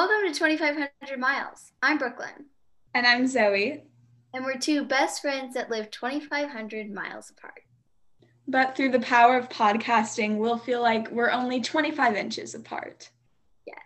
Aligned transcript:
Welcome 0.00 0.32
to 0.32 0.38
2500 0.38 1.20
Miles. 1.20 1.72
I'm 1.82 1.98
Brooklin. 1.98 2.46
And 2.94 3.06
I'm 3.06 3.26
Zoe. 3.26 3.82
And 4.32 4.46
we're 4.46 4.56
two 4.56 4.86
best 4.86 5.20
friends 5.20 5.52
that 5.52 5.68
live 5.68 5.90
2500 5.90 6.90
miles 6.90 7.28
apart. 7.28 7.60
But 8.48 8.74
through 8.74 8.92
the 8.92 9.00
power 9.00 9.36
of 9.36 9.50
podcasting, 9.50 10.38
we'll 10.38 10.56
feel 10.56 10.80
like 10.80 11.10
we're 11.10 11.30
only 11.30 11.60
25 11.60 12.16
inches 12.16 12.54
apart. 12.54 13.10
Yes. 13.66 13.76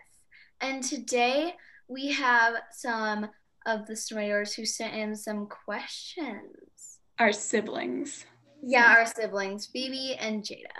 And 0.61 0.81
today 0.81 1.55
we 1.89 2.13
have 2.13 2.53
some 2.71 3.27
of 3.65 3.85
the 3.85 3.97
storytellers 3.97 4.53
who 4.53 4.65
sent 4.65 4.93
in 4.93 5.17
some 5.17 5.47
questions. 5.47 6.99
Our 7.19 7.33
siblings. 7.33 8.23
Yeah, 8.63 8.85
our 8.85 9.05
siblings, 9.05 9.65
Phoebe 9.65 10.15
and 10.17 10.43
Jaida. 10.43 10.79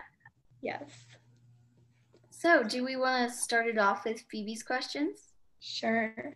Yes. 0.62 1.05
So, 2.38 2.64
do 2.64 2.84
we 2.84 2.98
want 2.98 3.30
to 3.30 3.36
start 3.36 3.66
it 3.68 3.78
off 3.78 4.04
with 4.04 4.26
Phoebe's 4.30 4.62
questions? 4.62 5.32
Sure. 5.62 6.36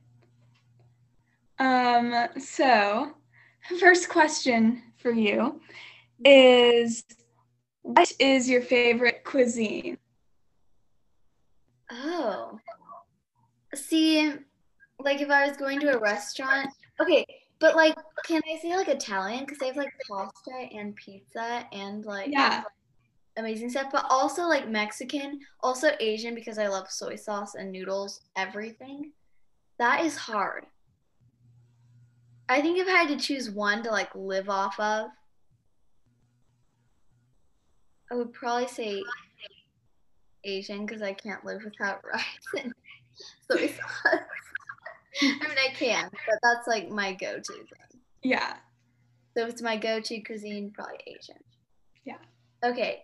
Um, 1.60 2.14
so, 2.40 3.12
first 3.80 4.08
question 4.08 4.82
for 4.98 5.12
you 5.12 5.60
is 6.24 7.04
what 7.82 8.12
is 8.18 8.50
your 8.50 8.62
favorite 8.62 9.24
cuisine? 9.26 9.98
Oh. 11.92 12.58
See, 13.76 14.34
like 15.00 15.20
if 15.20 15.30
I 15.30 15.48
was 15.48 15.58
going 15.58 15.82
to 15.82 15.96
a 15.96 16.00
restaurant, 16.00 16.70
okay, 17.02 17.26
but 17.60 17.76
like, 17.76 17.96
can 18.26 18.42
I 18.50 18.58
say 18.60 18.74
like 18.76 18.88
Italian? 18.88 19.42
Because 19.42 19.58
they 19.58 19.68
have 19.68 19.76
like 19.76 19.94
pasta 20.10 20.70
and 20.74 20.96
pizza 20.96 21.66
and 21.74 22.06
like 22.06 22.30
Yeah. 22.32 22.64
Amazing 23.38 23.70
stuff, 23.70 23.88
but 23.92 24.06
also 24.10 24.44
like 24.44 24.70
Mexican, 24.70 25.40
also 25.62 25.92
Asian 26.00 26.36
because 26.36 26.58
I 26.58 26.68
love 26.68 26.90
soy 26.90 27.16
sauce 27.16 27.56
and 27.56 27.72
noodles, 27.72 28.22
everything. 28.36 29.12
That 29.78 30.06
is 30.06 30.18
hard. 30.18 30.66
I 32.50 32.62
think 32.62 32.80
if 32.80 32.88
I 32.88 32.92
had 32.92 33.08
to 33.10 33.18
choose 33.18 33.50
one 33.50 33.84
to 33.84 33.92
like 33.92 34.10
live 34.16 34.50
off 34.50 34.80
of, 34.80 35.10
I 38.12 38.16
would 38.16 38.34
probably 38.34 38.68
say 38.68 39.04
Asian 40.44 40.86
because 40.86 41.02
I 41.02 41.14
can't 41.14 41.46
live 41.46 41.64
without 41.64 42.02
rice 42.14 42.64
and 42.64 42.74
soy 43.50 43.68
sauce. 43.68 44.22
I 45.22 45.48
mean, 45.48 45.58
I 45.58 45.74
can, 45.74 46.10
but 46.12 46.40
that's 46.42 46.68
like 46.68 46.90
my 46.90 47.14
go-to 47.14 47.54
thing. 47.54 48.02
Yeah. 48.24 48.56
So 49.36 49.44
if 49.44 49.50
it's 49.50 49.62
my 49.62 49.78
go-to 49.78 50.22
cuisine, 50.22 50.72
probably 50.72 50.98
Asian. 51.08 51.38
Yeah. 52.04 52.18
Okay, 52.64 53.04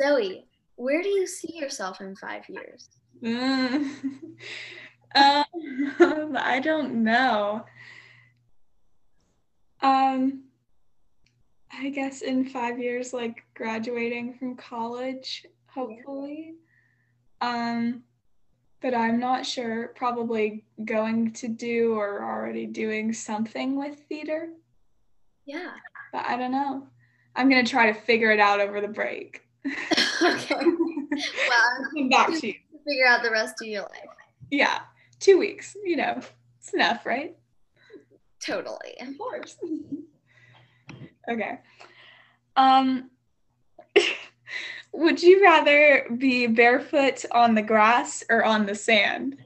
Zoe, 0.00 0.46
where 0.76 1.02
do 1.02 1.08
you 1.08 1.26
see 1.26 1.56
yourself 1.56 2.00
in 2.00 2.14
five 2.16 2.44
years? 2.48 2.88
Mm. 3.22 3.90
um, 5.14 5.44
I 6.38 6.60
don't 6.62 7.02
know. 7.02 7.64
Um, 9.80 10.44
I 11.72 11.88
guess 11.88 12.22
in 12.22 12.48
five 12.48 12.78
years, 12.78 13.12
like 13.12 13.44
graduating 13.54 14.34
from 14.34 14.56
college, 14.56 15.46
hopefully. 15.66 16.54
Um, 17.40 18.04
but 18.80 18.94
I'm 18.94 19.18
not 19.18 19.46
sure. 19.46 19.88
Probably 19.96 20.64
going 20.84 21.32
to 21.34 21.48
do 21.48 21.94
or 21.94 22.22
already 22.22 22.66
doing 22.66 23.12
something 23.12 23.76
with 23.76 23.98
theater, 24.08 24.50
Yeah. 25.46 25.72
but 26.12 26.24
I 26.26 26.36
don't 26.36 26.52
know. 26.52 26.86
I'm 27.34 27.48
gonna 27.48 27.64
try 27.64 27.90
to 27.92 27.98
figure 27.98 28.30
it 28.30 28.40
out 28.40 28.60
over 28.60 28.80
the 28.80 28.88
break. 28.88 29.42
okay. 29.66 30.54
Well, 30.54 31.08
i 31.10 31.84
Come 31.96 32.08
back 32.08 32.28
to 32.28 32.46
you. 32.46 32.54
figure 32.86 33.06
out 33.06 33.22
the 33.22 33.30
rest 33.30 33.54
of 33.60 33.68
your 33.68 33.82
life. 33.82 34.08
Yeah, 34.50 34.80
two 35.20 35.38
weeks. 35.38 35.76
You 35.84 35.96
know, 35.96 36.20
it's 36.58 36.74
enough, 36.74 37.06
right? 37.06 37.36
Totally. 38.44 38.94
Of 39.00 39.16
course. 39.18 39.56
okay. 41.30 41.58
Um 42.56 43.10
would 44.92 45.22
you 45.22 45.42
rather 45.42 46.06
be 46.18 46.46
barefoot 46.46 47.24
on 47.32 47.54
the 47.54 47.62
grass 47.62 48.24
or 48.28 48.44
on 48.44 48.66
the 48.66 48.74
sand? 48.74 49.36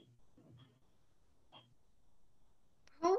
Probably 3.00 3.18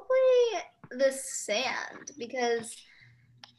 the 0.91 1.11
sand 1.11 2.11
because 2.17 2.75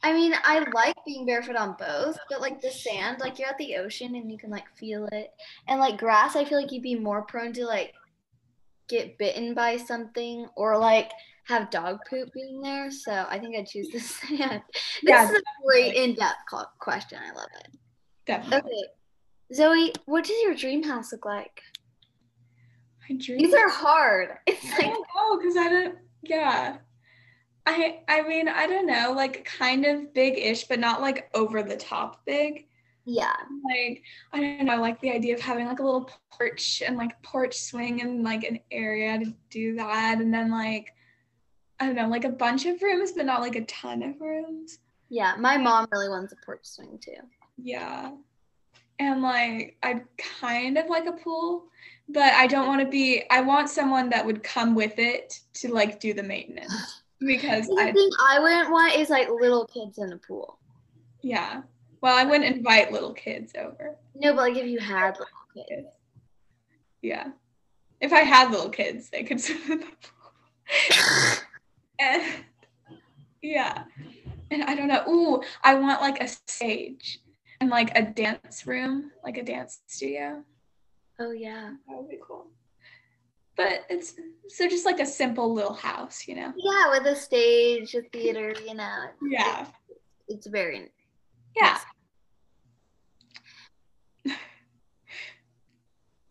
I 0.02 0.12
mean 0.12 0.32
I 0.44 0.60
like 0.72 0.94
being 1.04 1.26
barefoot 1.26 1.56
on 1.56 1.74
both, 1.78 2.16
but 2.30 2.40
like 2.40 2.60
the 2.60 2.70
sand, 2.70 3.18
like 3.20 3.38
you're 3.38 3.48
at 3.48 3.58
the 3.58 3.76
ocean 3.76 4.14
and 4.14 4.30
you 4.30 4.38
can 4.38 4.50
like 4.50 4.68
feel 4.76 5.06
it. 5.12 5.30
And 5.66 5.80
like 5.80 5.98
grass, 5.98 6.36
I 6.36 6.44
feel 6.44 6.60
like 6.60 6.70
you'd 6.72 6.82
be 6.82 6.94
more 6.94 7.22
prone 7.22 7.52
to 7.54 7.66
like 7.66 7.92
get 8.88 9.18
bitten 9.18 9.54
by 9.54 9.76
something 9.76 10.46
or 10.56 10.78
like 10.78 11.10
have 11.44 11.70
dog 11.70 11.98
poop 12.08 12.32
being 12.32 12.60
there. 12.60 12.90
So 12.90 13.26
I 13.28 13.38
think 13.38 13.56
I'd 13.56 13.66
choose 13.66 13.88
the 13.90 13.98
sand. 14.00 14.62
This 14.70 14.82
Yeah, 15.02 15.24
is 15.30 15.36
a 15.36 15.42
great 15.66 15.94
in-depth 15.94 16.36
question. 16.78 17.18
I 17.20 17.32
love 17.34 17.48
it. 17.60 17.68
Definitely. 18.26 18.70
Okay. 18.70 19.54
Zoe, 19.54 19.92
what 20.04 20.24
does 20.24 20.36
your 20.42 20.54
dream 20.54 20.82
house 20.82 21.10
look 21.10 21.24
like? 21.24 21.62
My 23.08 23.16
dream. 23.16 23.38
These 23.38 23.54
are 23.54 23.68
hard. 23.68 24.28
It's 24.46 24.64
I 24.72 24.76
like 24.88 24.94
don't 25.14 25.40
because 25.40 25.56
I 25.56 25.68
don't. 25.68 25.94
Yeah. 26.22 26.76
I 27.68 28.00
I 28.08 28.22
mean 28.22 28.48
I 28.48 28.66
don't 28.66 28.86
know 28.86 29.12
like 29.14 29.44
kind 29.44 29.84
of 29.84 30.14
big-ish 30.14 30.64
but 30.64 30.78
not 30.78 31.02
like 31.02 31.28
over 31.34 31.62
the 31.62 31.76
top 31.76 32.24
big. 32.24 32.66
yeah. 33.04 33.34
Like 33.64 34.02
I 34.32 34.40
don't 34.40 34.64
know 34.64 34.80
like 34.80 35.00
the 35.00 35.10
idea 35.10 35.34
of 35.34 35.40
having 35.40 35.66
like 35.66 35.80
a 35.80 35.84
little 35.84 36.10
porch 36.32 36.82
and 36.86 36.96
like 36.96 37.20
porch 37.22 37.56
swing 37.58 38.00
and 38.00 38.22
like 38.24 38.44
an 38.44 38.60
area 38.70 39.18
to 39.18 39.34
do 39.50 39.76
that 39.76 40.18
and 40.18 40.32
then 40.32 40.50
like 40.50 40.94
I 41.78 41.86
don't 41.86 41.94
know 41.94 42.08
like 42.08 42.24
a 42.24 42.30
bunch 42.30 42.64
of 42.66 42.80
rooms 42.82 43.12
but 43.12 43.26
not 43.26 43.42
like 43.42 43.56
a 43.56 43.64
ton 43.66 44.02
of 44.02 44.20
rooms. 44.20 44.78
Yeah. 45.10 45.34
My 45.38 45.56
mom 45.58 45.86
really 45.92 46.08
wants 46.08 46.32
a 46.32 46.36
porch 46.44 46.64
swing 46.64 46.98
too. 46.98 47.20
Yeah. 47.56 48.12
And 48.98 49.22
like 49.22 49.76
I'd 49.82 50.04
kind 50.16 50.78
of 50.78 50.88
like 50.88 51.06
a 51.06 51.12
pool, 51.12 51.66
but 52.08 52.32
I 52.32 52.46
don't 52.46 52.66
want 52.66 52.80
to 52.80 52.88
be 52.88 53.24
I 53.30 53.42
want 53.42 53.68
someone 53.68 54.08
that 54.10 54.24
would 54.24 54.42
come 54.42 54.74
with 54.74 54.98
it 54.98 55.40
to 55.54 55.72
like 55.72 56.00
do 56.00 56.14
the 56.14 56.22
maintenance. 56.22 57.02
Because 57.20 57.66
The 57.66 57.76
I 57.80 57.92
thing 57.92 58.10
I 58.24 58.38
wouldn't 58.40 58.70
want 58.70 58.94
is 58.96 59.10
like 59.10 59.28
little 59.28 59.66
kids 59.66 59.98
in 59.98 60.12
a 60.12 60.16
pool. 60.18 60.58
yeah. 61.22 61.62
Well, 62.00 62.16
I 62.16 62.22
wouldn't 62.24 62.56
invite 62.56 62.92
little 62.92 63.12
kids 63.12 63.52
over. 63.58 63.96
No, 64.14 64.32
but 64.32 64.42
like 64.50 64.56
if 64.56 64.66
you 64.66 64.78
had 64.78 65.18
little 65.18 65.26
kids. 65.66 65.88
Yeah. 67.02 67.30
If 68.00 68.12
I 68.12 68.20
had 68.20 68.52
little 68.52 68.68
kids, 68.70 69.10
they 69.10 69.24
could 69.24 69.40
swim 69.40 69.58
in 69.72 69.80
the 69.80 69.86
pool. 69.86 71.42
And 71.98 72.22
yeah. 73.42 73.82
And 74.52 74.62
I 74.62 74.76
don't 74.76 74.86
know. 74.86 75.02
Ooh, 75.08 75.42
I 75.64 75.74
want 75.74 76.00
like 76.00 76.22
a 76.22 76.28
stage 76.28 77.18
and 77.60 77.68
like 77.68 77.90
a 77.98 78.02
dance 78.02 78.64
room, 78.64 79.10
like 79.24 79.36
a 79.36 79.42
dance 79.42 79.80
studio. 79.88 80.44
Oh 81.18 81.32
yeah. 81.32 81.72
That 81.88 81.96
would 81.98 82.08
be 82.08 82.18
cool. 82.24 82.46
But 83.58 83.84
it's 83.90 84.14
so 84.48 84.68
just 84.68 84.86
like 84.86 85.00
a 85.00 85.04
simple 85.04 85.52
little 85.52 85.74
house, 85.74 86.28
you 86.28 86.36
know? 86.36 86.52
Yeah, 86.56 86.90
with 86.90 87.06
a 87.08 87.16
stage, 87.16 87.92
a 87.96 88.02
theater, 88.02 88.54
you 88.64 88.74
know. 88.74 89.06
Yeah. 89.20 89.66
It's 90.28 90.46
very 90.46 90.92
Yeah. 91.56 91.78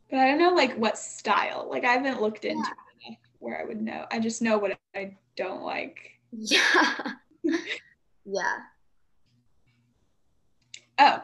But 0.09 0.19
I 0.19 0.29
don't 0.29 0.39
know 0.39 0.53
like 0.53 0.77
what 0.77 0.97
style. 0.97 1.67
Like 1.69 1.83
I 1.83 1.91
haven't 1.91 2.21
looked 2.21 2.45
into 2.45 2.71
it 3.09 3.17
where 3.39 3.59
I 3.59 3.65
would 3.65 3.81
know. 3.81 4.05
I 4.09 4.19
just 4.19 4.41
know 4.41 4.57
what 4.57 4.79
I 4.95 5.17
don't 5.35 5.63
like. 5.63 5.97
Yeah. 6.31 7.11
yeah. 8.25 8.57
Oh. 10.99 11.21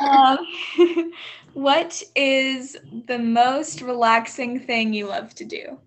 Um, 0.00 0.38
what 1.54 2.02
is 2.14 2.76
the 3.06 3.18
most 3.18 3.82
relaxing 3.82 4.60
thing 4.60 4.92
you 4.92 5.06
love 5.06 5.34
to 5.36 5.44
do? 5.44 5.78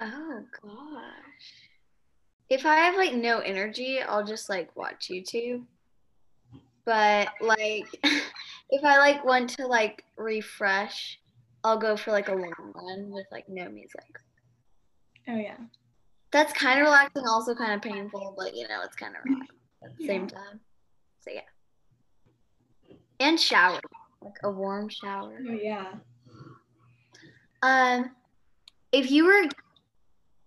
Oh 0.00 0.42
gosh. 0.62 1.68
If 2.48 2.66
I 2.66 2.76
have 2.76 2.96
like 2.96 3.14
no 3.14 3.38
energy, 3.38 4.00
I'll 4.00 4.24
just 4.24 4.48
like 4.48 4.74
watch 4.76 5.08
YouTube. 5.10 5.64
But 6.84 7.28
like 7.40 7.86
if 8.70 8.84
I 8.84 8.98
like 8.98 9.24
want 9.24 9.50
to 9.50 9.66
like 9.66 10.04
refresh, 10.16 11.20
I'll 11.62 11.78
go 11.78 11.96
for 11.96 12.10
like 12.12 12.28
a 12.28 12.34
long 12.34 12.72
run 12.74 13.10
with 13.10 13.26
like 13.30 13.48
no 13.48 13.68
music. 13.68 14.18
Oh 15.28 15.36
yeah. 15.36 15.56
That's 16.32 16.52
kind 16.52 16.80
of 16.80 16.86
relaxing, 16.86 17.24
also 17.26 17.54
kind 17.54 17.72
of 17.72 17.82
painful, 17.82 18.34
but 18.38 18.54
you 18.54 18.66
know, 18.68 18.82
it's 18.84 18.96
kind 18.96 19.14
of 19.16 19.22
relaxing 19.24 19.56
at 19.84 19.98
the 19.98 20.06
same 20.06 20.26
time. 20.26 20.60
So 21.20 21.30
yeah. 21.32 21.40
And 23.20 23.38
shower, 23.38 23.80
like 24.22 24.36
a 24.42 24.50
warm 24.50 24.88
shower. 24.88 25.38
Oh 25.48 25.52
yeah. 25.52 25.92
Um, 27.62 28.10
if 28.92 29.10
you 29.10 29.26
were, 29.26 29.44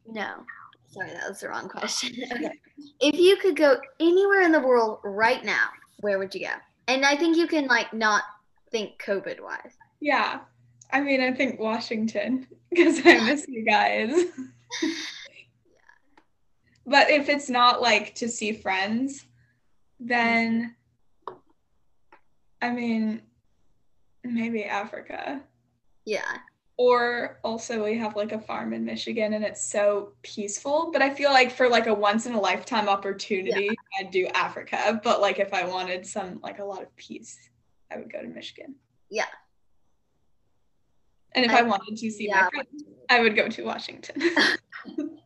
no, 0.07 0.43
sorry, 0.87 1.11
that 1.11 1.29
was 1.29 1.39
the 1.39 1.49
wrong 1.49 1.69
question. 1.69 2.15
okay. 2.31 2.51
If 2.99 3.19
you 3.19 3.37
could 3.37 3.55
go 3.55 3.77
anywhere 3.99 4.41
in 4.41 4.51
the 4.51 4.59
world 4.59 4.99
right 5.03 5.43
now, 5.45 5.67
where 5.99 6.17
would 6.19 6.33
you 6.33 6.41
go? 6.41 6.53
And 6.87 7.05
I 7.05 7.15
think 7.15 7.37
you 7.37 7.47
can 7.47 7.67
like 7.67 7.93
not 7.93 8.23
think 8.71 9.01
COVID 9.05 9.41
wise. 9.41 9.77
Yeah. 9.99 10.39
I 10.91 11.01
mean, 11.01 11.21
I 11.21 11.31
think 11.31 11.59
Washington 11.59 12.47
because 12.69 12.99
I 13.05 13.19
miss 13.19 13.45
you 13.47 13.65
guys. 13.65 14.11
yeah. 14.81 14.89
But 16.85 17.09
if 17.09 17.29
it's 17.29 17.49
not 17.49 17.81
like 17.81 18.13
to 18.15 18.27
see 18.27 18.51
friends, 18.51 19.25
then 20.01 20.75
I 22.63 22.71
mean, 22.71 23.21
maybe 24.23 24.63
Africa. 24.63 25.41
Yeah. 26.05 26.37
Or 26.77 27.39
also 27.43 27.83
we 27.83 27.97
have 27.97 28.15
like 28.15 28.31
a 28.31 28.39
farm 28.39 28.73
in 28.73 28.85
Michigan 28.85 29.33
and 29.33 29.43
it's 29.43 29.61
so 29.61 30.13
peaceful. 30.21 30.89
But 30.93 31.01
I 31.01 31.13
feel 31.13 31.31
like 31.31 31.51
for 31.51 31.67
like 31.67 31.87
a 31.87 31.93
once 31.93 32.25
in 32.25 32.33
a 32.33 32.39
lifetime 32.39 32.87
opportunity, 32.87 33.69
I'd 33.99 34.11
do 34.11 34.27
Africa. 34.33 35.01
But 35.03 35.19
like 35.19 35.39
if 35.39 35.53
I 35.53 35.65
wanted 35.65 36.05
some 36.05 36.39
like 36.41 36.59
a 36.59 36.63
lot 36.63 36.81
of 36.81 36.95
peace, 36.95 37.37
I 37.91 37.97
would 37.97 38.11
go 38.11 38.21
to 38.21 38.29
Michigan. 38.29 38.75
Yeah. 39.09 39.25
And 41.33 41.45
if 41.45 41.51
I- 41.51 41.59
I, 41.59 41.61
wanted 41.63 41.97
to 41.97 42.09
see 42.09 42.27
yeah. 42.29 42.43
my 42.43 42.49
friends, 42.49 42.83
I 43.09 43.19
would 43.19 43.35
go 43.35 43.49
to 43.49 43.63
Washington. 43.63 44.21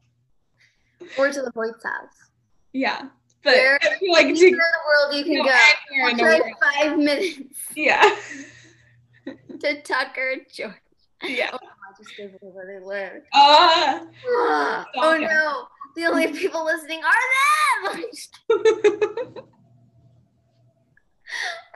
Or 1.17 1.31
to 1.31 1.41
the 1.41 1.51
Hoyt's 1.55 1.85
house. 1.85 2.31
yeah. 2.73 3.07
But 3.47 3.55
Where- 3.55 3.79
like 4.11 4.27
to 4.35 4.51
world 4.51 5.15
you 5.15 5.23
can 5.23 5.35
go 5.37 5.43
go. 5.45 5.59
anywhere 5.89 6.09
in 6.11 6.17
the 6.17 6.23
Drive 6.23 6.41
world. 6.41 6.53
five 6.61 6.97
minutes 6.97 7.39
Yeah. 7.77 8.15
to 9.61 9.81
Tucker, 9.83 10.35
Georgia. 10.53 10.75
Yeah. 11.23 11.51
Oh, 11.53 11.57
I 11.63 11.93
just 11.97 12.17
gave 12.17 12.29
away 12.41 12.51
where 12.53 12.65
they 12.79 12.85
live. 12.85 13.21
Ah. 13.33 14.03
oh 14.25 15.15
Okay. 15.15 15.23
no, 15.25 15.67
the 15.95 16.05
only 16.07 16.27
people 16.33 16.65
listening 16.65 16.99
are 17.03 17.93
them. 17.93 18.01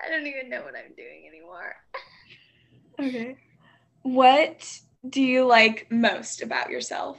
I 0.04 0.10
don't 0.10 0.28
even 0.28 0.50
know 0.50 0.62
what 0.64 0.74
I'm 0.76 0.94
doing 0.98 1.26
anymore. 1.28 1.76
okay. 3.00 3.38
What 4.02 4.78
do 5.10 5.22
you 5.22 5.46
like 5.46 5.88
most 5.90 6.42
about 6.42 6.70
yourself? 6.70 7.18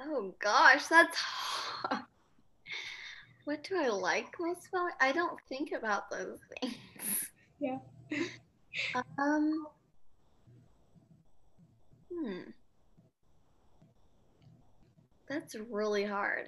Oh 0.00 0.34
gosh, 0.40 0.86
that's 0.88 1.16
hard. 1.16 2.02
What 3.44 3.62
do 3.62 3.76
I 3.76 3.88
like 3.88 4.34
most 4.40 4.68
about? 4.68 4.92
I 5.00 5.12
don't 5.12 5.38
think 5.48 5.72
about 5.72 6.10
those 6.10 6.38
things. 6.60 6.74
Yeah. 7.60 7.78
Um. 9.18 9.66
Hmm. 12.12 12.40
That's 15.28 15.54
really 15.70 16.04
hard. 16.04 16.46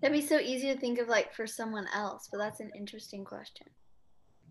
That'd 0.00 0.18
be 0.18 0.26
so 0.26 0.38
easy 0.38 0.72
to 0.72 0.80
think 0.80 0.98
of 0.98 1.08
like 1.08 1.34
for 1.34 1.46
someone 1.46 1.86
else, 1.94 2.28
but 2.32 2.38
that's 2.38 2.60
an 2.60 2.70
interesting 2.74 3.26
question. 3.26 3.66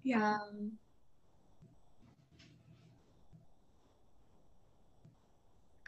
Yeah. 0.04 0.36
Um. 0.36 0.74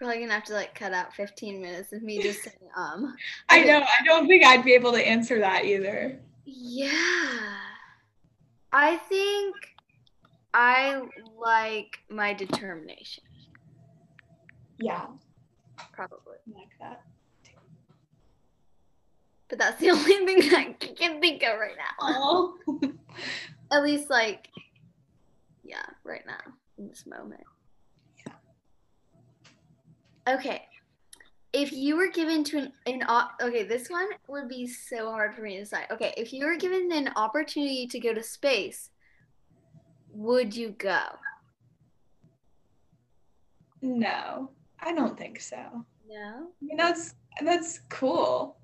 Probably 0.01 0.17
gonna 0.19 0.33
have 0.33 0.45
to 0.45 0.53
like 0.53 0.73
cut 0.73 0.93
out 0.93 1.13
15 1.13 1.61
minutes 1.61 1.93
of 1.93 2.01
me 2.01 2.19
just 2.23 2.41
saying 2.41 2.55
um. 2.75 3.15
I 3.49 3.63
know. 3.63 3.81
I 3.83 4.03
don't 4.03 4.25
think 4.27 4.43
I'd 4.43 4.65
be 4.65 4.73
able 4.73 4.93
to 4.93 5.07
answer 5.07 5.37
that 5.37 5.63
either. 5.63 6.17
Yeah. 6.43 6.89
I 8.73 8.97
think 8.97 9.55
I 10.55 11.03
like 11.39 11.99
my 12.09 12.33
determination, 12.33 13.23
Yeah. 14.79 15.05
probably. 15.93 16.37
Like 16.51 16.69
that. 16.79 17.03
But 19.49 19.59
that's 19.59 19.79
the 19.79 19.91
only 19.91 20.03
thing 20.25 20.51
I 20.55 20.75
can 20.79 21.21
think 21.21 21.43
of 21.43 21.59
right 21.59 21.75
now. 21.77 21.93
Oh. 21.99 22.57
At 23.71 23.83
least, 23.83 24.09
like, 24.09 24.49
yeah, 25.63 25.85
right 26.03 26.25
now, 26.25 26.39
in 26.79 26.87
this 26.87 27.05
moment. 27.05 27.43
Okay. 30.27 30.63
If 31.53 31.73
you 31.73 31.97
were 31.97 32.07
given 32.07 32.43
to 32.45 32.59
an, 32.59 32.73
an 32.85 33.03
op- 33.07 33.41
okay, 33.41 33.63
this 33.63 33.89
one 33.89 34.07
would 34.27 34.47
be 34.47 34.67
so 34.67 35.11
hard 35.11 35.35
for 35.35 35.41
me 35.41 35.55
to 35.55 35.61
decide. 35.61 35.87
Okay, 35.91 36.13
if 36.15 36.31
you 36.31 36.45
were 36.45 36.55
given 36.55 36.91
an 36.93 37.09
opportunity 37.17 37.87
to 37.87 37.99
go 37.99 38.13
to 38.13 38.23
space, 38.23 38.89
would 40.13 40.55
you 40.55 40.69
go? 40.77 41.01
no, 43.81 44.51
I 44.79 44.93
don't 44.93 45.17
think 45.17 45.41
so. 45.41 45.57
No. 46.07 46.47
I 46.61 46.65
mean, 46.65 46.77
that's 46.77 47.15
that's 47.43 47.79
cool, 47.89 48.57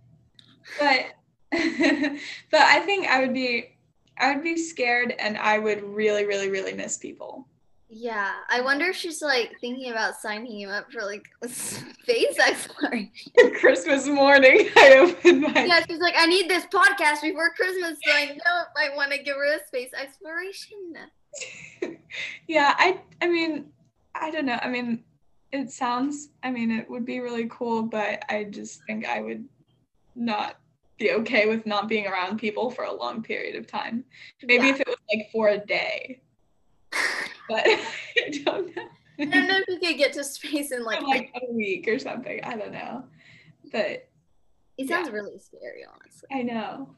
but 0.80 1.06
but 1.51 2.62
I 2.62 2.80
think 2.81 3.07
I 3.07 3.21
would 3.21 3.33
be 3.33 3.77
I 4.18 4.33
would 4.33 4.44
be 4.44 4.57
scared, 4.57 5.13
and 5.19 5.38
I 5.38 5.59
would 5.59 5.83
really, 5.83 6.25
really, 6.25 6.50
really 6.50 6.74
miss 6.74 6.98
people. 6.98 7.48
Yeah, 7.89 8.33
I 8.49 8.59
wonder 8.61 8.85
if 8.87 8.97
she's 8.97 9.21
like 9.21 9.55
thinking 9.61 9.91
about 9.91 10.15
signing 10.19 10.51
you 10.51 10.67
up 10.67 10.91
for 10.91 11.03
like 11.03 11.23
space 11.47 12.37
exploration. 12.37 13.11
Christmas 13.59 14.07
morning, 14.07 14.67
I 14.75 14.97
opened 14.97 15.41
my 15.41 15.65
Yeah, 15.65 15.81
she's 15.89 15.99
like, 15.99 16.15
I 16.17 16.25
need 16.25 16.49
this 16.49 16.65
podcast 16.65 17.21
before 17.21 17.51
Christmas, 17.51 17.97
so 18.05 18.11
I 18.11 18.25
know 18.25 18.33
if 18.61 18.91
I 18.91 18.95
want 18.95 19.11
to 19.13 19.23
give 19.23 19.35
her 19.37 19.55
a 19.55 19.65
space 19.67 19.91
exploration. 19.93 20.77
yeah 22.47 22.73
i 22.79 22.99
i 23.21 23.27
mean 23.27 23.65
i 24.15 24.31
don't 24.31 24.45
know 24.45 24.57
i 24.63 24.67
mean 24.67 25.03
it 25.51 25.69
sounds 25.69 26.29
i 26.41 26.49
mean 26.49 26.71
it 26.71 26.89
would 26.89 27.05
be 27.05 27.19
really 27.19 27.47
cool 27.51 27.83
but 27.83 28.23
i 28.29 28.43
just 28.45 28.81
think 28.87 29.05
i 29.05 29.21
would 29.21 29.45
not 30.15 30.57
be 30.97 31.11
okay 31.11 31.45
with 31.47 31.65
not 31.67 31.87
being 31.87 32.07
around 32.07 32.39
people 32.39 32.71
for 32.71 32.85
a 32.85 32.91
long 32.93 33.21
period 33.21 33.55
of 33.55 33.67
time 33.67 34.03
maybe 34.43 34.65
Yeah. 34.67 34.73
if 34.73 34.79
it 34.79 34.87
was 34.87 34.97
like 35.13 35.29
for 35.31 35.49
a 35.49 35.59
day 35.59 36.21
but 37.47 37.63
i 37.65 38.41
don't 38.44 38.75
know. 38.75 38.83
I 39.19 39.25
don't 39.25 39.47
know 39.47 39.57
if 39.57 39.67
you 39.67 39.79
could 39.79 39.97
get 39.97 40.13
to 40.13 40.23
space 40.23 40.71
in 40.71 40.83
like, 40.83 41.01
like 41.01 41.31
a 41.35 41.51
week 41.51 41.88
or 41.88 41.97
something. 41.97 42.39
I 42.44 42.55
don't 42.55 42.71
know. 42.71 43.03
But 43.71 44.07
it 44.77 44.88
sounds 44.88 45.09
really 45.09 45.39
scary, 45.39 45.83
honestly. 45.91 46.29
i 46.31 46.44
know. 46.44 46.89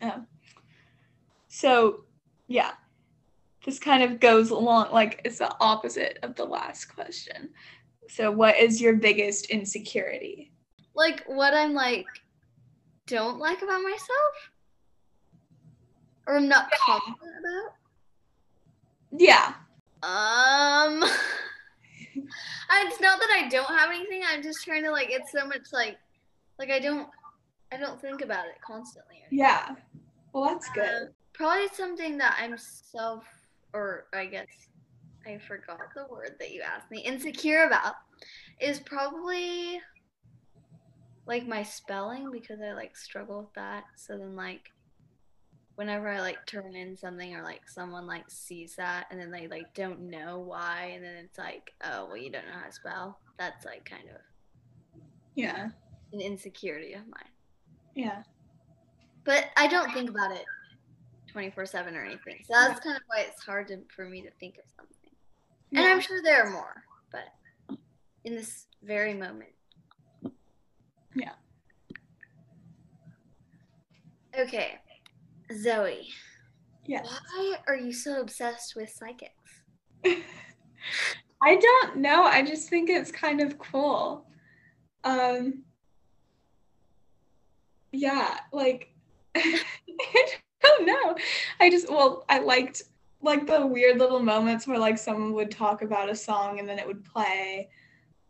Oh 0.00 0.24
so 1.48 2.04
yeah. 2.48 2.72
This 3.64 3.78
kind 3.78 4.02
of 4.02 4.18
goes 4.18 4.50
along 4.50 4.90
like 4.92 5.20
it's 5.24 5.38
the 5.38 5.54
opposite 5.60 6.18
of 6.22 6.34
the 6.34 6.44
last 6.44 6.86
question. 6.86 7.50
So 8.08 8.30
what 8.30 8.56
is 8.56 8.80
your 8.80 8.94
biggest 8.94 9.50
insecurity? 9.50 10.52
Like 10.94 11.22
what 11.26 11.54
I'm 11.54 11.74
like 11.74 12.06
don't 13.06 13.38
like 13.38 13.62
about 13.62 13.82
myself? 13.82 14.50
Or 16.26 16.36
I'm 16.36 16.48
not 16.48 16.70
confident 16.70 17.18
about? 17.18 17.81
Yeah 19.18 19.54
Um 20.02 21.02
it's 22.14 23.00
not 23.00 23.18
that 23.20 23.30
I 23.44 23.48
don't 23.48 23.66
have 23.68 23.90
anything, 23.90 24.22
I'm 24.28 24.42
just 24.42 24.64
trying 24.64 24.82
to 24.84 24.90
like 24.90 25.08
it's 25.10 25.30
so 25.32 25.46
much 25.46 25.72
like 25.72 25.98
like 26.58 26.70
I 26.70 26.78
don't 26.78 27.08
I 27.72 27.76
don't 27.76 28.00
think 28.00 28.20
about 28.22 28.46
it 28.46 28.56
constantly. 28.66 29.22
yeah 29.30 29.74
well 30.32 30.44
that's 30.50 30.68
good 30.70 30.84
Uh, 30.84 31.06
probably 31.32 31.68
something 31.72 32.18
that 32.18 32.36
I'm 32.38 32.56
self, 32.58 33.24
or 33.72 34.04
I 34.12 34.26
guess 34.26 34.48
I 35.26 35.38
forgot 35.38 35.78
the 35.94 36.06
word 36.10 36.36
that 36.40 36.52
you 36.52 36.62
asked 36.62 36.90
me, 36.90 37.00
insecure 37.00 37.64
about 37.64 37.94
is 38.60 38.80
probably 38.80 39.80
like 41.26 41.46
my 41.46 41.62
spelling 41.62 42.30
because 42.32 42.60
I 42.60 42.72
like 42.72 42.96
struggle 42.96 43.40
with 43.42 43.54
that. 43.54 43.84
So 43.96 44.18
then, 44.18 44.34
like, 44.36 44.70
whenever 45.76 46.08
I 46.08 46.20
like 46.20 46.44
turn 46.46 46.74
in 46.74 46.96
something 46.96 47.34
or 47.34 47.42
like 47.42 47.68
someone 47.68 48.06
like 48.06 48.24
sees 48.28 48.76
that 48.76 49.06
and 49.10 49.20
then 49.20 49.30
they 49.30 49.48
like 49.48 49.74
don't 49.74 50.00
know 50.10 50.38
why, 50.38 50.92
and 50.94 51.04
then 51.04 51.16
it's 51.16 51.38
like, 51.38 51.72
oh, 51.84 52.06
well, 52.06 52.16
you 52.16 52.30
don't 52.30 52.46
know 52.46 52.58
how 52.60 52.66
to 52.66 52.72
spell, 52.72 53.18
that's 53.38 53.64
like 53.64 53.84
kind 53.84 54.08
of 54.10 54.20
yeah 55.34 55.68
an 56.12 56.20
insecurity 56.20 56.92
of 56.92 57.00
mine. 57.06 57.32
yeah 57.94 58.22
But 59.24 59.46
I 59.56 59.66
don't 59.66 59.90
think 59.92 60.10
about 60.10 60.32
it 60.32 60.44
24 61.32 61.64
7 61.66 61.96
or 61.96 62.04
anything. 62.04 62.44
So 62.44 62.52
that's 62.52 62.80
kind 62.80 62.96
of 62.96 63.02
why 63.06 63.22
it's 63.22 63.42
hard 63.42 63.68
to, 63.68 63.78
for 63.94 64.04
me 64.04 64.20
to 64.22 64.30
think 64.38 64.58
of 64.58 64.64
something. 64.76 65.10
And 65.74 65.86
I'm 65.86 66.00
sure 66.00 66.22
there 66.22 66.44
are 66.44 66.50
more, 66.50 66.84
but 67.10 67.78
in 68.24 68.34
this 68.36 68.66
very 68.82 69.14
moment. 69.14 69.50
Yeah. 71.14 71.32
Okay. 74.38 74.78
Zoe, 75.54 76.08
yes. 76.86 77.06
why 77.06 77.56
are 77.66 77.76
you 77.76 77.92
so 77.92 78.20
obsessed 78.20 78.74
with 78.76 78.90
psychics? 78.90 79.32
i 81.42 81.56
don't 81.56 81.96
know. 81.96 82.24
I 82.24 82.42
just 82.42 82.68
think 82.68 82.90
it's 82.90 83.10
kind 83.10 83.40
of 83.40 83.58
cool. 83.58 84.26
Um 85.04 85.62
yeah 87.94 88.38
like 88.52 88.94
i 89.34 89.60
don't 90.62 90.86
know. 90.86 91.16
I 91.60 91.70
just 91.70 91.90
well 91.90 92.24
i 92.28 92.38
liked 92.38 92.82
like 93.22 93.46
the 93.46 93.66
weird 93.66 93.98
little 93.98 94.20
moments 94.20 94.66
where 94.66 94.78
like 94.78 94.98
someone 94.98 95.32
would 95.34 95.50
talk 95.50 95.82
about 95.82 96.10
a 96.10 96.14
song 96.14 96.58
and 96.58 96.68
then 96.68 96.78
it 96.78 96.86
would 96.86 97.04
play 97.04 97.68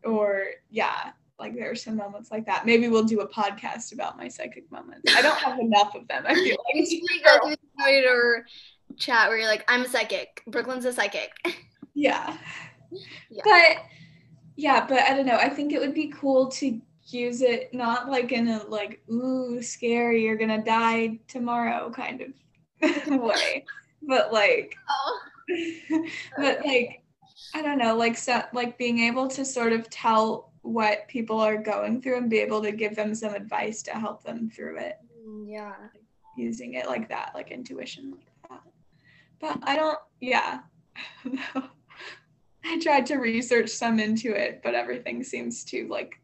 or 0.04 0.47
yeah 0.71 1.12
like 1.42 1.54
there 1.54 1.70
are 1.70 1.75
some 1.75 1.96
moments 1.96 2.30
like 2.30 2.46
that 2.46 2.64
maybe 2.64 2.88
we'll 2.88 3.04
do 3.04 3.20
a 3.20 3.28
podcast 3.28 3.92
about 3.92 4.16
my 4.16 4.28
psychic 4.28 4.70
moments 4.70 5.02
i 5.16 5.20
don't 5.20 5.38
have 5.38 5.58
enough 5.58 5.94
of 5.94 6.06
them 6.08 6.25
i 6.26 6.34
feel 6.34 6.56
like 6.66 6.75
Usually 6.75 7.22
go 7.25 7.38
through 7.46 7.56
night 7.78 8.04
chat 8.99 9.28
where 9.28 9.38
you're 9.38 9.49
like, 9.49 9.64
I'm 9.68 9.84
a 9.84 9.88
psychic. 9.88 10.42
Brooklin's 10.46 10.84
a 10.84 10.92
psychic. 10.92 11.32
Yeah. 11.94 12.37
Yeah. 13.30 13.42
But 13.44 13.84
yeah, 14.56 14.87
but 14.87 15.00
I 15.00 15.14
don't 15.14 15.26
know. 15.26 15.37
I 15.37 15.49
think 15.49 15.72
it 15.72 15.80
would 15.80 15.94
be 15.94 16.12
cool 16.14 16.49
to 16.52 16.80
use 17.06 17.42
it 17.42 17.75
not 17.75 18.08
like 18.08 18.32
in 18.32 18.49
a 18.49 18.62
like 18.64 19.02
ooh 19.11 19.61
scary 19.61 20.22
you're 20.22 20.37
gonna 20.37 20.64
die 20.64 21.18
tomorrow 21.28 21.90
kind 21.90 22.22
of 22.22 23.06
way, 23.20 23.64
but 24.02 24.32
like 24.32 24.76
oh. 24.88 25.20
but 26.38 26.64
like 26.64 27.02
I 27.54 27.61
don't 27.61 27.78
know, 27.78 27.96
like 27.96 28.16
so, 28.16 28.42
like 28.52 28.78
being 28.78 29.00
able 29.00 29.28
to 29.28 29.44
sort 29.44 29.72
of 29.72 29.90
tell 29.90 30.51
what 30.62 31.07
people 31.09 31.40
are 31.40 31.57
going 31.57 32.00
through 32.00 32.16
and 32.19 32.31
be 32.31 32.38
able 32.38 32.62
to 32.62 32.73
give 32.73 32.95
them 32.97 33.14
some 33.14 33.35
advice 33.35 33.83
to 33.83 33.90
help 33.92 34.23
them 34.23 34.49
through 34.50 34.78
it 34.78 34.97
Mm, 35.26 35.47
Yeah. 35.49 35.75
using 36.37 36.75
it 36.75 36.87
like 36.87 37.09
that, 37.09 37.33
like 37.35 37.50
intuition 37.50 38.12
like 38.12 38.26
that. 38.50 38.62
But 39.40 39.59
I 39.69 39.76
don't 39.76 39.99
yeah. 40.21 40.61
I 42.64 42.78
tried 42.81 43.07
to 43.07 43.16
research 43.16 43.71
some 43.71 43.99
into 43.99 44.33
it, 44.33 44.61
but 44.62 44.75
everything 44.75 45.23
seems 45.25 45.64
to 45.66 45.87
like 45.88 46.14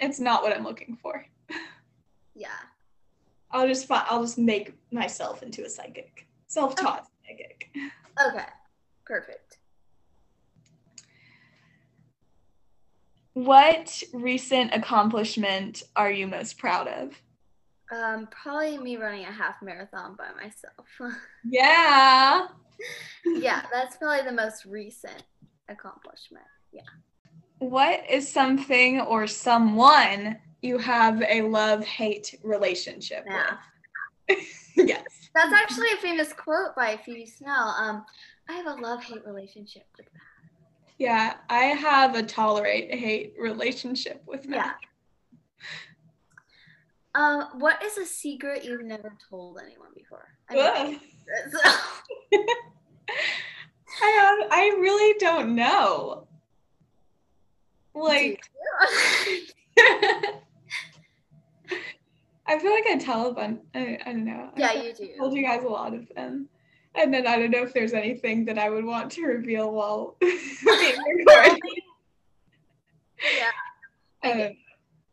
it's 0.00 0.18
not 0.20 0.42
what 0.42 0.54
I'm 0.56 0.64
looking 0.64 0.96
for. 1.00 1.24
Yeah. 2.36 2.48
I'll 3.52 3.68
just 3.68 3.86
fi- 3.86 4.04
I'll 4.10 4.22
just 4.22 4.38
make 4.38 4.74
myself 4.90 5.44
into 5.44 5.64
a 5.64 5.68
psychic. 5.70 6.26
Self-taught 6.48 7.06
psychic. 7.24 7.68
Okay. 8.28 8.46
Perfect. 9.06 9.43
What 13.34 14.02
recent 14.12 14.72
accomplishment 14.72 15.82
are 15.96 16.10
you 16.10 16.26
most 16.28 16.56
proud 16.56 16.86
of? 16.86 17.20
Um, 17.92 18.28
probably 18.30 18.78
me 18.78 18.96
running 18.96 19.24
a 19.24 19.32
half 19.32 19.56
marathon 19.60 20.16
by 20.16 20.28
myself. 20.40 20.86
Yeah. 21.44 22.46
yeah, 23.24 23.62
that's 23.72 23.96
probably 23.96 24.24
the 24.24 24.34
most 24.34 24.64
recent 24.64 25.22
accomplishment. 25.68 26.44
Yeah. 26.72 26.82
What 27.58 28.02
is 28.10 28.28
something 28.28 29.00
or 29.00 29.26
someone 29.26 30.38
you 30.62 30.78
have 30.78 31.22
a 31.28 31.42
love-hate 31.42 32.40
relationship 32.42 33.24
Math. 33.26 33.58
with? 34.28 34.38
yes. 34.76 35.04
That's 35.34 35.52
actually 35.52 35.92
a 35.92 35.96
famous 35.96 36.32
quote 36.32 36.74
by 36.76 36.98
Phoebe 37.04 37.26
Snell. 37.26 37.68
Um, 37.78 38.04
I 38.48 38.54
have 38.54 38.66
a 38.66 38.80
love-hate 38.80 39.24
relationship 39.26 39.86
with 39.96 40.06
that. 40.06 40.33
Yeah, 40.98 41.34
I 41.50 41.64
have 41.64 42.14
a 42.14 42.22
tolerate 42.22 42.94
hate 42.94 43.34
relationship 43.38 44.22
with 44.26 44.46
Yeah. 44.48 44.72
Um, 47.14 47.46
what 47.60 47.82
is 47.82 47.96
a 47.96 48.06
secret 48.06 48.64
you've 48.64 48.84
never 48.84 49.16
told 49.30 49.60
anyone 49.64 49.90
before? 49.94 50.28
I 50.50 50.54
mean, 50.54 51.00
I 54.02 54.06
have, 54.06 54.48
I 54.50 54.76
really 54.80 55.16
don't 55.18 55.54
know. 55.54 56.26
Like 57.94 58.42
I 62.46 62.58
feel 62.58 62.72
like 62.72 62.86
I 62.88 62.98
tell 62.98 63.28
a 63.28 63.32
bunch. 63.32 63.60
I, 63.74 63.98
I 64.04 64.12
don't 64.12 64.24
know. 64.24 64.50
I 64.56 64.60
yeah, 64.60 64.72
feel 64.72 64.82
you 64.82 64.88
like 64.88 65.00
I 65.00 65.04
do. 65.04 65.16
told 65.18 65.34
you 65.34 65.42
guys 65.44 65.62
a 65.64 65.68
lot 65.68 65.94
of 65.94 66.08
them, 66.14 66.48
and 66.94 67.12
then 67.12 67.26
I 67.26 67.38
don't 67.38 67.50
know 67.50 67.62
if 67.62 67.72
there's 67.72 67.92
anything 67.92 68.44
that 68.46 68.58
I 68.58 68.70
would 68.70 68.84
want 68.84 69.10
to 69.12 69.22
reveal 69.26 69.72
while 69.72 70.16
being 70.20 70.34
recorded. 71.18 71.60
Yeah. 73.36 73.50
Uh, 74.30 74.48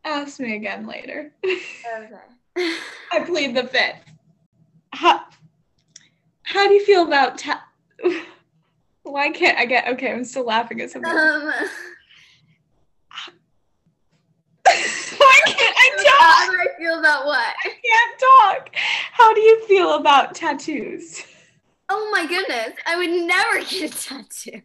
ask 0.04 0.40
me 0.40 0.56
again 0.56 0.86
later. 0.88 1.34
Okay. 1.46 2.16
I 3.12 3.20
plead 3.26 3.56
the 3.56 3.64
fifth. 3.64 4.04
How, 4.94 5.22
how 6.44 6.68
do 6.68 6.74
you 6.74 6.86
feel 6.86 7.04
about 7.08 7.38
ta- 7.38 7.66
Why 9.04 9.30
can't 9.32 9.58
I 9.58 9.66
get 9.66 9.88
okay? 9.90 10.12
I'm 10.12 10.26
still 10.26 10.46
laughing 10.46 10.82
at 10.82 10.92
something. 10.92 11.10
um, 11.12 11.52
Why 15.18 15.40
can't 15.46 15.76
I 15.78 16.04
talk? 16.04 16.20
how 16.20 16.52
do 16.52 16.58
I 16.58 16.68
feel 16.78 17.00
about 17.00 17.26
what? 17.26 17.54
I 17.66 17.70
can't 17.70 18.20
talk. 18.20 18.76
How 19.14 19.34
do 19.34 19.40
you 19.42 19.66
feel 19.68 19.96
about 19.96 20.36
tattoos? 20.36 21.24
Oh 21.94 22.10
my 22.10 22.26
goodness, 22.26 22.72
I 22.88 22.96
would 22.96 23.10
never 23.10 23.60
get 23.70 23.94
a 23.94 24.08
tattoo. 24.08 24.62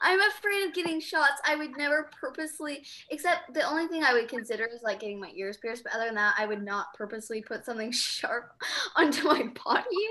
I'm 0.00 0.20
afraid 0.20 0.68
of 0.68 0.74
getting 0.74 1.00
shots. 1.00 1.40
I 1.44 1.56
would 1.56 1.76
never 1.76 2.08
purposely, 2.20 2.84
except 3.10 3.52
the 3.52 3.62
only 3.62 3.88
thing 3.88 4.04
I 4.04 4.12
would 4.12 4.28
consider 4.28 4.64
is 4.66 4.82
like 4.84 5.00
getting 5.00 5.18
my 5.18 5.32
ears 5.34 5.56
pierced. 5.56 5.82
But 5.82 5.92
other 5.92 6.06
than 6.06 6.14
that, 6.14 6.34
I 6.38 6.46
would 6.46 6.62
not 6.62 6.94
purposely 6.94 7.42
put 7.42 7.64
something 7.64 7.90
sharp 7.92 8.52
onto 8.94 9.24
my 9.24 9.42
body. 9.64 10.08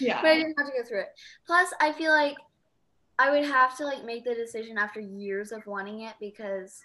Yeah. 0.00 0.20
But 0.22 0.32
I 0.32 0.36
didn't 0.38 0.56
have 0.58 0.66
to 0.66 0.72
go 0.76 0.88
through 0.88 1.02
it. 1.02 1.10
Plus, 1.46 1.72
I 1.80 1.92
feel 1.92 2.10
like 2.10 2.36
I 3.20 3.30
would 3.30 3.44
have 3.44 3.76
to 3.76 3.84
like 3.84 4.04
make 4.04 4.24
the 4.24 4.34
decision 4.34 4.76
after 4.76 4.98
years 4.98 5.52
of 5.52 5.64
wanting 5.68 6.00
it 6.00 6.14
because, 6.18 6.82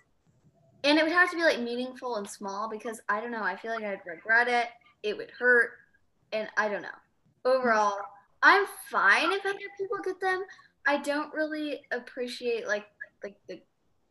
and 0.83 0.99
it 0.99 1.03
would 1.03 1.11
have 1.11 1.31
to 1.31 1.37
be 1.37 1.43
like 1.43 1.59
meaningful 1.59 2.17
and 2.17 2.29
small 2.29 2.69
because 2.69 3.01
I 3.09 3.19
don't 3.19 3.31
know. 3.31 3.43
I 3.43 3.55
feel 3.55 3.71
like 3.71 3.83
I'd 3.83 4.01
regret 4.05 4.47
it. 4.47 4.67
It 5.01 5.17
would 5.17 5.31
hurt, 5.31 5.71
and 6.31 6.47
I 6.55 6.69
don't 6.69 6.83
know. 6.83 6.89
Mm-hmm. 7.45 7.59
Overall, 7.59 7.97
I'm 8.43 8.65
fine 8.89 9.31
if 9.31 9.45
other 9.45 9.57
people 9.77 9.97
get 10.03 10.19
them. 10.21 10.43
I 10.85 10.97
don't 10.97 11.33
really 11.33 11.81
appreciate 11.91 12.67
like 12.67 12.85
like 13.23 13.35
the 13.47 13.61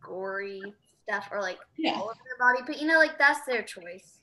gory 0.02 0.62
stuff 1.09 1.28
or 1.30 1.40
like 1.40 1.59
Yeah. 1.76 1.95
all 1.97 2.04
over 2.04 2.14
their 2.25 2.38
body, 2.38 2.62
but 2.66 2.80
you 2.80 2.87
know, 2.87 2.99
like 2.99 3.18
that's 3.18 3.47
their 3.47 3.62
choice. 3.62 4.21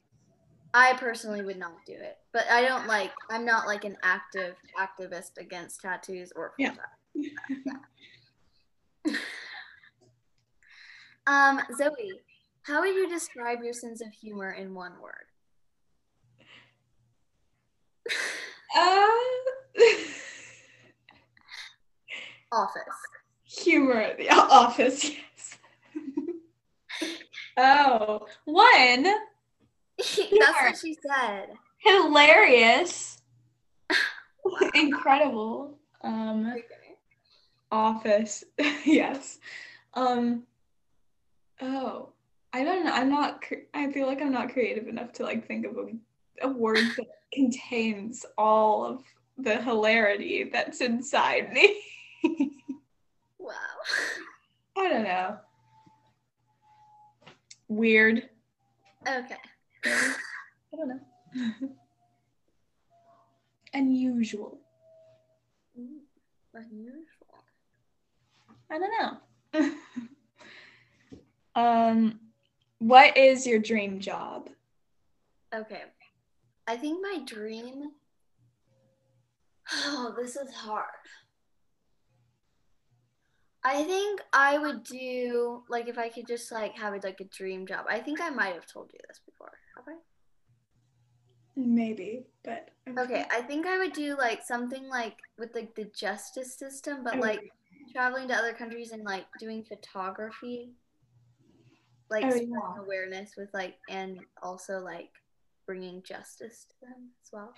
I 0.73 0.93
personally 0.93 1.41
would 1.43 1.57
not 1.57 1.85
do 1.85 1.93
it, 1.93 2.17
but 2.31 2.45
I 2.49 2.63
don't 2.67 2.87
like. 2.87 3.11
I'm 3.29 3.45
not 3.45 3.67
like 3.67 3.85
an 3.85 3.95
active 4.03 4.55
activist 4.79 5.37
against 5.37 5.81
tattoos 5.81 6.31
or 6.35 6.53
full 6.57 6.65
Yeah. 6.65 6.71
tat- 6.71 6.89
yeah. 9.05 9.13
um, 11.27 11.61
Zoe, 11.77 12.19
how 12.63 12.81
would 12.81 12.95
you 12.95 13.07
describe 13.07 13.59
your 13.63 13.73
sense 13.73 14.01
of 14.01 14.11
humor 14.13 14.51
in 14.51 14.73
one 14.73 14.93
word? 15.01 15.13
Uh, 18.75 19.07
Office. 22.53 22.83
humor. 23.45 24.13
The 24.17 24.29
office. 24.31 25.09
Yes. 25.09 25.57
oh, 27.57 28.27
one 28.45 29.03
That's 29.97 30.61
what 30.61 30.77
she 30.77 30.95
said. 30.95 31.49
hilarious, 31.79 33.21
incredible. 34.75 35.77
Um, 36.01 36.53
office. 37.71 38.43
yes. 38.85 39.39
Um. 39.93 40.43
Oh, 41.61 42.09
I 42.51 42.63
don't 42.63 42.85
know. 42.85 42.93
I'm 42.93 43.09
not. 43.09 43.43
I 43.73 43.91
feel 43.91 44.05
like 44.07 44.21
I'm 44.21 44.31
not 44.31 44.53
creative 44.53 44.87
enough 44.87 45.11
to 45.13 45.23
like 45.23 45.47
think 45.47 45.65
of 45.65 45.77
a, 45.77 46.45
a 46.45 46.49
word 46.49 46.85
that 46.97 47.07
contains 47.33 48.25
all 48.37 48.85
of 48.85 49.03
the 49.37 49.61
hilarity 49.61 50.49
that's 50.51 50.81
inside 50.81 51.51
me. 51.53 51.81
Wow. 53.39 53.53
I 54.77 54.87
don't 54.87 55.03
know. 55.03 55.37
Weird. 57.67 58.29
Okay. 59.05 59.35
I 59.85 60.15
don't 60.71 60.87
know. 60.87 60.99
Unusual. 63.73 64.59
Unusual. 66.53 67.03
I 68.71 68.79
don't 68.79 69.23
know. 69.53 69.71
um, 71.61 72.19
what 72.79 73.17
is 73.17 73.45
your 73.45 73.59
dream 73.59 73.99
job? 73.99 74.49
Okay. 75.53 75.83
I 76.65 76.77
think 76.77 77.01
my 77.01 77.19
dream. 77.25 77.91
Oh, 79.85 80.13
this 80.17 80.35
is 80.35 80.51
hard. 80.53 80.85
I 83.65 83.83
think 83.83 84.21
I 84.33 84.57
would 84.57 84.83
do 84.83 85.63
like 85.69 85.87
if 85.87 85.97
I 85.97 86.09
could 86.09 86.27
just 86.27 86.51
like 86.51 86.77
have 86.77 86.93
it 86.93 87.03
like 87.03 87.21
a 87.21 87.25
dream 87.25 87.65
job. 87.65 87.85
I 87.89 87.99
think 87.99 88.19
I 88.21 88.29
might 88.29 88.53
have 88.55 88.65
told 88.67 88.91
you 88.93 88.99
this 89.07 89.21
before. 89.25 89.51
Have 89.77 89.85
I? 89.87 89.97
Maybe, 91.55 92.25
but 92.43 92.69
I'm 92.87 92.97
Okay, 92.97 93.25
I 93.31 93.41
think 93.41 93.65
I 93.65 93.77
would 93.77 93.93
do 93.93 94.17
like 94.17 94.43
something 94.43 94.87
like 94.89 95.17
with 95.37 95.53
like 95.55 95.75
the 95.75 95.85
justice 95.97 96.57
system, 96.57 97.03
but 97.03 97.15
Oh. 97.15 97.19
like 97.19 97.41
traveling 97.91 98.27
to 98.29 98.33
other 98.35 98.53
countries 98.53 98.91
and 98.91 99.03
like 99.03 99.25
doing 99.39 99.63
photography, 99.63 100.71
like 102.09 102.25
Oh, 102.25 102.35
yeah. 102.35 102.81
awareness 102.83 103.35
with 103.37 103.49
like 103.53 103.75
and 103.89 104.19
also 104.41 104.79
like 104.79 105.09
bringing 105.65 106.01
justice 106.03 106.65
to 106.69 106.75
them 106.81 107.09
as 107.23 107.31
well. 107.31 107.53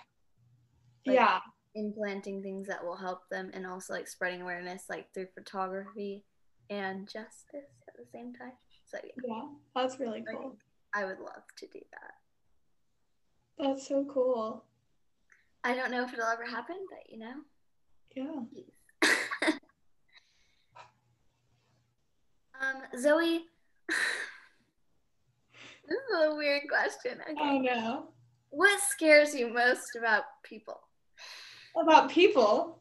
like- 1.06 1.14
yeah, 1.16 1.40
implanting 1.76 2.42
things 2.42 2.66
that 2.66 2.82
will 2.82 2.96
help 2.96 3.28
them 3.30 3.50
and 3.52 3.66
also 3.66 3.92
like 3.92 4.08
spreading 4.08 4.40
awareness 4.40 4.84
like 4.88 5.12
through 5.12 5.26
photography 5.34 6.24
and 6.70 7.06
justice 7.06 7.70
at 7.86 7.94
the 7.96 8.06
same 8.12 8.32
time. 8.32 8.52
So 8.86 8.98
yeah, 9.04 9.22
yeah, 9.24 9.42
that's 9.74 10.00
really 10.00 10.24
cool. 10.28 10.56
I 10.94 11.04
would 11.04 11.20
love 11.20 11.44
to 11.58 11.66
do 11.66 11.80
that. 11.92 12.14
That's 13.58 13.86
so 13.88 14.04
cool. 14.12 14.64
I 15.64 15.74
don't 15.74 15.90
know 15.90 16.04
if 16.04 16.12
it'll 16.12 16.26
ever 16.26 16.46
happen, 16.46 16.76
but 16.90 17.00
you 17.10 17.18
know. 17.18 17.34
Yeah. 18.14 18.40
um, 22.60 22.82
Zoe. 22.98 23.44
this 25.88 25.98
is 25.98 26.24
a 26.24 26.34
weird 26.34 26.62
question. 26.68 27.20
Okay. 27.30 27.34
Oh 27.38 27.58
no. 27.58 28.08
What 28.50 28.80
scares 28.80 29.34
you 29.34 29.52
most 29.52 29.96
about 29.98 30.24
people? 30.42 30.85
About 31.80 32.10
people. 32.10 32.80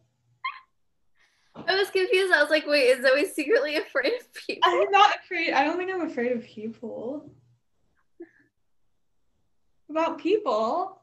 I 1.55 1.75
was 1.75 1.89
confused. 1.89 2.33
I 2.33 2.41
was 2.41 2.49
like, 2.49 2.67
wait, 2.67 2.83
is 2.83 3.01
Zoe 3.01 3.25
secretly 3.25 3.75
afraid 3.77 4.13
of 4.13 4.33
people? 4.33 4.61
I'm 4.65 4.91
not 4.91 5.15
afraid. 5.23 5.53
I 5.53 5.63
don't 5.63 5.77
think 5.77 5.91
I'm 5.91 6.01
afraid 6.01 6.31
of 6.33 6.43
people. 6.43 7.31
About 9.89 10.19
people. 10.19 11.01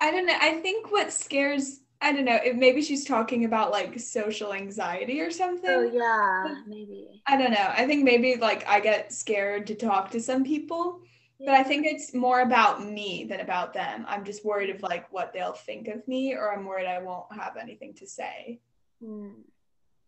I 0.00 0.10
don't 0.10 0.26
know. 0.26 0.36
I 0.40 0.60
think 0.60 0.92
what 0.92 1.12
scares 1.12 1.80
I 2.04 2.12
don't 2.12 2.26
know, 2.26 2.38
if 2.44 2.54
maybe 2.56 2.82
she's 2.82 3.06
talking 3.06 3.46
about 3.46 3.70
like 3.70 3.98
social 3.98 4.52
anxiety 4.52 5.22
or 5.22 5.30
something. 5.30 5.70
Oh 5.70 5.90
yeah, 5.90 6.56
maybe. 6.66 7.22
I 7.26 7.38
don't 7.38 7.50
know. 7.50 7.72
I 7.74 7.86
think 7.86 8.04
maybe 8.04 8.36
like 8.36 8.68
I 8.68 8.80
get 8.80 9.10
scared 9.10 9.66
to 9.68 9.74
talk 9.74 10.10
to 10.10 10.20
some 10.20 10.44
people, 10.44 11.00
but 11.44 11.54
I 11.54 11.62
think 11.62 11.86
it's 11.86 12.14
more 12.14 12.40
about 12.40 12.84
me 12.84 13.26
than 13.28 13.40
about 13.40 13.74
them. 13.74 14.04
I'm 14.08 14.24
just 14.24 14.44
worried 14.44 14.70
of 14.70 14.82
like 14.82 15.12
what 15.12 15.32
they'll 15.32 15.52
think 15.52 15.88
of 15.88 16.06
me, 16.08 16.34
or 16.34 16.52
I'm 16.52 16.64
worried 16.64 16.86
I 16.86 17.02
won't 17.02 17.32
have 17.32 17.56
anything 17.56 17.94
to 17.94 18.06
say. 18.06 18.60
Hmm. 19.02 19.30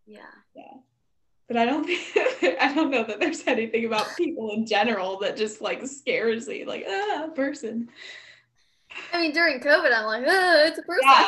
Yeah. 0.06 0.20
Yeah. 0.54 0.72
But 1.48 1.58
I 1.58 1.64
don't 1.64 1.84
think 1.84 2.00
I 2.60 2.72
don't 2.74 2.90
know 2.90 3.04
that 3.04 3.20
there's 3.20 3.46
anything 3.46 3.84
about 3.84 4.16
people 4.16 4.50
in 4.52 4.66
general 4.66 5.18
that 5.20 5.36
just 5.36 5.60
like 5.60 5.86
scares 5.86 6.48
me, 6.48 6.64
like 6.64 6.86
ah, 6.88 7.28
person. 7.34 7.88
I 9.12 9.20
mean, 9.20 9.32
during 9.32 9.60
COVID, 9.60 9.92
I'm 9.94 10.06
like, 10.06 10.24
oh, 10.26 10.64
it's 10.66 10.78
a 10.78 10.82
person. 10.82 11.26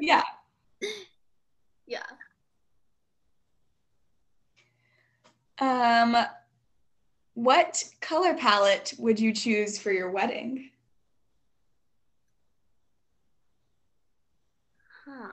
Yeah. 0.00 0.22
Yeah. 1.86 2.02
yeah. 5.60 6.02
Um, 6.02 6.26
what 7.34 7.84
color 8.00 8.34
palette 8.34 8.94
would 8.98 9.18
you 9.20 9.32
choose 9.32 9.78
for 9.78 9.92
your 9.92 10.10
wedding? 10.10 10.70
Huh. 15.04 15.30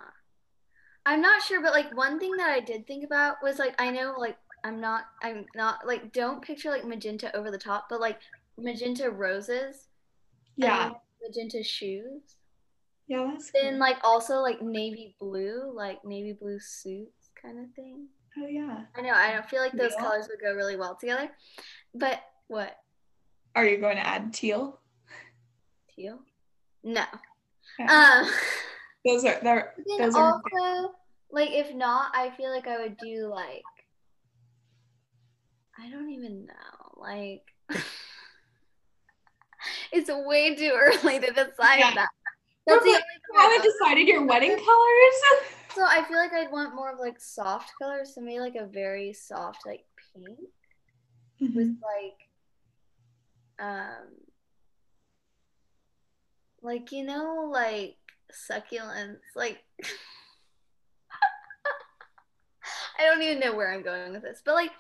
I'm 1.05 1.21
not 1.21 1.41
sure, 1.41 1.61
but 1.61 1.73
like 1.73 1.95
one 1.95 2.19
thing 2.19 2.37
that 2.37 2.49
I 2.49 2.59
did 2.59 2.85
think 2.85 3.03
about 3.03 3.37
was 3.41 3.57
like 3.57 3.79
I 3.81 3.89
know 3.91 4.15
like 4.17 4.37
I'm 4.63 4.79
not 4.79 5.05
I'm 5.21 5.45
not 5.55 5.87
like 5.87 6.11
don't 6.13 6.43
picture 6.43 6.69
like 6.69 6.85
magenta 6.85 7.35
over 7.35 7.49
the 7.49 7.57
top, 7.57 7.87
but 7.89 7.99
like 8.01 8.19
magenta 8.57 9.09
roses. 9.09 9.87
Yeah. 10.55 10.91
Magenta 11.25 11.63
shoes. 11.63 12.35
Yeah, 13.07 13.27
that's 13.31 13.51
Then 13.51 13.71
cool. 13.71 13.79
like 13.79 13.97
also 14.03 14.35
like 14.37 14.61
navy 14.61 15.15
blue, 15.19 15.71
like 15.73 16.03
navy 16.05 16.33
blue 16.33 16.59
suits 16.59 17.29
kind 17.41 17.59
of 17.59 17.73
thing. 17.75 18.07
Oh 18.37 18.47
yeah. 18.47 18.85
I 18.95 19.01
know, 19.01 19.13
I 19.13 19.33
don't 19.33 19.49
feel 19.49 19.61
like 19.61 19.73
those 19.73 19.93
Yeah. 19.97 20.03
colors 20.03 20.27
would 20.29 20.39
go 20.41 20.53
really 20.55 20.77
well 20.77 20.95
together. 20.95 21.29
But 21.93 22.19
what? 22.47 22.75
Are 23.55 23.65
you 23.65 23.77
going 23.77 23.97
to 23.97 24.05
add 24.07 24.33
teal? 24.33 24.79
Teal? 25.95 26.19
No. 26.83 27.03
Okay. 27.79 27.91
Um 27.93 28.27
Those 29.05 29.25
are 29.25 29.39
they're 29.41 29.73
But 29.77 29.85
then 29.87 30.05
those 30.05 30.15
are 30.15 30.41
also, 30.53 30.93
like, 31.31 31.51
if 31.51 31.73
not, 31.73 32.11
I 32.15 32.29
feel 32.31 32.51
like 32.51 32.67
I 32.67 32.81
would 32.81 32.97
do 32.97 33.27
like, 33.27 33.63
I 35.77 35.89
don't 35.89 36.09
even 36.11 36.45
know. 36.45 36.91
Like, 36.95 37.43
it's 39.91 40.09
way 40.09 40.55
too 40.55 40.71
early 40.75 41.19
to 41.19 41.27
decide 41.27 41.79
Yeah. 41.79 41.95
that. 41.95 42.09
That's 42.67 42.83
the 42.83 42.89
only 42.89 43.01
haven't 43.35 43.63
decided 43.63 44.07
your 44.07 44.25
wedding 44.25 44.51
colors? 44.51 45.47
So 45.73 45.83
I 45.83 46.03
feel 46.07 46.17
like 46.17 46.33
I'd 46.33 46.51
want 46.51 46.75
more 46.75 46.91
of 46.93 46.99
like 46.99 47.19
soft 47.19 47.71
colors, 47.81 48.13
so 48.13 48.21
maybe 48.21 48.39
like 48.39 48.55
a 48.55 48.65
very 48.67 49.13
soft 49.13 49.65
like 49.65 49.83
pink 50.13 50.37
with 51.41 51.51
Mhm. 51.55 51.77
like, 51.81 52.29
um, 53.59 54.07
like 56.61 56.91
you 56.91 57.03
know, 57.03 57.49
like 57.51 57.97
succulents, 58.31 59.19
like. 59.35 59.63
I 62.99 63.05
don't 63.05 63.21
even 63.23 63.39
know 63.39 63.55
where 63.55 63.73
I'm 63.73 63.81
going 63.81 64.11
with 64.13 64.21
this, 64.21 64.41
but 64.45 64.53
like 64.53 64.71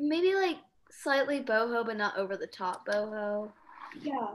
maybe 0.00 0.34
like 0.34 0.58
slightly 0.90 1.40
boho, 1.40 1.86
but 1.86 1.96
not 1.96 2.16
over 2.16 2.36
the 2.36 2.46
top 2.48 2.84
boho. 2.86 3.52
Yeah. 4.00 4.34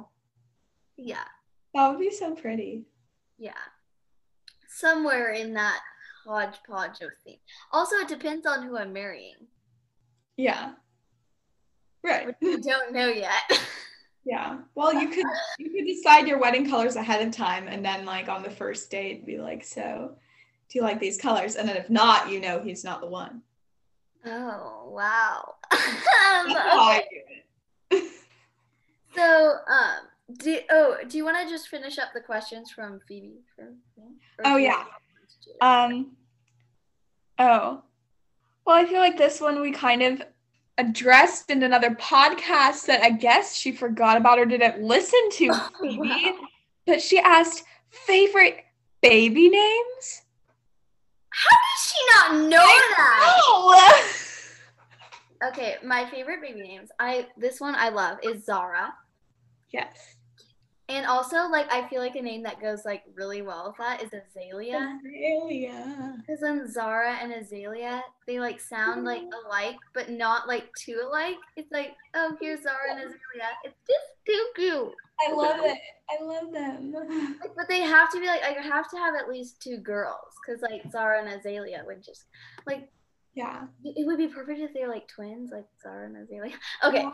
Yeah, 0.96 1.26
That 1.76 1.90
would 1.90 2.00
be 2.00 2.10
so 2.10 2.34
pretty. 2.34 2.86
yeah, 3.38 3.52
somewhere 4.68 5.32
in 5.34 5.54
that 5.54 5.80
hodgepodge 6.26 7.02
of 7.02 7.12
theme. 7.24 7.38
Also, 7.72 7.98
it 7.98 8.08
depends 8.08 8.48
on 8.48 8.64
who 8.64 8.78
I'm 8.78 8.94
marrying, 8.94 9.36
Yeah. 10.38 10.74
Right. 12.08 12.28
which 12.28 12.36
we 12.42 12.62
don't 12.62 12.94
know 12.94 13.08
yet. 13.08 13.42
Yeah. 14.30 14.58
Well, 14.76 14.94
you 14.94 15.08
could 15.08 15.26
you 15.58 15.70
could 15.72 15.86
decide 15.88 16.28
your 16.28 16.38
wedding 16.38 16.70
colors 16.70 16.98
ahead 16.98 17.26
of 17.26 17.34
time 17.34 17.70
and 17.70 17.86
then 17.86 18.04
like 18.04 18.28
on 18.28 18.44
the 18.44 18.50
first 18.50 18.92
date 18.92 19.26
be 19.26 19.38
like, 19.38 19.64
so 19.64 20.18
do 20.68 20.78
you 20.80 20.84
like 20.84 21.00
these 21.00 21.18
colors? 21.18 21.56
And 21.56 21.66
then 21.70 21.78
if 21.78 21.90
not, 21.90 22.30
you 22.30 22.42
know 22.42 22.60
he's 22.60 22.84
not 22.84 23.00
the 23.00 23.08
one. 23.08 23.42
oh 24.26 24.90
wow. 24.94 25.56
Um, 25.72 26.58
okay, 26.58 28.04
so 29.16 29.56
um, 29.68 30.08
do 30.40 30.60
oh 30.70 30.98
do 31.08 31.18
you 31.18 31.24
want 31.24 31.38
to 31.42 31.50
just 31.50 31.70
finish 31.70 31.98
up 31.98 32.10
the 32.14 32.20
questions 32.22 32.70
from 32.72 33.00
Phoebe? 33.08 33.40
From, 33.56 33.76
or 34.40 34.44
Oh, 34.44 34.58
yeah. 34.58 34.78
want 34.78 34.88
to 35.30 35.50
do 35.50 35.52
it? 35.56 35.64
Um 35.66 36.18
Oh. 37.40 37.82
Well, 38.66 38.76
I 38.76 38.86
feel 38.86 39.00
like 39.00 39.18
this 39.18 39.40
one 39.40 39.62
we 39.62 39.72
kind 39.72 40.02
of 40.02 40.22
addressed 40.78 41.50
in 41.50 41.64
another 41.64 41.92
podcast 41.92 42.86
that 42.86 43.02
I 43.04 43.10
guess 43.12 43.56
she 43.56 43.72
forgot 43.72 44.18
about 44.18 44.40
or 44.40 44.46
didn't 44.46 44.82
listen 44.82 45.20
to, 45.32 45.50
oh, 45.54 45.70
Phoebe. 45.82 45.98
Wow. 46.10 46.34
But 46.86 47.02
she 47.02 47.20
asked 47.20 47.64
favorite 47.90 48.64
baby 49.02 49.50
names? 49.50 50.22
How 51.30 51.56
does 51.56 51.92
she 51.92 52.06
not 52.12 52.50
know 52.50 52.66
that? 52.66 53.42
Oh! 53.46 54.14
Okay, 55.50 55.76
my 55.86 56.10
favorite 56.10 56.42
baby 56.42 56.62
names. 56.62 56.90
I 57.00 57.28
this 57.38 57.62
one 57.62 57.76
I 57.76 57.90
love 57.90 58.18
is 58.24 58.44
Zara. 58.44 58.92
yes. 59.70 60.17
And 60.90 61.06
also 61.06 61.50
like 61.50 61.70
I 61.72 61.86
feel 61.90 62.00
like 62.00 62.16
a 62.16 62.22
name 62.22 62.44
that 62.44 62.62
goes 62.62 62.86
like 62.86 63.04
really 63.16 63.42
well 63.42 63.68
with 63.68 63.78
that 63.78 64.02
is 64.02 64.10
Azalea. 64.14 64.98
Azalea. 65.06 66.16
Because 66.20 66.40
then 66.40 66.72
Zara 66.72 67.18
and 67.22 67.34
Azalea, 67.34 68.02
they 68.26 68.40
like 68.40 68.60
sound 68.62 69.04
like 69.04 69.24
alike, 69.46 69.76
but 69.94 70.10
not 70.10 70.48
like 70.48 70.70
too 70.78 71.02
alike. 71.06 71.36
It's 71.58 71.72
like, 71.74 71.92
oh, 72.14 72.38
here's 72.40 72.64
Zara 72.64 72.92
and 72.92 73.00
Azalea. 73.00 73.50
It's 73.66 73.76
just 73.86 74.06
too 74.26 74.46
cute. 74.56 74.94
I 75.28 75.34
love 75.34 75.60
it. 75.62 75.78
I 76.10 76.24
love 76.24 76.54
them. 76.54 76.94
Like, 77.42 77.56
but 77.56 77.68
they 77.68 77.82
have 77.82 78.10
to 78.14 78.20
be 78.22 78.28
like, 78.28 78.44
I 78.44 78.52
have 78.62 78.90
to 78.92 78.98
have 78.98 79.14
at 79.16 79.28
least 79.28 79.62
two 79.62 79.78
girls, 79.78 80.32
because 80.46 80.62
like 80.62 80.90
Zara 80.90 81.20
and 81.22 81.30
Azalea 81.38 81.84
would 81.86 82.02
just 82.02 82.28
like 82.66 82.88
Yeah. 83.34 83.64
it 83.84 84.08
would 84.08 84.18
be 84.18 84.28
perfect 84.30 84.62
if 84.62 84.74
they're 84.74 84.88
like 84.88 85.08
twins, 85.10 85.52
like 85.52 85.66
Zara 85.84 86.06
and 86.06 86.16
Azalea. 86.16 86.54
Okay. 86.84 87.06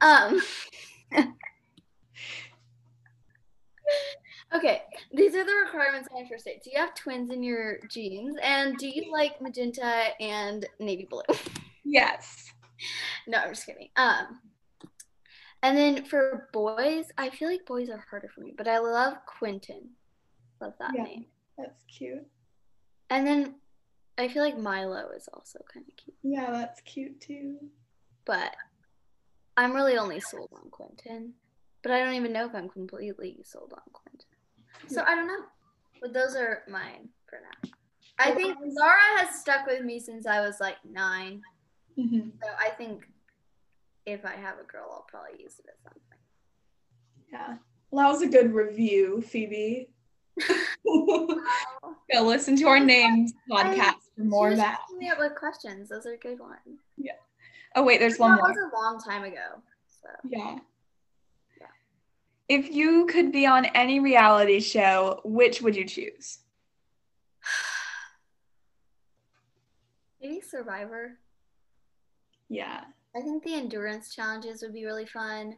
Um. 0.00 0.40
okay, 4.66 4.82
these 5.14 5.34
are 5.34 5.44
the 5.44 5.54
requirements 5.64 6.08
on 6.12 6.18
your 6.20 6.28
first 6.28 6.44
date. 6.44 6.62
Do 6.62 6.70
you 6.72 6.78
have 6.78 6.94
twins 6.94 7.30
in 7.30 7.42
your 7.42 7.78
genes? 7.88 8.36
And 8.42 8.76
do 8.78 8.88
you 8.88 9.12
like 9.12 9.40
magenta 9.40 10.08
and 10.20 10.66
navy 10.80 11.06
blue? 11.08 11.22
Yes. 11.88 12.52
no, 13.28 13.38
I'm 13.38 13.50
just 13.50 13.64
kidding. 13.64 13.90
Um. 13.96 14.40
And 15.62 15.78
then 15.78 16.04
for 16.04 16.48
boys, 16.52 17.06
I 17.16 17.30
feel 17.30 17.48
like 17.48 17.64
boys 17.64 17.88
are 17.90 18.04
harder 18.10 18.28
for 18.34 18.40
me, 18.40 18.54
but 18.58 18.66
I 18.66 18.78
love 18.78 19.14
Quentin. 19.24 19.90
Love 20.60 20.74
that 20.80 20.94
Yeah. 20.94 21.04
name. 21.04 21.26
That's 21.56 21.84
cute. 21.84 22.26
And 23.08 23.24
then 23.24 23.54
I 24.18 24.26
feel 24.26 24.42
like 24.42 24.58
Milo 24.58 25.10
is 25.16 25.28
also 25.32 25.60
kind 25.72 25.86
of 25.88 25.96
cute, 25.96 26.16
Yeah, 26.24 26.50
that's 26.50 26.80
cute 26.80 27.20
too. 27.20 27.56
but 28.24 28.54
I'm 29.56 29.74
really 29.74 29.96
only 29.96 30.18
sold 30.18 30.50
on 30.54 30.70
Quentin. 30.70 31.34
But 31.82 31.92
I 31.92 32.00
don't 32.04 32.14
even 32.14 32.32
know 32.32 32.46
if 32.46 32.54
I'm 32.54 32.68
completely 32.68 33.38
sold 33.44 33.72
on 33.74 33.82
Quentin. 33.92 34.26
So 34.88 35.02
I 35.06 35.14
don't 35.14 35.26
know. 35.26 35.44
But 36.00 36.12
those 36.12 36.36
are 36.36 36.62
mine 36.68 37.08
for 37.28 37.38
now. 37.40 37.70
I 38.18 38.32
think 38.32 38.56
Zara 38.72 39.18
has 39.18 39.40
stuck 39.40 39.66
with 39.66 39.84
me 39.84 40.00
since 40.00 40.26
I 40.26 40.40
was 40.40 40.58
like 40.60 40.76
nine. 40.88 41.42
hmm 41.96 42.30
So 42.42 42.48
I 42.58 42.70
think 42.70 43.06
if 44.06 44.24
I 44.24 44.32
have 44.36 44.56
a 44.58 44.64
girl, 44.70 44.88
I'll 44.90 45.06
probably 45.08 45.42
use 45.42 45.58
it 45.58 45.66
as 45.68 45.82
something. 45.82 46.00
Yeah. 47.32 47.56
Well, 47.90 48.06
that 48.06 48.12
was 48.12 48.22
a 48.22 48.28
good 48.28 48.52
review, 48.54 49.22
Phoebe. 49.22 49.88
Go 50.86 52.22
listen 52.22 52.56
to 52.56 52.68
our 52.68 52.78
names 52.80 53.32
podcast 53.50 53.94
for 54.16 54.24
more 54.24 54.50
of 54.50 54.56
that. 54.58 54.80
me 54.98 55.08
up 55.08 55.18
with 55.18 55.34
questions. 55.34 55.88
Those 55.88 56.06
are 56.06 56.16
good 56.16 56.38
ones. 56.38 56.80
Yeah. 56.96 57.12
Oh 57.74 57.82
wait, 57.82 58.00
there's 58.00 58.14
that 58.14 58.20
one 58.20 58.36
more. 58.36 58.48
was 58.48 58.56
a 58.56 58.76
long 58.76 59.00
time 59.00 59.24
ago. 59.24 59.62
So 60.02 60.08
Yeah. 60.28 60.58
If 62.48 62.70
you 62.70 63.06
could 63.06 63.32
be 63.32 63.46
on 63.46 63.64
any 63.66 63.98
reality 63.98 64.60
show, 64.60 65.20
which 65.24 65.62
would 65.62 65.74
you 65.74 65.84
choose? 65.84 66.38
Maybe 70.20 70.40
Survivor. 70.40 71.18
Yeah. 72.48 72.82
I 73.16 73.20
think 73.20 73.42
the 73.42 73.54
endurance 73.54 74.14
challenges 74.14 74.62
would 74.62 74.74
be 74.74 74.84
really 74.84 75.06
fun. 75.06 75.56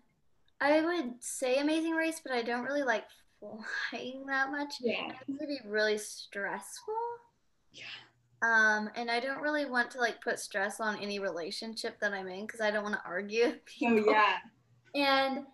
I 0.61 0.81
would 0.81 1.15
say 1.21 1.59
Amazing 1.59 1.93
Race, 1.93 2.21
but 2.25 2.33
I 2.33 2.43
don't 2.43 2.65
really 2.65 2.83
like 2.83 3.05
flying 3.39 4.25
that 4.27 4.51
much. 4.51 4.75
Yeah. 4.81 5.13
It 5.29 5.37
would 5.39 5.49
be 5.49 5.61
really 5.67 5.99
stressful. 5.99 6.95
Yeah. 7.73 7.85
Um, 8.41 8.89
and 8.95 9.11
I 9.11 9.19
don't 9.21 9.43
really 9.43 9.67
want 9.67 9.91
to 9.93 9.99
like 9.99 10.23
put 10.23 10.39
stress 10.39 10.81
on 10.81 10.99
any 11.01 11.19
relationship 11.19 11.99
that 12.01 12.13
I'm 12.13 12.29
in 12.29 12.47
because 12.47 12.61
I 12.61 12.71
don't 12.71 12.85
want 12.85 12.95
to 12.95 13.03
argue. 13.05 13.47
with 13.47 13.57
Oh 13.83 14.05
yeah. 14.11 14.37
And 14.95 15.45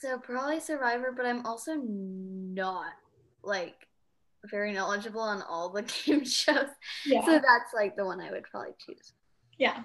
so 0.00 0.18
probably 0.18 0.60
Survivor, 0.60 1.12
but 1.16 1.26
I'm 1.26 1.44
also 1.46 1.74
not 1.76 2.92
like 3.42 3.74
very 4.50 4.72
knowledgeable 4.72 5.20
on 5.20 5.42
all 5.42 5.70
the 5.70 5.82
game 6.04 6.24
shows. 6.24 6.68
Yeah. 7.04 7.24
So 7.24 7.32
that's 7.32 7.72
like 7.74 7.96
the 7.96 8.04
one 8.04 8.20
I 8.20 8.30
would 8.30 8.44
probably 8.44 8.72
choose. 8.84 9.12
yeah. 9.58 9.82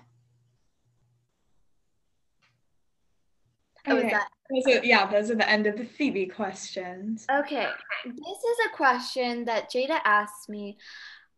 Oh, 3.88 3.97
Okay. 3.97 4.12
that 4.12 4.28
Those 4.52 4.76
are, 4.78 4.86
yeah, 4.86 5.10
those 5.10 5.32
are 5.32 5.36
the 5.36 5.50
end 5.50 5.65
of 5.65 5.76
the 5.76 5.86
Phoebe 5.86 6.28
questions. 6.28 7.26
okay? 7.32 7.67
This 8.06 8.15
is 8.38 8.58
a 8.71 8.76
question 8.76 9.45
that 9.45 9.71
Jaida 9.71 10.00
asks 10.06 10.47
me 10.47 10.78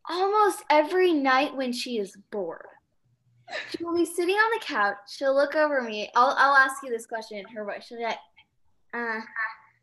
almost 0.09 0.61
every 0.69 1.13
night 1.13 1.55
when 1.55 1.71
she 1.71 1.99
is 1.99 2.17
bored. 2.31 2.65
She 3.69 3.83
will 3.83 3.95
be 3.95 4.05
sitting 4.05 4.35
on 4.35 4.59
the 4.59 4.65
couch. 4.65 4.97
She'll 5.07 5.35
look 5.35 5.55
over 5.55 5.81
me. 5.81 6.09
I'll 6.15 6.35
I'll 6.37 6.55
ask 6.55 6.83
you 6.83 6.89
this 6.89 7.05
question 7.05 7.37
in 7.37 7.45
her 7.55 7.63
voice. 7.63 7.85
She'll 7.85 7.97
be 7.97 8.03
like, 8.03 8.17
uh, 8.93 9.19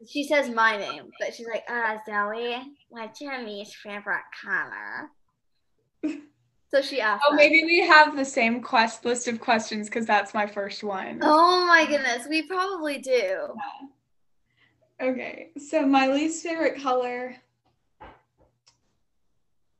she 0.06 0.24
says 0.24 0.48
my 0.48 0.76
name, 0.76 1.10
but 1.18 1.34
she's 1.34 1.46
like, 1.46 1.64
uh, 1.68 1.98
Zoe, 2.06 2.56
my 2.90 3.10
least 3.44 3.76
favorite 3.76 4.22
color? 4.42 5.10
So 6.72 6.80
she 6.80 7.00
asked. 7.00 7.24
Oh, 7.26 7.32
that. 7.32 7.36
maybe 7.36 7.64
we 7.64 7.80
have 7.80 8.16
the 8.16 8.24
same 8.24 8.62
quest 8.62 9.04
list 9.04 9.26
of 9.26 9.40
questions 9.40 9.88
because 9.88 10.06
that's 10.06 10.32
my 10.32 10.46
first 10.46 10.84
one. 10.84 11.18
Oh 11.22 11.66
my 11.66 11.84
goodness, 11.84 12.26
we 12.28 12.42
probably 12.42 12.98
do. 12.98 13.48
Okay, 15.02 15.50
so 15.58 15.84
my 15.84 16.06
least 16.08 16.44
favorite 16.44 16.80
color. 16.80 17.34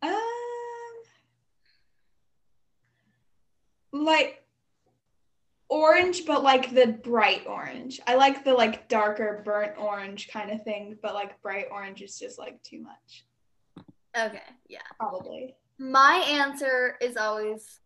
Um, 0.02 0.12
like 3.92 4.39
orange, 5.70 6.26
but 6.26 6.42
like 6.42 6.74
the 6.74 6.88
bright 6.88 7.46
orange. 7.46 8.00
I 8.06 8.16
like 8.16 8.44
the 8.44 8.52
like 8.52 8.88
darker 8.88 9.40
burnt 9.44 9.78
orange 9.78 10.28
kind 10.28 10.50
of 10.50 10.62
thing, 10.64 10.98
but 11.00 11.14
like 11.14 11.40
bright 11.40 11.66
orange 11.70 12.02
is 12.02 12.18
just 12.18 12.38
like 12.38 12.62
too 12.62 12.82
much. 12.82 13.24
Okay, 14.18 14.42
yeah. 14.68 14.80
Probably. 14.98 15.54
My 15.78 16.26
answer 16.28 16.96
is 17.00 17.16
always 17.16 17.80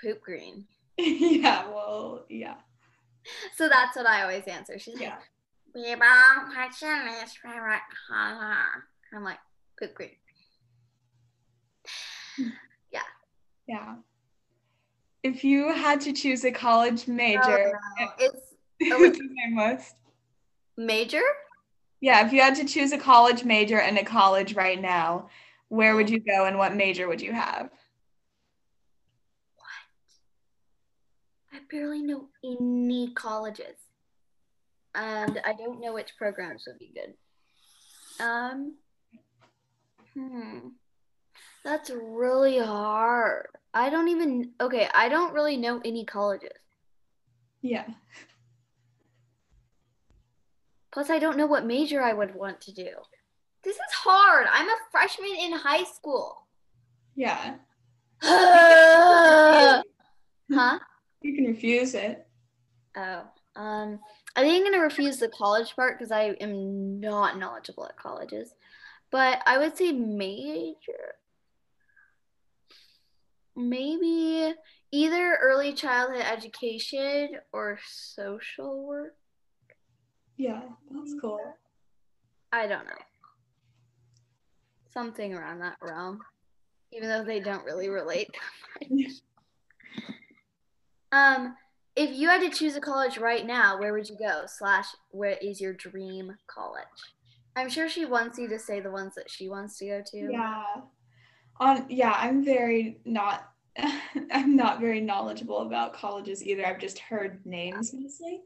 poop 0.00 0.20
green. 0.20 0.66
yeah. 0.98 1.66
Well. 1.68 2.26
Yeah. 2.28 2.56
So 3.54 3.68
that's 3.68 3.96
what 3.96 4.06
I 4.06 4.22
always 4.22 4.44
answer. 4.44 4.78
She's 4.78 4.94
like, 4.94 5.12
Yeah. 5.74 5.96
What's 6.56 6.82
your 6.82 7.04
least 7.04 7.38
favorite 7.38 7.80
color? 8.08 8.56
I'm 9.14 9.22
like, 9.22 9.38
poop 9.78 9.94
green. 9.94 10.10
Hmm. 12.36 12.48
Yeah. 12.90 13.00
Yeah. 13.68 13.94
If 15.22 15.44
you 15.44 15.72
had 15.72 16.00
to 16.02 16.12
choose 16.12 16.44
a 16.44 16.50
college 16.50 17.06
major, 17.06 17.40
Oh, 17.40 17.72
no. 18.00 18.08
It's 18.18 18.54
what's 18.80 19.18
the 19.18 19.28
same 19.42 19.56
list? 19.56 19.94
major? 20.76 21.22
Yeah, 22.00 22.24
if 22.26 22.32
you 22.32 22.40
had 22.40 22.54
to 22.56 22.64
choose 22.64 22.92
a 22.92 22.98
college 22.98 23.44
major 23.44 23.78
and 23.78 23.98
a 23.98 24.04
college 24.04 24.54
right 24.54 24.80
now, 24.80 25.28
where 25.68 25.94
would 25.94 26.08
you 26.08 26.18
go 26.18 26.46
and 26.46 26.56
what 26.56 26.74
major 26.74 27.06
would 27.06 27.20
you 27.20 27.32
have? 27.32 27.68
What? 29.56 29.66
I 31.52 31.58
barely 31.70 32.02
know 32.02 32.28
any 32.42 33.12
colleges. 33.12 33.76
And 34.94 35.40
I 35.44 35.52
don't 35.52 35.80
know 35.80 35.92
which 35.92 36.16
programs 36.16 36.64
would 36.66 36.78
be 36.78 36.92
good. 36.94 38.24
Um, 38.24 38.76
hmm. 40.14 40.68
That's 41.62 41.90
really 41.90 42.58
hard. 42.58 43.48
I 43.72 43.88
don't 43.90 44.08
even, 44.08 44.50
okay, 44.60 44.88
I 44.92 45.08
don't 45.08 45.32
really 45.32 45.56
know 45.56 45.80
any 45.84 46.04
colleges. 46.04 46.50
Yeah. 47.62 47.86
Plus, 50.92 51.08
I 51.08 51.18
don't 51.18 51.36
know 51.36 51.46
what 51.46 51.64
major 51.64 52.02
I 52.02 52.12
would 52.12 52.34
want 52.34 52.60
to 52.62 52.72
do. 52.72 52.88
This 53.62 53.76
is 53.76 53.92
hard. 53.92 54.48
I'm 54.50 54.68
a 54.68 54.76
freshman 54.90 55.36
in 55.38 55.52
high 55.52 55.84
school. 55.84 56.46
Yeah. 57.14 57.56
huh? 58.22 59.82
You 61.22 61.34
can 61.34 61.44
refuse 61.44 61.94
it. 61.94 62.26
Oh, 62.96 63.22
um, 63.56 64.00
I 64.34 64.42
think 64.42 64.56
I'm 64.56 64.72
gonna 64.72 64.82
refuse 64.82 65.18
the 65.18 65.28
college 65.28 65.76
part 65.76 65.98
because 65.98 66.10
I 66.10 66.36
am 66.40 66.98
not 67.00 67.38
knowledgeable 67.38 67.86
at 67.86 67.96
colleges. 67.96 68.54
But 69.10 69.42
I 69.46 69.58
would 69.58 69.76
say 69.76 69.92
major. 69.92 71.14
Maybe 73.68 74.54
either 74.90 75.38
early 75.42 75.72
childhood 75.72 76.22
education 76.22 77.30
or 77.52 77.78
social 77.86 78.86
work. 78.86 79.14
Yeah, 80.36 80.62
that's 80.90 81.14
cool. 81.20 81.40
I 82.52 82.66
don't 82.66 82.86
know. 82.86 82.92
Something 84.92 85.34
around 85.34 85.60
that 85.60 85.76
realm. 85.80 86.20
Even 86.92 87.08
though 87.08 87.24
they 87.24 87.40
don't 87.40 87.64
really 87.64 87.88
relate. 87.88 88.30
Um, 91.12 91.56
if 91.96 92.16
you 92.16 92.28
had 92.28 92.40
to 92.40 92.50
choose 92.50 92.76
a 92.76 92.80
college 92.80 93.18
right 93.18 93.46
now, 93.46 93.78
where 93.78 93.92
would 93.92 94.08
you 94.08 94.16
go? 94.16 94.42
Slash, 94.46 94.86
where 95.10 95.36
is 95.42 95.60
your 95.60 95.72
dream 95.72 96.36
college? 96.46 96.84
I'm 97.56 97.68
sure 97.68 97.88
she 97.88 98.04
wants 98.04 98.38
you 98.38 98.48
to 98.48 98.58
say 98.58 98.80
the 98.80 98.90
ones 98.90 99.14
that 99.16 99.30
she 99.30 99.48
wants 99.48 99.78
to 99.78 99.86
go 99.86 100.02
to. 100.06 100.30
Yeah. 100.32 100.64
On 101.58 101.84
yeah, 101.90 102.14
I'm 102.16 102.44
very 102.44 103.00
not 103.04 103.49
I'm 104.32 104.56
not 104.56 104.80
very 104.80 105.00
knowledgeable 105.00 105.58
about 105.58 105.94
colleges 105.94 106.44
either. 106.44 106.66
I've 106.66 106.80
just 106.80 106.98
heard 106.98 107.44
names 107.44 107.92
mostly. 107.92 108.42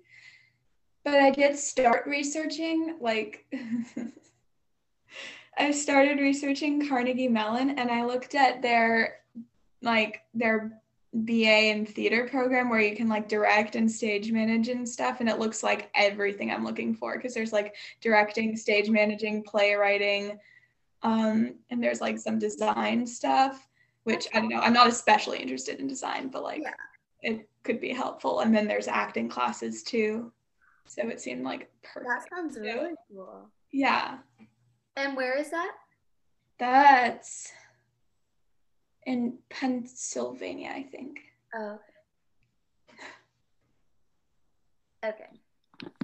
But 1.05 1.21
I 1.21 1.31
did 1.31 1.59
start 1.59 2.07
researching 2.07 2.97
like 3.01 3.47
I 5.59 5.71
started 5.71 6.19
researching 6.19 6.89
Carnegie 6.89 7.29
Mellon 7.29 7.79
and 7.79 7.91
I 7.91 8.05
looked 8.05 8.35
at 8.35 8.63
their 8.63 9.17
like 9.83 10.23
their 10.33 10.81
BA 11.13 11.69
in 11.69 11.87
theater 11.87 12.27
program 12.29 12.71
where 12.71 12.81
you 12.81 12.97
can 12.97 13.09
like 13.09 13.29
direct 13.29 13.77
and 13.77 13.91
stage 13.91 14.33
manage 14.33 14.69
and 14.69 14.89
stuff 14.89 15.21
and 15.21 15.29
it 15.29 15.39
looks 15.39 15.63
like 15.63 15.91
everything 15.95 16.51
I'm 16.51 16.65
looking 16.65 16.95
for 16.95 17.17
because 17.17 17.35
there's 17.35 17.53
like 17.53 17.75
directing, 18.01 18.57
stage 18.57 18.91
managing, 18.91 19.43
playwriting 19.43 20.39
um 21.03 21.55
and 21.71 21.83
there's 21.83 22.01
like 22.01 22.19
some 22.19 22.39
design 22.39 23.07
stuff 23.07 23.69
which 24.05 24.29
I 24.33 24.41
don't 24.41 24.49
know. 24.51 24.61
I'm 24.61 24.73
not 24.73 24.87
especially 24.87 25.39
interested 25.41 25.81
in 25.81 25.87
design, 25.87 26.29
but 26.29 26.43
like 26.43 26.63
Yeah. 26.63 26.75
it 27.23 27.49
could 27.63 27.81
be 27.81 27.91
helpful 27.93 28.41
and 28.41 28.55
then 28.55 28.67
there's 28.69 28.89
acting 28.89 29.29
classes 29.29 29.83
too. 29.83 30.33
So 30.87 31.09
it 31.09 31.21
seemed 31.21 31.43
like 31.45 31.71
perfect. 31.83 32.07
That 32.09 32.29
sounds 32.37 32.59
really 32.59 32.95
cool. 33.11 33.49
Yeah. 33.73 34.19
And 34.97 35.17
where 35.17 35.37
is 35.39 35.51
that? 35.51 35.73
That's 36.59 37.51
in 39.07 39.39
Pennsylvania, 39.51 40.71
I 40.75 40.83
think. 40.85 41.21
Oh, 41.55 41.79
okay. 45.03 45.15
Okay. 45.15 45.31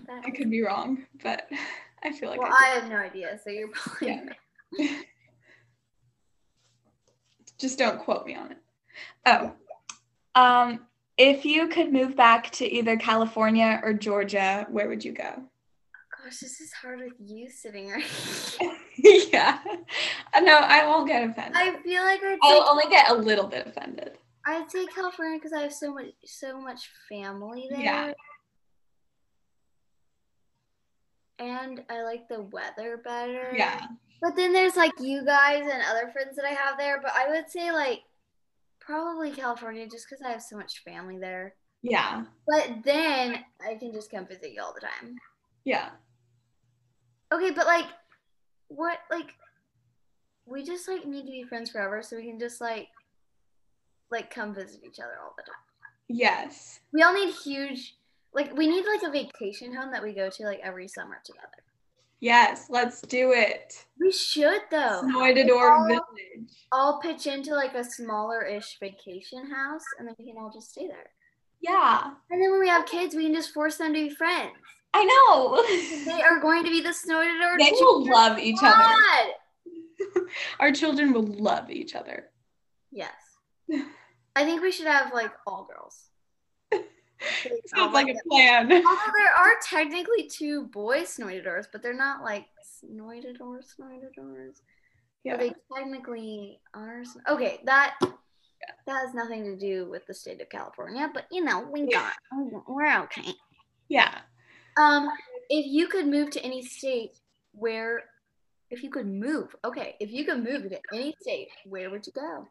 That- 0.07 0.25
I 0.25 0.31
could 0.31 0.51
be 0.51 0.63
wrong, 0.63 1.07
but 1.23 1.49
I 2.03 2.13
feel 2.13 2.31
like 2.31 2.41
well, 2.41 2.51
I 2.53 2.73
I 2.73 2.81
have 2.81 2.89
no 2.91 2.97
idea, 2.97 3.39
so 3.45 3.51
you're 3.51 3.69
probably 3.73 4.35
Yeah. 4.79 4.97
just 7.61 7.79
don't 7.79 8.01
quote 8.01 8.27
me 8.27 8.35
on 8.35 8.53
it. 8.53 8.59
Oh. 9.27 9.53
Um 10.35 10.87
if 11.16 11.44
you 11.44 11.68
could 11.68 11.92
move 11.92 12.16
back 12.16 12.51
to 12.53 12.64
either 12.64 12.96
California 12.96 13.81
or 13.85 13.92
Georgia, 13.92 14.66
where 14.70 14.88
would 14.88 15.05
you 15.05 15.12
go? 15.12 15.42
Gosh, 16.25 16.38
this 16.38 16.61
is 16.61 16.73
hard 16.73 17.01
with 17.01 17.12
you 17.18 17.51
sitting 17.51 17.90
right. 17.90 18.03
Here. 18.03 18.73
yeah. 19.33 19.59
No, 20.40 20.55
I 20.55 20.87
won't 20.87 21.07
get 21.07 21.29
offended. 21.29 21.57
I 21.57 21.77
feel 21.83 22.03
like 22.03 22.23
I'd 22.23 22.38
I'll 22.42 22.68
only 22.70 22.88
get 22.88 23.11
a 23.11 23.14
little 23.14 23.46
bit 23.46 23.66
offended. 23.66 24.12
I'd 24.46 24.70
say 24.70 24.87
California 24.87 25.38
because 25.38 25.53
I 25.53 25.61
have 25.61 25.73
so 25.73 25.92
much 25.92 26.07
so 26.25 26.61
much 26.61 26.90
family 27.09 27.68
there. 27.70 27.81
Yeah. 27.81 28.12
And 31.38 31.83
I 31.88 32.03
like 32.03 32.29
the 32.29 32.42
weather 32.42 33.01
better. 33.03 33.53
Yeah. 33.55 33.81
But 34.21 34.37
then 34.37 34.53
there's 34.53 34.77
like 34.77 34.93
you 35.01 35.25
guys 35.25 35.63
and 35.63 35.83
other 35.83 36.11
friends 36.13 36.37
that 36.37 36.45
I 36.45 36.51
have 36.51 36.77
there. 36.79 37.01
But 37.01 37.13
I 37.15 37.31
would 37.31 37.51
say 37.51 37.73
like 37.73 38.01
probably 38.81 39.31
California 39.31 39.87
just 39.87 40.07
because 40.09 40.25
I 40.25 40.31
have 40.31 40.43
so 40.43 40.57
much 40.57 40.83
family 40.85 41.19
there. 41.19 41.55
Yeah. 41.83 42.25
But 42.47 42.83
then 42.85 43.45
I 43.67 43.77
can 43.77 43.93
just 43.93 44.11
come 44.11 44.27
visit 44.27 44.53
you 44.53 44.63
all 44.63 44.75
the 44.75 44.81
time. 44.81 45.17
Yeah. 45.65 45.91
Okay, 47.33 47.51
but 47.51 47.67
like, 47.67 47.87
what 48.69 48.99
like? 49.11 49.35
We 50.47 50.65
just 50.65 50.89
like 50.89 51.07
need 51.07 51.27
to 51.27 51.31
be 51.31 51.45
friends 51.45 51.71
forever, 51.71 52.03
so 52.03 52.17
we 52.17 52.27
can 52.27 52.39
just 52.39 52.61
like, 52.61 52.89
like 54.11 54.35
come 54.35 54.55
visit 54.55 54.81
each 54.85 54.99
other 54.99 55.15
all 55.23 55.35
the 55.37 55.45
time. 55.45 55.55
Yes. 56.09 56.81
We 56.93 57.03
all 57.03 57.15
need 57.15 57.33
huge, 57.33 57.95
like 58.35 58.57
we 58.57 58.67
need 58.67 58.85
like 58.85 59.05
a 59.05 59.13
vacation 59.13 59.73
home 59.73 59.93
that 59.93 60.03
we 60.03 60.13
go 60.13 60.29
to 60.29 60.43
like 60.45 60.59
every 60.61 60.89
summer 60.89 61.21
together. 61.25 61.63
Yes, 62.21 62.67
let's 62.69 63.01
do 63.03 63.33
it. 63.33 63.85
We 63.99 64.13
should 64.13 64.61
though. 64.71 65.03
Snoidador 65.05 65.89
Village. 65.89 66.53
All 66.71 67.01
pitch 67.01 67.27
into 67.27 67.55
like 67.55 67.75
a 67.75 67.83
smaller-ish 67.83 68.77
vacation 68.79 69.51
house, 69.51 69.83
and 69.99 70.07
then 70.07 70.15
we 70.19 70.27
can 70.27 70.37
all 70.41 70.51
just 70.53 70.71
stay 70.73 70.87
there. 70.87 71.11
Yeah, 71.63 72.13
And 72.31 72.43
then 72.43 72.51
when 72.51 72.61
we 72.61 72.69
have 72.69 72.87
kids, 72.87 73.15
we 73.15 73.25
can 73.25 73.35
just 73.35 73.53
force 73.53 73.77
them 73.77 73.93
to 73.93 74.09
be 74.09 74.15
friends. 74.15 74.53
I 74.95 75.05
know. 75.05 75.63
They 76.07 76.23
are 76.23 76.41
going 76.41 76.65
to 76.65 76.71
be 76.71 76.81
the 76.81 76.89
Snoidador. 76.91 77.59
they 77.59 77.73
will 77.73 78.11
love 78.11 78.39
each 78.39 78.59
other. 78.63 78.95
Our 80.61 80.73
children 80.73 81.13
will 81.13 81.27
love 81.27 81.71
each 81.71 81.95
other. 81.95 82.31
Yes. 82.91 83.13
I 84.35 84.45
think 84.45 84.63
we 84.63 84.73
should 84.73 84.87
have 84.87 85.13
like 85.13 85.33
all 85.47 85.69
girls. 85.71 86.10
Sounds 87.67 87.93
like 87.93 88.09
a 88.09 88.15
plan. 88.29 88.71
Although 88.73 89.13
there 89.17 89.33
are 89.39 89.55
technically 89.69 90.29
two 90.29 90.65
boy 90.67 91.03
Snoidadors, 91.03 91.67
but 91.73 91.83
they're 91.83 91.93
not 91.95 92.23
like 92.23 92.47
Snoidador 92.85 93.61
Snoidadors. 93.63 94.61
Yeah. 95.25 95.37
But 95.37 95.41
they 95.41 95.53
technically 95.77 96.61
are. 96.75 97.01
s- 97.01 97.17
Okay, 97.29 97.61
that 97.65 97.97
that 98.01 98.97
has 99.07 99.15
nothing 99.15 99.45
to 99.45 99.57
do 99.57 99.89
with 99.91 100.07
the 100.07 100.15
state 100.15 100.41
of 100.41 100.49
California, 100.49 101.11
but 101.13 101.27
you 101.31 101.45
know 101.45 101.61
we 101.71 101.87
got 101.89 102.13
we're 102.69 103.03
okay. 103.05 103.33
Yeah. 103.89 104.19
Um, 104.79 105.09
if 105.51 105.67
you 105.67 105.89
could 105.89 106.07
move 106.07 106.31
to 106.31 106.41
any 106.45 106.63
state, 106.63 107.19
where? 107.53 108.05
If 108.71 108.83
you 108.85 108.91
could 108.91 109.07
move, 109.09 109.55
okay. 109.65 109.97
If 109.99 110.11
you 110.13 110.25
could 110.25 110.45
move 110.45 110.63
to 110.71 110.79
any 110.95 111.15
state, 111.21 111.49
where 111.67 111.91
would 111.91 112.07
you 112.07 112.13
go? 112.15 112.47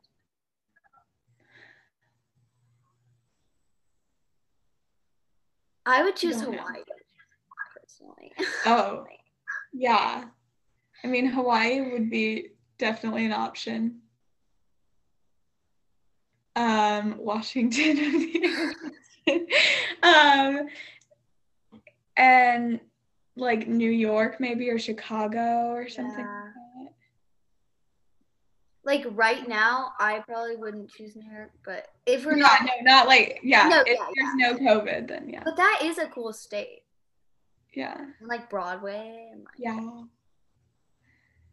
I 5.85 6.03
would 6.03 6.15
choose. 6.15 6.41
Hawaii, 6.41 6.83
personally. 7.75 8.33
Oh, 8.65 9.05
yeah. 9.73 10.25
I 11.03 11.07
mean, 11.07 11.27
Hawaii 11.27 11.91
would 11.91 12.09
be 12.09 12.51
definitely 12.77 13.25
an 13.25 13.33
option. 13.33 14.01
Um, 16.55 17.15
Washington. 17.17 18.33
um, 20.03 20.67
and 22.17 22.79
like 23.35 23.67
New 23.67 23.89
York, 23.89 24.39
maybe, 24.39 24.69
or 24.69 24.77
Chicago, 24.77 25.69
or 25.71 25.87
something. 25.87 26.25
Yeah. 26.25 26.58
Like 28.89 29.05
right 29.11 29.47
now, 29.47 29.91
I 29.99 30.23
probably 30.27 30.55
wouldn't 30.55 30.89
choose 30.89 31.15
New 31.15 31.31
York, 31.31 31.51
but 31.63 31.85
if 32.07 32.25
we're 32.25 32.35
Yeah, 32.35 32.41
not, 32.41 32.61
no, 32.63 32.71
not 32.81 33.07
like 33.07 33.39
yeah. 33.43 33.67
No, 33.69 33.81
if 33.85 33.99
yeah, 33.99 34.07
there's 34.15 34.35
no 34.35 34.57
COVID, 34.57 35.07
then 35.07 35.29
yeah, 35.29 35.43
but 35.45 35.55
that 35.57 35.81
is 35.83 35.99
a 35.99 36.07
cool 36.07 36.33
state, 36.33 36.81
yeah, 37.71 37.97
and 38.19 38.27
like 38.27 38.49
Broadway 38.49 39.29
and 39.31 39.41
like 39.41 39.53
yeah. 39.59 40.01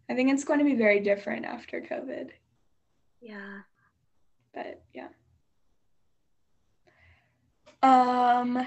I 0.09 0.15
think 0.15 0.33
it's 0.33 0.45
going 0.45 0.61
to 0.61 0.65
be 0.65 0.77
very 0.77 1.01
different 1.01 1.45
after 1.45 1.83
COVID, 1.83 2.31
yeah. 3.21 3.59
but 4.55 4.83
yeah. 4.95 5.09
Um, 7.83 8.67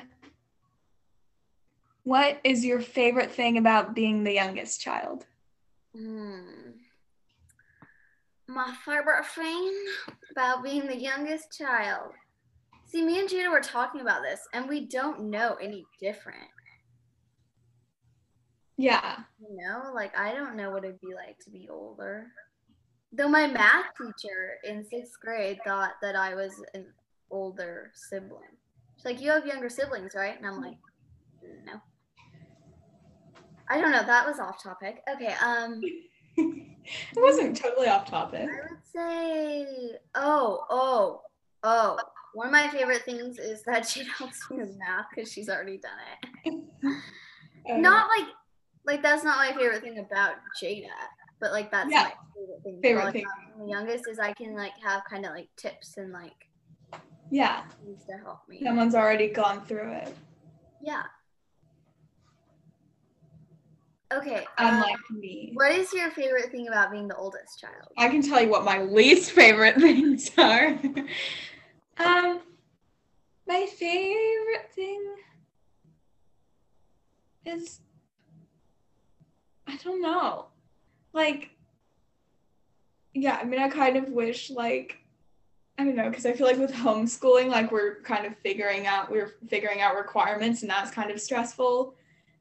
what 2.03 2.39
is 2.43 2.63
your 2.63 2.81
favorite 2.81 3.31
thing 3.31 3.57
about 3.57 3.95
being 3.95 4.23
the 4.23 4.33
youngest 4.33 4.79
child? 4.79 5.25
Hmm. 5.95 6.68
My 8.49 8.73
favorite 8.83 9.27
thing 9.27 9.71
about 10.31 10.63
being 10.63 10.87
the 10.87 10.97
youngest 10.97 11.55
child. 11.55 12.13
See, 12.87 13.03
me 13.03 13.19
and 13.19 13.29
Jaida 13.29 13.51
were 13.51 13.61
talking 13.61 14.01
about 14.01 14.23
this, 14.23 14.39
and 14.53 14.67
we 14.67 14.87
don't 14.87 15.29
know 15.29 15.55
any 15.61 15.85
different. 15.99 16.49
Yeah, 18.75 19.17
You 19.39 19.55
know, 19.55 19.91
like 19.93 20.17
I 20.17 20.33
don't 20.33 20.55
know 20.55 20.71
what 20.71 20.83
it'd 20.83 20.99
be 20.99 21.13
like 21.13 21.37
to 21.43 21.51
be 21.51 21.67
older. 21.69 22.27
Though 23.11 23.27
my 23.27 23.45
math 23.45 23.85
teacher 23.95 24.55
in 24.63 24.83
sixth 24.83 25.19
grade 25.21 25.59
thought 25.63 25.91
that 26.01 26.15
I 26.15 26.33
was 26.33 26.53
an 26.73 26.87
older 27.29 27.91
sibling. 27.93 28.55
She's 28.95 29.05
like, 29.05 29.21
You 29.21 29.29
have 29.29 29.45
younger 29.45 29.69
siblings, 29.69 30.13
right? 30.15 30.35
And 30.35 30.47
I'm 30.47 30.59
like, 30.59 30.77
No. 31.65 31.73
I 33.69 33.79
don't 33.79 33.91
know. 33.91 34.03
That 34.03 34.25
was 34.25 34.39
off 34.39 34.63
topic. 34.63 35.03
Okay. 35.13 35.35
Um, 35.45 35.81
it 36.85 37.17
wasn't 37.17 37.57
totally 37.57 37.87
off 37.87 38.09
topic. 38.09 38.49
I 38.49 38.71
would 38.71 38.79
say, 38.85 39.97
oh, 40.15 40.65
oh, 40.69 41.21
oh. 41.63 41.97
One 42.33 42.47
of 42.47 42.51
my 42.53 42.67
favorite 42.69 43.03
things 43.03 43.39
is 43.39 43.63
that 43.63 43.87
she 43.89 44.03
helps 44.17 44.49
me 44.51 44.57
with 44.57 44.77
math 44.77 45.05
because 45.13 45.31
she's 45.31 45.49
already 45.49 45.77
done 45.77 45.91
it. 46.45 46.53
Um, 47.71 47.81
Not 47.81 48.07
like, 48.17 48.27
like 48.85 49.01
that's 49.03 49.23
not 49.23 49.37
my 49.37 49.51
favorite 49.55 49.81
thing 49.81 49.99
about 49.99 50.35
Jaida, 50.61 50.87
but 51.39 51.51
like 51.51 51.69
that's 51.71 51.91
Yeah. 51.91 52.03
my 52.03 52.13
favorite 52.35 52.63
thing. 52.63 52.79
Favorite 52.81 53.01
about 53.01 53.13
thing. 53.13 53.25
The 53.59 53.67
youngest 53.67 54.07
is 54.09 54.19
I 54.19 54.33
can 54.33 54.55
like 54.55 54.71
have 54.83 55.03
kind 55.09 55.25
of 55.25 55.31
like 55.33 55.49
tips 55.57 55.97
and 55.97 56.11
like 56.13 56.33
yeah, 57.31 57.63
things 57.85 58.03
to 58.05 58.17
help 58.17 58.39
me. 58.47 58.59
someone's 58.63 58.95
already 58.95 59.27
gone 59.27 59.63
through 59.65 59.91
it, 59.91 60.15
Yeah. 60.81 61.03
Okay. 64.11 64.45
Um, 64.57 64.75
unlike 64.75 64.97
me. 65.11 65.51
what 65.53 65.71
is 65.71 65.93
your 65.93 66.09
favorite 66.11 66.51
thing 66.51 66.67
about 66.67 66.91
being 66.91 67.07
the 67.07 67.15
oldest 67.15 67.59
child? 67.59 67.89
I 67.97 68.09
can 68.09 68.21
tell 68.21 68.41
you 68.41 68.49
what 68.49 68.63
my 68.63 68.81
least 68.81 69.31
favorite 69.31 69.75
things 69.79 70.31
are. 70.37 70.67
um, 71.97 72.41
my 73.47 73.65
favorite 73.65 74.71
thing 74.73 75.03
is 77.45 77.81
I 79.67 79.77
don't 79.83 80.01
know. 80.01 80.47
Like, 81.13 81.51
yeah, 83.13 83.37
I 83.39 83.45
mean, 83.45 83.61
I 83.61 83.69
kind 83.69 83.97
of 83.97 84.09
wish 84.09 84.49
like 84.49 84.97
I 85.77 85.83
don't 85.83 85.95
know 85.95 86.09
because 86.09 86.25
I 86.25 86.33
feel 86.33 86.47
like 86.47 86.57
with 86.57 86.73
homeschooling, 86.73 87.47
like 87.47 87.71
we're 87.71 88.01
kind 88.01 88.25
of 88.25 88.35
figuring 88.39 88.87
out 88.87 89.11
we're 89.11 89.35
figuring 89.47 89.81
out 89.81 89.95
requirements, 89.95 90.61
and 90.61 90.69
that's 90.69 90.91
kind 90.91 91.11
of 91.11 91.21
stressful. 91.21 91.93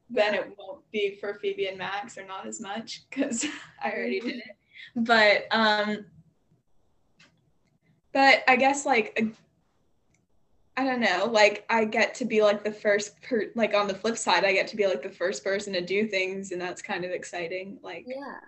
Then 0.09 0.33
it 0.33 0.55
won't 0.57 0.81
be 0.91 1.17
for 1.19 1.35
Phoebe 1.35 1.67
and 1.67 1.77
Max, 1.77 2.17
or 2.17 2.25
not 2.25 2.47
as 2.47 2.59
much 2.59 3.03
because 3.09 3.45
I 3.83 3.91
already 3.91 4.19
did 4.19 4.37
it. 4.37 4.55
But 4.95 5.45
um, 5.51 6.05
but 8.13 8.43
I 8.47 8.55
guess 8.55 8.85
like 8.85 9.23
I 10.77 10.85
don't 10.85 11.01
know, 11.01 11.25
like 11.31 11.65
I 11.69 11.83
get 11.85 12.15
to 12.15 12.25
be 12.25 12.41
like 12.41 12.63
the 12.63 12.71
first 12.71 13.21
per 13.21 13.51
like 13.55 13.73
on 13.73 13.87
the 13.87 13.93
flip 13.93 14.17
side, 14.17 14.45
I 14.45 14.53
get 14.53 14.67
to 14.69 14.75
be 14.77 14.87
like 14.87 15.03
the 15.03 15.09
first 15.09 15.43
person 15.43 15.73
to 15.73 15.81
do 15.81 16.07
things, 16.07 16.51
and 16.51 16.61
that's 16.61 16.81
kind 16.81 17.03
of 17.05 17.11
exciting. 17.11 17.77
Like 17.83 18.05
Yeah. 18.07 18.39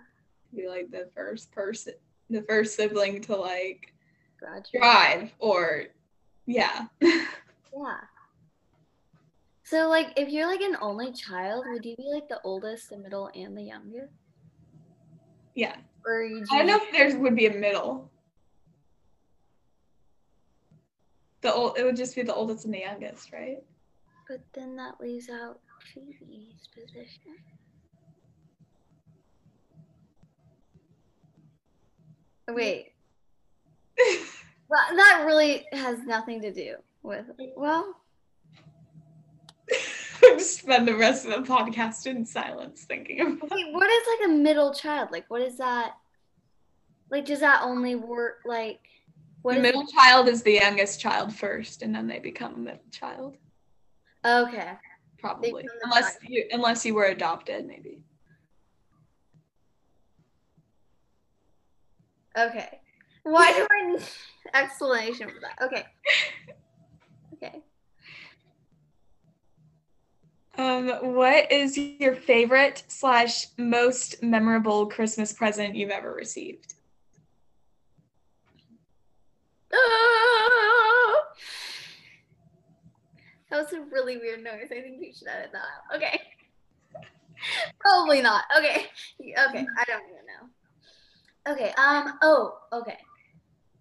be 0.56 0.68
like 0.68 0.90
the 0.92 1.10
first 1.14 1.52
person, 1.52 1.94
the 2.30 2.42
first 2.44 2.76
sibling 2.76 3.22
to 3.24 3.36
like 3.36 3.94
Graduate. 4.40 4.82
drive 4.82 5.32
or 5.40 5.86
yeah. 6.46 6.88
Yeah. 7.74 7.98
So 9.72 9.88
like 9.88 10.12
if 10.18 10.28
you're 10.28 10.48
like 10.48 10.60
an 10.60 10.76
only 10.82 11.14
child, 11.14 11.64
would 11.70 11.86
you 11.86 11.96
be 11.96 12.04
like 12.14 12.28
the 12.28 12.42
oldest, 12.44 12.90
the 12.90 12.98
middle, 12.98 13.32
and 13.34 13.58
the 13.58 13.64
youngest? 13.64 14.12
yeah. 15.56 15.78
Or 16.06 16.24
you 16.24 16.44
I 16.52 16.58
don't 16.58 16.68
know 16.68 16.76
if 16.76 16.92
there 16.92 17.18
would 17.18 17.38
be 17.38 17.46
a 17.46 17.54
middle. 17.54 18.12
The 21.40 21.54
old 21.54 21.78
it 21.78 21.86
would 21.86 21.96
just 21.96 22.18
be 22.18 22.22
the 22.22 22.34
oldest 22.34 22.66
and 22.66 22.74
the 22.74 22.80
youngest, 22.80 23.32
right? 23.32 23.64
But 24.28 24.42
then 24.52 24.76
that 24.76 25.00
leaves 25.00 25.30
out 25.30 25.62
Phoebe's 25.94 26.68
position. 26.76 27.38
Wait. 32.50 32.92
Well, 34.70 34.96
that 34.96 35.24
really 35.26 35.66
has 35.74 36.00
nothing 36.04 36.42
to 36.44 36.54
do 36.54 36.78
with 37.04 37.26
well, 37.58 37.94
spend 40.40 40.88
the 40.88 40.96
rest 40.96 41.26
of 41.26 41.32
the 41.32 41.52
podcast 41.54 42.06
in 42.06 42.26
silence 42.26 42.84
thinking 42.84 43.20
about 43.22 43.52
wait, 43.52 43.74
what 43.74 43.90
is 43.90 44.04
like 44.20 44.30
a 44.30 44.32
middle 44.34 44.74
child? 44.74 45.10
Like 45.12 45.26
what 45.30 45.42
is 45.42 45.58
that? 45.58 45.94
Like 47.10 47.26
does 47.26 47.42
that 47.42 47.62
only 47.64 47.96
work 47.96 48.40
like 48.46 48.80
what 49.42 49.56
the 49.56 49.62
middle 49.62 49.86
child 49.88 50.28
is 50.28 50.44
the 50.44 50.54
youngest 50.54 51.00
child 51.00 51.34
first 51.34 51.82
and 51.82 51.94
then 51.94 52.08
they 52.08 52.20
become 52.20 52.54
a 52.54 52.60
middle 52.60 52.80
child 52.92 53.38
Okay. 54.24 54.74
probably 55.20 55.68
unless 55.84 56.14
child. 56.14 56.24
you 56.28 56.46
unless 56.52 56.86
you 56.86 56.94
were 56.94 57.06
adopted 57.06 57.66
maybe 57.66 58.04
Okay. 62.38 62.80
Why 63.24 63.52
do 63.52 63.68
I 63.70 63.92
need 63.92 64.04
explanation 64.54 65.30
for 65.30 65.40
that? 65.42 65.66
Okay. 65.66 65.86
Okay. 67.34 67.64
Um, 70.58 70.90
what 71.16 71.52
is 71.52 71.78
your 71.78 72.16
favorite 72.16 72.84
slash 72.88 73.48
most 73.58 74.22
memorable 74.22 74.88
Christmas 74.88 75.32
present 75.32 75.76
you've 75.76 75.90
ever 75.90 76.14
received? 76.14 76.76
Ah! 79.74 81.14
That 83.50 83.64
was 83.64 83.74
a 83.74 83.82
really 83.92 84.18
weird 84.18 84.44
noise. 84.44 84.66
I 84.72 84.82
think 84.82 85.00
we 85.00 85.14
should 85.14 85.28
edit 85.28 85.52
that 85.54 85.60
out. 85.60 85.96
Okay. 85.98 86.22
Probably 87.80 88.22
not. 88.22 88.44
Okay. 88.58 88.88
Okay. 89.20 89.36
I 89.78 89.84
don't 89.88 90.04
even 90.04 90.26
know. 90.28 91.54
Okay. 91.54 91.74
Um. 91.78 92.18
Oh. 92.22 92.58
Okay. 92.74 92.98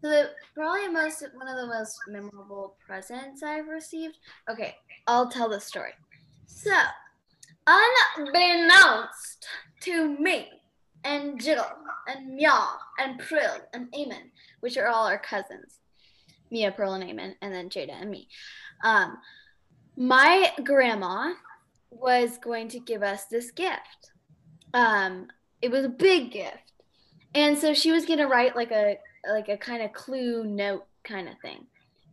So 0.02 0.08
the, 0.08 0.30
probably 0.54 0.88
most 0.88 1.22
one 1.34 1.46
of 1.46 1.56
the 1.56 1.66
most 1.66 1.98
memorable 2.08 2.76
presents 2.86 3.42
I've 3.42 3.68
received. 3.68 4.16
Okay, 4.48 4.74
I'll 5.06 5.30
tell 5.30 5.48
the 5.48 5.60
story. 5.60 5.92
So, 6.52 6.74
unbeknownst 7.66 9.46
to 9.82 10.18
me 10.18 10.48
and 11.04 11.40
Jill 11.40 11.64
and 12.06 12.34
Mia 12.34 12.52
and 12.98 13.18
Prill 13.18 13.60
and 13.72 13.90
Eamon, 13.92 14.30
which 14.60 14.76
are 14.76 14.86
all 14.86 15.06
our 15.06 15.18
cousins, 15.18 15.78
Mia, 16.50 16.72
Pearl, 16.72 16.94
and 16.94 17.04
Eamon, 17.04 17.34
and 17.40 17.54
then 17.54 17.70
Jaida 17.70 18.00
and 18.00 18.10
me. 18.10 18.28
Um, 18.84 19.16
my 19.96 20.52
grandma 20.64 21.32
was 21.90 22.36
going 22.38 22.68
to 22.68 22.80
give 22.80 23.02
us 23.02 23.24
this 23.24 23.50
gift. 23.50 24.12
Um, 24.74 25.28
it 25.62 25.70
was 25.70 25.84
a 25.84 25.88
big 25.88 26.30
gift, 26.32 26.72
and 27.34 27.56
so 27.56 27.72
she 27.72 27.90
was 27.90 28.04
gonna 28.04 28.28
write 28.28 28.54
like 28.54 28.70
a 28.70 28.98
like 29.28 29.48
a 29.48 29.56
kind 29.56 29.82
of 29.82 29.92
clue 29.92 30.44
note 30.44 30.86
kind 31.04 31.28
of 31.28 31.38
thing. 31.40 31.66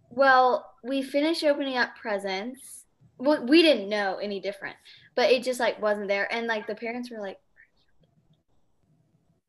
Well, 0.09 0.73
we 0.83 1.01
finished 1.01 1.43
opening 1.43 1.77
up 1.77 1.95
presents. 1.95 2.85
Well, 3.17 3.45
we 3.45 3.61
didn't 3.61 3.89
know 3.89 4.17
any 4.17 4.39
different, 4.39 4.75
but 5.15 5.31
it 5.31 5.43
just 5.43 5.59
like 5.59 5.81
wasn't 5.81 6.07
there. 6.07 6.31
And 6.31 6.47
like 6.47 6.67
the 6.67 6.75
parents 6.75 7.09
were 7.09 7.19
like, 7.19 7.39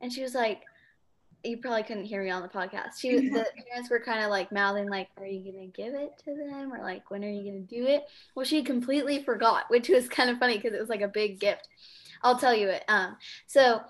and 0.01 0.13
she 0.13 0.23
was 0.23 0.35
like, 0.35 0.63
you 1.45 1.59
probably 1.59 1.83
couldn't 1.83 2.05
hear 2.05 2.23
me 2.23 2.31
on 2.31 2.43
the 2.43 2.49
podcast. 2.49 2.99
She, 2.99 3.29
the 3.31 3.47
parents 3.69 3.91
were 3.91 4.01
kind 4.01 4.25
of 4.25 4.31
like 4.31 4.51
mouthing, 4.51 4.89
like, 4.89 5.09
"Are 5.19 5.27
you 5.27 5.53
gonna 5.53 5.67
give 5.67 5.95
it 5.95 6.13
to 6.25 6.35
them?" 6.35 6.73
or 6.73 6.83
like, 6.83 7.11
"When 7.11 7.25
are 7.25 7.31
you 7.31 7.45
gonna 7.45 7.61
do 7.61 7.87
it?" 7.87 8.05
Well, 8.35 8.45
she 8.45 8.63
completely 8.63 9.23
forgot, 9.23 9.65
which 9.69 9.89
was 9.89 10.09
kind 10.09 10.31
of 10.31 10.39
funny 10.39 10.57
because 10.57 10.73
it 10.73 10.81
was 10.81 10.89
like 10.89 11.01
a 11.01 11.09
big 11.09 11.39
gift. 11.39 11.69
I'll 12.23 12.39
tell 12.39 12.55
you 12.55 12.69
it. 12.69 12.85
Um, 12.89 13.17
so 13.47 13.83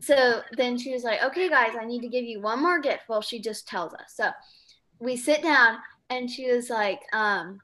so 0.00 0.42
then 0.56 0.78
she 0.78 0.92
was 0.92 1.04
like, 1.04 1.22
okay, 1.22 1.48
guys, 1.48 1.76
I 1.80 1.84
need 1.84 2.00
to 2.02 2.08
give 2.08 2.24
you 2.24 2.40
one 2.40 2.60
more 2.60 2.80
gift. 2.80 3.04
Well, 3.08 3.22
she 3.22 3.40
just 3.40 3.68
tells 3.68 3.94
us. 3.94 4.14
So 4.14 4.30
we 4.98 5.16
sit 5.16 5.42
down 5.42 5.78
and 6.10 6.28
she 6.28 6.50
was 6.50 6.70
like, 6.70 7.00
um, 7.12 7.60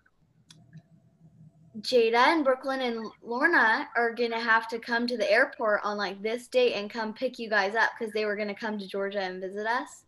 Jaida 1.81 2.15
and 2.15 2.45
Brooklin 2.45 2.81
and 2.81 3.11
Lorna 3.23 3.89
are 3.97 4.13
going 4.13 4.33
to 4.33 4.41
have 4.41 4.69
to 4.69 4.79
come 4.79 5.07
to 5.07 5.17
the 5.17 5.31
airport 5.31 5.81
on 5.85 5.97
like 5.97 6.23
this 6.23 6.49
date 6.49 6.75
and 6.75 6.91
come 6.91 7.13
pick 7.13 7.39
you 7.39 7.49
guys 7.49 7.75
up 7.75 7.91
because 7.97 8.13
they 8.13 8.25
were 8.25 8.37
going 8.37 8.49
to 8.49 8.55
come 8.55 8.79
to 8.79 8.87
Georgia 8.87 9.21
and 9.21 9.41
visit 9.41 9.67
us. 9.67 10.05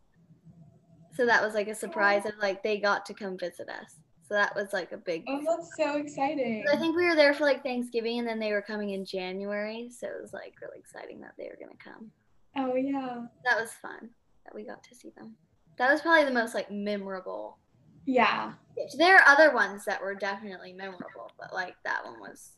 So 1.14 1.26
that 1.26 1.42
was 1.42 1.54
like 1.54 1.68
a 1.68 1.74
surprise 1.74 2.26
of 2.26 2.32
like 2.40 2.62
they 2.62 2.78
got 2.78 3.04
to 3.06 3.14
come 3.14 3.38
visit 3.38 3.68
us. 3.68 3.96
So 4.26 4.34
that 4.34 4.54
was 4.54 4.72
like 4.72 4.92
a 4.92 4.96
big. 4.96 5.24
Oh, 5.28 5.40
that's 5.44 5.76
so 5.76 5.96
exciting. 5.96 6.64
I 6.72 6.76
think 6.76 6.96
we 6.96 7.04
were 7.04 7.16
there 7.16 7.34
for 7.34 7.44
like 7.44 7.62
Thanksgiving 7.62 8.20
and 8.20 8.26
then 8.26 8.38
they 8.38 8.52
were 8.52 8.62
coming 8.62 8.90
in 8.90 9.04
January. 9.04 9.90
So 9.90 10.06
it 10.06 10.20
was 10.20 10.32
like 10.32 10.54
really 10.62 10.78
exciting 10.78 11.20
that 11.20 11.34
they 11.36 11.44
were 11.44 11.58
going 11.60 11.76
to 11.76 11.84
come. 11.84 12.10
Oh 12.56 12.74
yeah. 12.74 13.26
That 13.44 13.60
was 13.60 13.72
fun 13.72 14.10
that 14.44 14.54
we 14.54 14.64
got 14.64 14.82
to 14.84 14.94
see 14.94 15.10
them. 15.16 15.34
That 15.78 15.92
was 15.92 16.00
probably 16.00 16.24
the 16.24 16.30
most 16.32 16.54
like 16.54 16.70
memorable. 16.70 17.58
Yeah. 18.06 18.52
There 18.96 19.16
are 19.16 19.28
other 19.28 19.54
ones 19.54 19.84
that 19.84 20.00
were 20.00 20.14
definitely 20.14 20.72
memorable, 20.72 21.30
but 21.38 21.52
like 21.52 21.74
that 21.84 22.04
one 22.04 22.18
was 22.20 22.52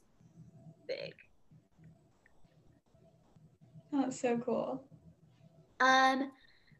big. 0.86 1.14
That's 3.92 4.20
so 4.20 4.38
cool. 4.38 4.82
Um, 5.80 6.30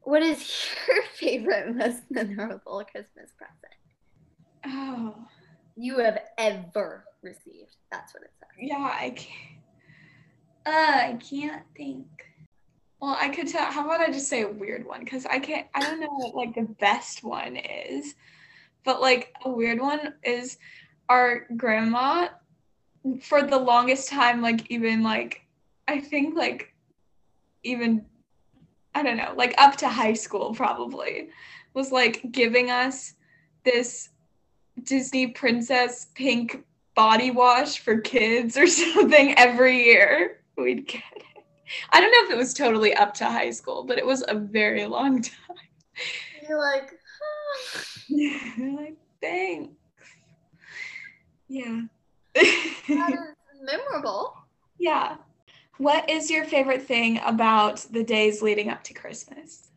what 0.03 0.23
is 0.23 0.39
your 0.89 1.03
favorite 1.15 1.75
most 1.75 2.03
memorable 2.11 2.85
Christmas 2.91 3.31
present 3.37 3.75
Oh. 4.65 5.15
you 5.77 5.99
have 5.99 6.19
ever 6.39 7.05
received? 7.23 7.77
That's 7.91 8.15
what 8.15 8.23
it 8.23 8.31
says. 8.39 8.49
Yeah, 8.61 8.77
I 8.99 9.11
can't. 9.11 9.59
Uh, 10.65 10.71
I 10.71 11.19
can't 11.21 11.65
think. 11.77 12.07
Well, 13.01 13.17
I 13.21 13.29
could 13.31 13.49
tell. 13.49 13.65
How 13.65 13.85
about 13.85 14.01
I 14.01 14.13
just 14.13 14.29
say 14.29 14.43
a 14.43 14.49
weird 14.49 14.87
one? 14.87 15.01
Because 15.01 15.27
I 15.27 15.41
can't. 15.41 15.67
I 15.75 15.81
don't 15.81 15.99
know 16.01 16.07
what 16.09 16.37
like 16.37 16.55
the 16.55 16.73
best 16.79 17.25
one 17.25 17.57
is, 17.57 18.15
but 18.85 19.01
like 19.01 19.35
a 19.45 19.51
weird 19.51 19.81
one 19.81 20.15
is 20.23 20.59
our 21.09 21.47
grandma. 21.57 22.29
For 23.21 23.43
the 23.43 23.59
longest 23.59 24.09
time, 24.09 24.43
like 24.43 24.71
even 24.71 25.03
like 25.03 25.43
I 25.89 25.99
think 25.99 26.37
like 26.37 26.73
even 27.65 28.05
I 28.95 29.03
don't 29.03 29.17
know, 29.17 29.35
like 29.37 29.55
up 29.59 29.77
to 29.77 29.89
high 29.89 30.13
school 30.13 30.55
probably 30.55 31.29
was 31.75 31.91
like 31.91 32.31
giving 32.31 32.71
us 32.71 33.15
this 33.65 34.11
Disney 34.83 35.29
princess 35.29 36.09
pink 36.15 36.65
body 36.95 37.31
wash 37.31 37.79
for 37.79 38.01
kids 38.01 38.57
or 38.57 38.67
something 38.69 39.37
every 39.39 39.85
year. 39.85 40.41
We'd 40.57 40.87
get 40.87 41.03
it. 41.17 41.23
I 41.91 42.01
don't 42.01 42.11
know 42.11 42.25
if 42.25 42.31
it 42.31 42.37
was 42.37 42.53
totally 42.53 42.95
up 42.95 43.15
to 43.15 43.25
high 43.25 43.51
school, 43.51 43.85
but 43.85 43.99
it 43.99 44.05
was 44.05 44.25
a 44.29 44.35
very 44.35 44.85
long 44.85 45.23
time. 45.23 45.57
You're 46.47 46.59
like, 46.59 46.99
like, 48.77 48.97
thanks. 49.21 49.75
Yeah. 51.49 51.83
that 52.35 52.45
is 53.55 53.61
memorable. 53.63 54.35
yeah. 54.79 55.17
What 55.79 56.09
is 56.09 56.31
your 56.31 56.45
favorite 56.45 56.83
thing 56.83 57.19
about 57.25 57.79
the 57.91 58.05
days 58.05 58.43
leading 58.43 58.69
up 58.69 58.85
to 58.85 58.95
Christmas? 58.95 59.71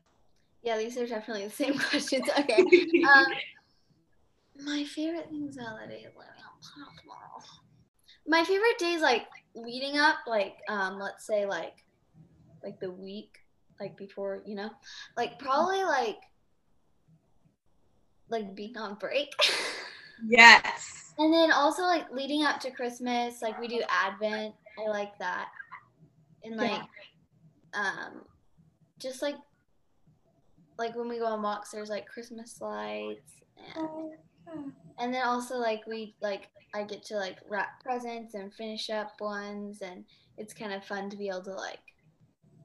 Yeah, 0.62 0.78
these 0.78 0.98
are 0.98 1.08
definitely 1.08 1.46
the 1.46 1.52
same 1.52 1.78
questions. 1.90 2.28
Okay. 2.38 2.60
Um, 2.60 3.26
my 4.64 4.84
favorite 4.84 5.30
things 5.30 5.58
about 5.58 5.80
the 5.82 5.88
day 5.88 5.96
leading 5.96 6.44
up 6.46 6.62
to 6.62 7.02
tomorrow. 7.02 7.42
My 8.28 8.44
favorite 8.44 8.78
days, 8.78 9.02
like 9.02 9.26
leading 9.56 9.98
up, 9.98 10.18
like 10.28 10.58
um, 10.68 11.00
let's 11.00 11.26
say 11.26 11.46
like 11.46 11.84
like 12.64 12.80
the 12.80 12.92
week, 12.92 13.38
like 13.80 13.96
before, 13.98 14.42
you 14.46 14.56
know, 14.56 14.70
like 15.16 15.40
probably 15.40 15.84
like 15.84 16.18
like 18.30 18.56
being 18.56 18.78
on 18.78 18.96
break. 18.96 19.32
yes. 20.28 21.14
and 21.18 21.34
then 21.34 21.52
also 21.52 21.84
like 21.84 22.12
leading 22.12 22.44
up 22.44 22.60
to 22.62 22.72
Christmas, 22.72 23.42
like 23.42 23.60
we 23.60 23.68
do 23.68 23.82
Advent. 23.90 24.54
I 24.80 24.90
like 24.90 25.18
that. 25.20 25.50
And 26.44 26.58
like 26.58 26.82
um 27.74 28.22
just 29.00 29.22
like 29.22 29.36
like 30.78 30.96
when 30.96 31.10
we 31.10 31.20
go 31.20 31.26
on 31.26 31.42
walks 31.42 31.72
there's 31.72 31.90
like 31.90 32.08
Christmas 32.08 32.62
lights 32.62 33.34
and 33.76 33.88
Oh, 34.48 34.72
and 35.00 35.14
then 35.14 35.26
also 35.26 35.58
like 35.58 35.86
we 35.88 36.16
like 36.22 36.50
I 36.74 36.84
get 36.84 37.04
to 37.06 37.16
like 37.16 37.38
wrap 37.50 37.82
presents 37.84 38.34
and 38.34 38.54
finish 38.54 38.90
up 38.90 39.14
ones 39.20 39.82
and 39.82 40.06
it's 40.38 40.54
kind 40.54 40.74
of 40.74 40.84
fun 40.84 41.10
to 41.10 41.18
be 41.18 41.30
able 41.30 41.44
to 41.44 41.54
like 41.54 41.80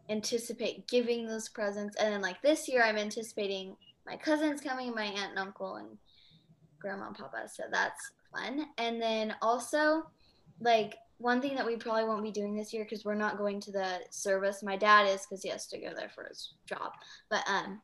anticipate 0.08 0.88
giving 0.88 1.26
those 1.26 1.48
presents 1.48 1.96
and 1.96 2.12
then 2.12 2.20
like 2.20 2.42
this 2.42 2.68
year 2.68 2.82
I'm 2.82 2.98
anticipating 2.98 3.76
my 4.06 4.16
cousins 4.16 4.60
coming 4.60 4.94
my 4.94 5.04
aunt 5.04 5.30
and 5.30 5.38
uncle 5.38 5.76
and 5.76 5.98
grandma 6.80 7.08
and 7.08 7.16
papa 7.16 7.48
so 7.52 7.64
that's 7.70 8.12
fun. 8.32 8.66
And 8.78 9.00
then 9.00 9.34
also 9.42 10.04
like 10.60 10.94
one 11.18 11.40
thing 11.40 11.54
that 11.56 11.66
we 11.66 11.76
probably 11.76 12.04
won't 12.04 12.22
be 12.22 12.30
doing 12.30 12.56
this 12.56 12.72
year 12.72 12.84
because 12.84 13.04
we're 13.04 13.14
not 13.14 13.38
going 13.38 13.60
to 13.60 13.72
the 13.72 14.00
service 14.10 14.62
my 14.62 14.76
dad 14.76 15.06
is 15.06 15.26
because 15.26 15.42
he 15.42 15.50
has 15.50 15.66
to 15.66 15.78
go 15.78 15.92
there 15.94 16.10
for 16.14 16.24
his 16.24 16.54
job 16.66 16.92
but 17.28 17.44
um 17.46 17.80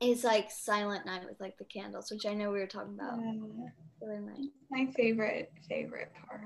is 0.00 0.24
like 0.24 0.50
silent 0.50 1.06
night 1.06 1.24
with 1.28 1.38
like 1.40 1.56
the 1.58 1.64
candles 1.64 2.10
which 2.10 2.26
i 2.26 2.34
know 2.34 2.50
we 2.50 2.58
were 2.58 2.66
talking 2.66 2.94
about. 2.94 3.18
Yeah. 3.20 4.46
My 4.70 4.86
favorite, 4.96 5.52
favorite 5.68 6.10
part. 6.26 6.40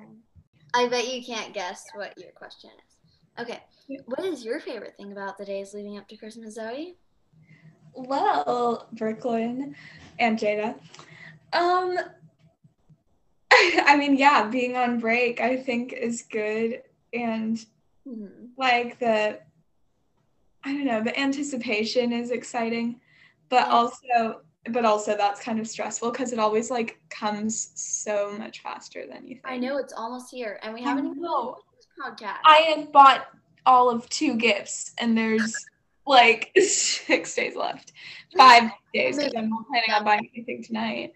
i 0.75 0.89
bet 0.89 1.13
you 1.13 1.25
can't 1.25 1.55
guess 1.55 1.85
what 1.95 2.13
your 2.19 2.33
question 2.33 2.71
is. 2.71 3.43
Okay. 3.43 3.61
What 4.07 4.25
is 4.25 4.45
your 4.45 4.61
favorite 4.61 4.95
thing 4.97 5.13
about 5.13 5.39
the 5.39 5.45
days 5.45 5.73
leading 5.73 5.99
up 5.99 6.09
to 6.09 6.17
christmas 6.17 6.55
zoe 6.55 6.97
Well, 7.97 8.89
Brooklin 8.93 9.75
and 10.19 10.39
Jaida. 10.39 10.79
Um 11.53 11.99
I 13.53 13.97
mean, 13.97 14.17
yeah, 14.17 14.47
being 14.49 14.77
on 14.77 15.01
break 15.01 15.41
I 15.41 15.57
think 15.57 15.93
is 15.93 16.23
good. 16.23 16.83
And 17.13 17.65
hmm 18.07 18.27
like 18.59 18.99
the 18.99 19.39
I 20.65 20.73
don't 20.73 20.85
know, 20.85 21.03
the 21.03 21.19
anticipation 21.19 22.13
is 22.13 22.31
exciting, 22.31 23.01
but 23.49 23.69
also 23.69 24.41
but 24.71 24.85
also 24.85 25.17
that's 25.17 25.41
kind 25.41 25.61
of 25.61 25.69
stressful 25.69 26.11
because 26.11 26.33
it 26.33 26.39
always 26.39 26.71
like 26.71 26.99
comes 27.09 27.71
so 27.75 28.37
much 28.37 28.63
faster 28.63 29.05
than 29.09 29.27
you 29.27 29.35
think. 29.35 29.47
i 29.47 29.57
know 29.57 29.79
it's 29.79 29.93
almost 29.93 30.31
here 30.31 30.59
and 30.63 30.75
we 30.75 30.83
haven't 30.83 31.07
even 31.07 31.23
this 31.23 31.87
podcast. 32.03 32.39
I 32.45 32.75
have 32.75 32.93
bought 32.93 33.29
all 33.65 33.91
of 33.91 34.09
two 34.09 34.35
gifts 34.35 34.93
and 34.99 35.17
there's 35.17 35.67
like 36.07 36.53
six 36.59 37.35
days 37.35 37.57
left. 37.57 37.93
Five 38.37 38.71
days 38.95 39.17
because 39.17 39.33
I'm 39.37 39.51
not 39.51 39.67
planning 39.69 39.93
on 39.93 40.05
buying 40.05 40.31
anything 40.35 40.63
tonight. 40.63 41.13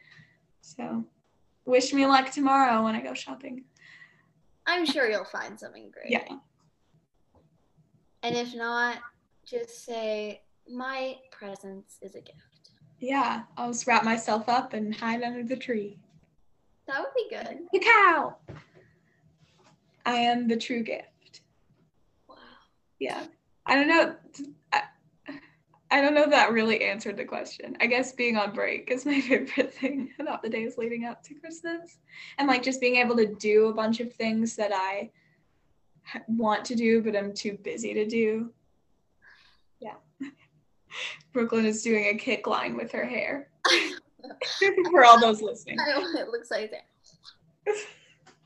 So 0.61 1.05
wish 1.65 1.93
me 1.93 2.07
luck 2.07 2.31
tomorrow 2.31 2.85
when 2.85 2.95
I 2.95 3.01
go 3.01 3.15
shopping. 3.15 3.65
I'm 4.67 4.85
sure 4.85 5.09
you'll 5.09 5.25
find 5.25 5.59
something 5.59 5.91
great. 5.91 6.11
Yeah. 6.11 6.37
And 8.23 8.37
if 8.37 8.55
not, 8.55 8.99
just 9.47 9.85
say, 9.85 10.43
my 10.69 11.17
presence 11.33 11.97
is 12.03 12.15
a 12.15 12.21
gift. 12.21 12.71
Yeah. 12.99 13.43
I'll 13.57 13.73
just 13.73 13.87
wrap 13.87 14.05
myself 14.05 14.49
up 14.49 14.75
and 14.75 14.95
hide 14.95 15.23
under 15.23 15.43
the 15.43 15.57
tree. 15.57 15.99
That 16.87 17.01
would 17.01 17.15
be 17.17 17.35
good. 17.35 17.61
The 17.73 17.79
cow. 17.79 18.37
I 20.05 20.17
am 20.17 20.49
the 20.49 20.57
true 20.57 20.83
gift. 20.83 21.41
Wow. 22.29 22.37
Yeah. 22.99 23.25
I 23.71 23.77
don't 23.77 23.87
know. 23.87 24.17
I, 24.73 24.83
I 25.93 26.01
don't 26.01 26.13
know 26.13 26.25
if 26.25 26.31
that 26.31 26.51
really 26.51 26.83
answered 26.83 27.17
the 27.17 27.25
question. 27.25 27.77
I 27.81 27.87
guess 27.87 28.13
being 28.13 28.37
on 28.37 28.53
break 28.53 28.91
is 28.91 29.07
my 29.07 29.21
favorite 29.29 29.73
thing 29.73 30.11
about 30.19 30.43
the 30.43 30.51
days 30.51 30.77
leading 30.77 31.05
up 31.05 31.23
to 31.23 31.35
Christmas. 31.35 31.99
And 32.37 32.49
like 32.49 32.65
just 32.65 32.81
being 32.81 32.97
able 32.97 33.17
to 33.17 33.33
do 33.37 33.69
a 33.69 33.73
bunch 33.73 34.01
of 34.01 34.13
things 34.13 34.57
that 34.57 34.73
I 34.75 35.11
want 36.27 36.65
to 36.65 36.75
do, 36.75 37.01
but 37.01 37.15
I'm 37.15 37.33
too 37.33 37.57
busy 37.63 37.95
to 37.95 38.05
do. 38.07 38.51
Yeah. 39.79 39.95
Brooklin 41.33 41.65
is 41.65 41.85
doing 41.85 42.07
a 42.07 42.15
kick 42.15 42.49
line 42.49 42.77
with 42.77 42.91
her 42.91 43.05
hair. 43.05 43.51
For 44.91 45.05
all 45.05 45.21
those 45.21 45.43
listening. 45.43 45.79
I 45.79 45.93
know 45.93 46.01
what 46.01 46.19
it 46.19 46.29
looks 46.29 46.51
like 46.51 46.73
there. 46.73 47.75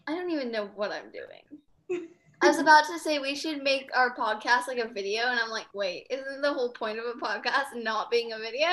I 0.07 0.14
don't 0.14 0.31
even 0.31 0.53
know 0.53 0.68
what 0.77 0.93
I'm 0.93 1.11
doing. 1.11 2.11
I 2.45 2.49
was 2.49 2.59
about 2.59 2.84
to 2.88 2.99
say 2.99 3.18
we 3.18 3.34
should 3.34 3.62
make 3.62 3.90
our 3.95 4.14
podcast 4.14 4.68
like 4.68 4.76
a 4.76 4.86
video, 4.86 5.22
and 5.22 5.40
I'm 5.40 5.49
like, 5.49 5.72
wait, 5.72 6.07
isn't 6.11 6.42
the 6.42 6.53
whole 6.53 6.72
point 6.72 6.99
of 6.99 7.07
a 7.07 7.18
podcast 7.18 7.74
not 7.74 8.11
being 8.11 8.32
a 8.32 8.38
video? 8.38 8.68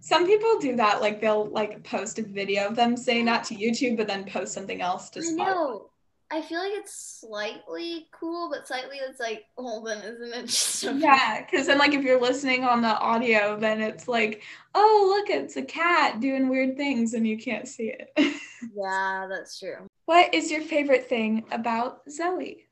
Some 0.00 0.26
people 0.26 0.58
do 0.58 0.74
that, 0.76 1.02
like 1.02 1.20
they'll 1.20 1.46
like 1.46 1.84
post 1.84 2.18
a 2.18 2.22
video 2.22 2.66
of 2.66 2.74
them 2.74 2.96
saying 2.96 3.26
that 3.26 3.44
to 3.44 3.54
YouTube, 3.54 3.98
but 3.98 4.06
then 4.06 4.24
post 4.24 4.54
something 4.54 4.80
else 4.80 5.10
to 5.10 5.20
I 5.20 5.32
know. 5.32 5.90
I 6.30 6.40
feel 6.40 6.58
like 6.58 6.72
it's 6.72 7.20
slightly 7.20 8.08
cool, 8.18 8.48
but 8.50 8.66
slightly 8.66 8.96
it's 8.96 9.20
like, 9.20 9.44
well, 9.58 9.82
then 9.82 9.98
isn't 9.98 10.32
it 10.34 10.46
just 10.46 10.84
a 10.84 10.94
Yeah, 10.94 11.44
because 11.44 11.66
then 11.66 11.76
like 11.76 11.92
if 11.92 12.02
you're 12.02 12.20
listening 12.20 12.64
on 12.64 12.80
the 12.80 12.98
audio, 12.98 13.58
then 13.58 13.82
it's 13.82 14.08
like, 14.08 14.42
oh 14.74 15.14
look, 15.14 15.28
it's 15.28 15.56
a 15.56 15.62
cat 15.62 16.20
doing 16.20 16.48
weird 16.48 16.78
things, 16.78 17.12
and 17.12 17.26
you 17.26 17.36
can't 17.36 17.68
see 17.68 17.92
it. 17.92 18.10
Yeah, 18.74 19.26
that's 19.28 19.58
true. 19.58 19.86
What 20.06 20.34
is 20.34 20.50
your 20.50 20.62
favorite 20.62 21.08
thing 21.08 21.44
about 21.50 22.02
Zoe? 22.10 22.64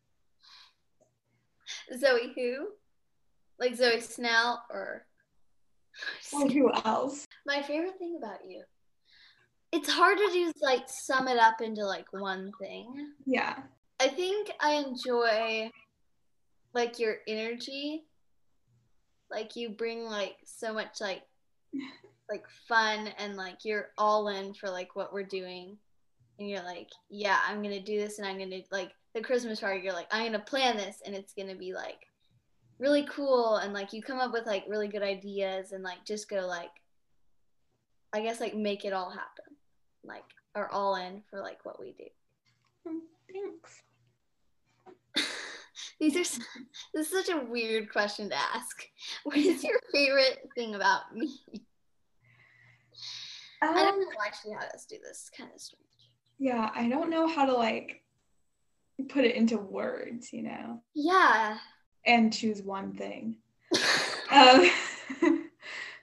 Zoe 1.98 2.32
who? 2.34 2.68
Like 3.58 3.74
Zoe 3.74 4.00
Snell 4.00 4.64
or 4.70 5.06
Or 6.32 6.48
who 6.48 6.72
else? 6.84 7.26
my 7.46 7.62
favorite 7.62 7.98
thing 7.98 8.18
about 8.22 8.40
you. 8.48 8.62
It's 9.72 9.90
hard 9.90 10.18
to 10.18 10.30
just 10.32 10.62
like 10.62 10.88
sum 10.88 11.28
it 11.28 11.38
up 11.38 11.60
into 11.62 11.84
like 11.84 12.12
one 12.12 12.52
thing. 12.60 13.12
Yeah. 13.24 13.56
I 14.00 14.08
think 14.08 14.50
I 14.60 14.72
enjoy 14.74 15.70
like 16.74 16.98
your 16.98 17.16
energy. 17.26 18.04
Like 19.30 19.56
you 19.56 19.70
bring 19.70 20.04
like 20.04 20.36
so 20.44 20.74
much 20.74 21.00
like 21.00 21.22
like 22.28 22.44
fun 22.68 23.08
and 23.18 23.36
like 23.36 23.64
you're 23.64 23.88
all 23.96 24.28
in 24.28 24.52
for 24.52 24.68
like 24.68 24.94
what 24.94 25.12
we're 25.12 25.22
doing. 25.22 25.78
And 26.42 26.50
you're 26.50 26.64
like, 26.64 26.88
yeah, 27.08 27.38
I'm 27.46 27.62
gonna 27.62 27.80
do 27.80 28.00
this 28.00 28.18
and 28.18 28.26
I'm 28.26 28.36
gonna 28.36 28.62
like 28.72 28.90
the 29.14 29.20
Christmas 29.20 29.60
party, 29.60 29.80
you're 29.84 29.92
like, 29.92 30.08
I'm 30.10 30.26
gonna 30.32 30.42
plan 30.44 30.76
this 30.76 31.00
and 31.06 31.14
it's 31.14 31.32
gonna 31.34 31.54
be 31.54 31.72
like 31.72 32.00
really 32.80 33.06
cool 33.08 33.58
and 33.58 33.72
like 33.72 33.92
you 33.92 34.02
come 34.02 34.18
up 34.18 34.32
with 34.32 34.44
like 34.44 34.64
really 34.68 34.88
good 34.88 35.04
ideas 35.04 35.70
and 35.70 35.84
like 35.84 36.04
just 36.04 36.28
go 36.28 36.44
like 36.48 36.72
I 38.12 38.22
guess 38.22 38.40
like 38.40 38.56
make 38.56 38.84
it 38.84 38.92
all 38.92 39.08
happen. 39.10 39.54
Like 40.02 40.24
are 40.56 40.68
all 40.72 40.96
in 40.96 41.22
for 41.30 41.40
like 41.40 41.64
what 41.64 41.78
we 41.78 41.92
do. 41.92 42.98
Thanks. 43.32 43.82
These 46.00 46.16
are 46.16 46.20
s- 46.20 46.40
this 46.92 47.12
is 47.12 47.24
such 47.26 47.32
a 47.32 47.44
weird 47.46 47.88
question 47.92 48.30
to 48.30 48.36
ask. 48.36 48.82
What 49.22 49.36
is 49.36 49.62
your 49.62 49.78
favorite 49.94 50.40
thing 50.56 50.74
about 50.74 51.14
me? 51.14 51.38
I 53.62 53.66
don't 53.84 53.94
Um, 53.94 54.00
know 54.00 54.06
actually 54.26 54.54
how 54.54 54.62
to 54.62 54.78
do 54.88 54.96
this. 55.06 55.30
Kind 55.38 55.50
of 55.54 55.60
strange. 55.60 55.86
Yeah, 56.38 56.70
I 56.74 56.88
don't 56.88 57.10
know 57.10 57.26
how 57.26 57.46
to 57.46 57.52
like 57.54 58.02
put 59.08 59.24
it 59.24 59.34
into 59.36 59.58
words, 59.58 60.32
you 60.32 60.42
know, 60.42 60.82
Yeah. 60.94 61.58
and 62.06 62.32
choose 62.32 62.62
one 62.62 62.92
thing. 62.94 63.36
Um, 64.30 64.70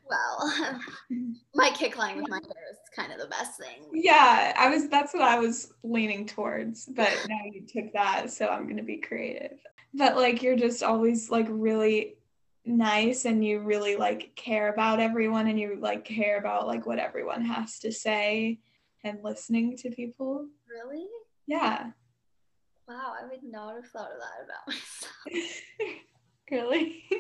well, 0.08 0.80
my 1.56 1.72
kick 1.74 1.98
line 1.98 2.18
with 2.18 2.30
my 2.30 2.38
hair 2.38 2.64
is 2.72 2.78
kind 2.96 3.12
of 3.12 3.18
the 3.20 3.26
best 3.28 3.60
thing. 3.60 3.84
yeah, 3.92 4.54
I 4.56 4.70
was. 4.70 4.88
That's 4.88 5.14
what 5.14 5.24
I 5.24 5.40
was 5.40 5.74
leaning 5.84 6.28
towards, 6.28 6.86
but 6.86 7.12
now 7.28 7.40
you 7.52 7.62
took 7.68 7.92
that, 7.94 8.30
so 8.32 8.48
I'm 8.48 8.68
gonna 8.68 8.84
be 8.84 8.98
creative. 8.98 9.58
But 9.96 10.16
like, 10.16 10.44
you're 10.44 10.56
just 10.56 10.84
always 10.84 11.32
like 11.32 11.48
really 11.50 12.18
nice, 12.66 13.26
and 13.26 13.44
you 13.44 13.62
really 13.62 13.96
like 13.96 14.36
care 14.36 14.72
about 14.72 15.00
everyone, 15.00 15.48
and 15.48 15.60
you 15.60 15.78
like 15.82 16.06
care 16.06 16.38
about 16.38 16.68
like 16.68 16.86
what 16.86 17.00
everyone 17.00 17.44
has 17.46 17.80
to 17.80 17.92
say, 17.92 18.60
and 19.04 19.20
listening 19.24 19.78
to 19.78 19.90
people. 19.92 20.48
Really? 20.70 21.06
Yeah. 21.48 21.92
Wow, 22.88 23.14
I 23.22 23.26
would 23.28 23.44
not 23.44 23.76
have 23.76 23.86
thought 23.88 24.12
of 24.12 24.20
that 24.20 24.46
about 24.46 24.68
myself. 24.68 25.62
really? 26.52 27.04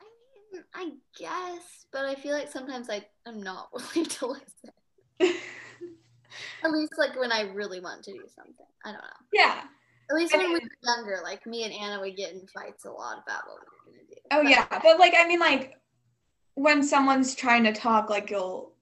I 0.00 0.52
mean, 0.52 0.62
I 0.74 0.90
guess, 1.18 1.86
but 1.92 2.04
I 2.04 2.14
feel 2.14 2.32
like 2.32 2.50
sometimes 2.50 2.88
I 2.88 3.04
am 3.26 3.42
not 3.42 3.68
willing 3.72 4.06
to 4.08 4.26
listen. 4.26 5.34
At 6.64 6.72
least 6.72 6.92
like 6.98 7.18
when 7.18 7.32
I 7.32 7.42
really 7.52 7.80
want 7.80 8.04
to 8.04 8.12
do 8.12 8.22
something. 8.34 8.66
I 8.84 8.92
don't 8.92 9.00
know. 9.00 9.26
yeah. 9.32 9.62
At 10.10 10.16
least 10.16 10.34
I 10.34 10.38
when 10.38 10.46
we 10.48 10.54
mean- 10.54 10.68
were 10.82 10.94
younger, 10.96 11.20
like 11.22 11.46
me 11.46 11.64
and 11.64 11.72
Anna 11.74 12.00
would 12.00 12.16
get 12.16 12.32
in 12.32 12.46
fights 12.46 12.84
a 12.84 12.90
lot 12.90 13.22
about 13.24 13.42
what 13.46 13.58
we 13.86 13.92
were 13.92 13.96
gonna 13.96 14.08
do. 14.08 14.14
Oh 14.30 14.42
But- 14.42 14.50
yeah, 14.50 14.66
but 14.82 14.98
like 14.98 15.14
I 15.16 15.26
mean 15.26 15.40
like 15.40 15.74
when 16.54 16.82
someone's 16.82 17.34
trying 17.34 17.64
to 17.64 17.72
talk 17.72 18.08
like 18.10 18.30
you'll 18.30 18.72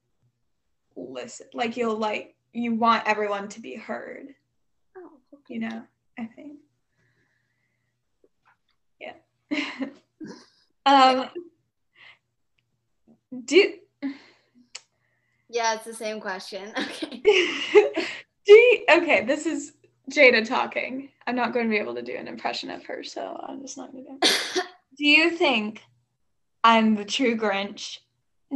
listen. 0.97 1.47
Like 1.55 1.77
you'll 1.77 1.97
like 1.99 2.35
you 2.53 2.75
want 2.75 3.07
everyone 3.07 3.49
to 3.51 3.61
be 3.61 3.75
heard, 3.77 4.29
Oh, 4.97 5.11
okay. 5.35 5.55
you 5.55 5.61
know? 5.61 5.83
I 6.19 6.25
think. 6.25 6.59
Yeah. 9.01 9.13
um 10.87 11.29
do 13.45 13.75
Yeah, 15.49 15.75
it's 15.75 15.85
the 15.85 15.95
same 15.95 16.21
question. 16.21 16.73
Okay. 16.79 17.23
do 18.47 18.53
you, 18.53 18.85
okay, 18.91 19.25
this 19.25 19.45
is 19.47 19.73
Jaida 20.11 20.47
talking. 20.47 21.11
I'm 21.27 21.37
not 21.37 21.53
going 21.53 21.67
to 21.67 21.71
be 21.71 21.79
able 21.79 21.97
to 21.97 22.03
do 22.03 22.15
an 22.15 22.29
impression 22.29 22.71
of 22.71 22.85
her, 22.87 23.03
so 23.03 23.39
I'm 23.47 23.61
just 23.61 23.77
not 23.77 23.93
going 23.93 24.05
to 24.05 24.29
do 24.55 24.61
Do 24.97 25.05
you 25.07 25.31
think 25.31 25.83
I'm 26.63 26.95
the 26.95 27.05
true 27.05 27.37
Grinch? 27.37 27.99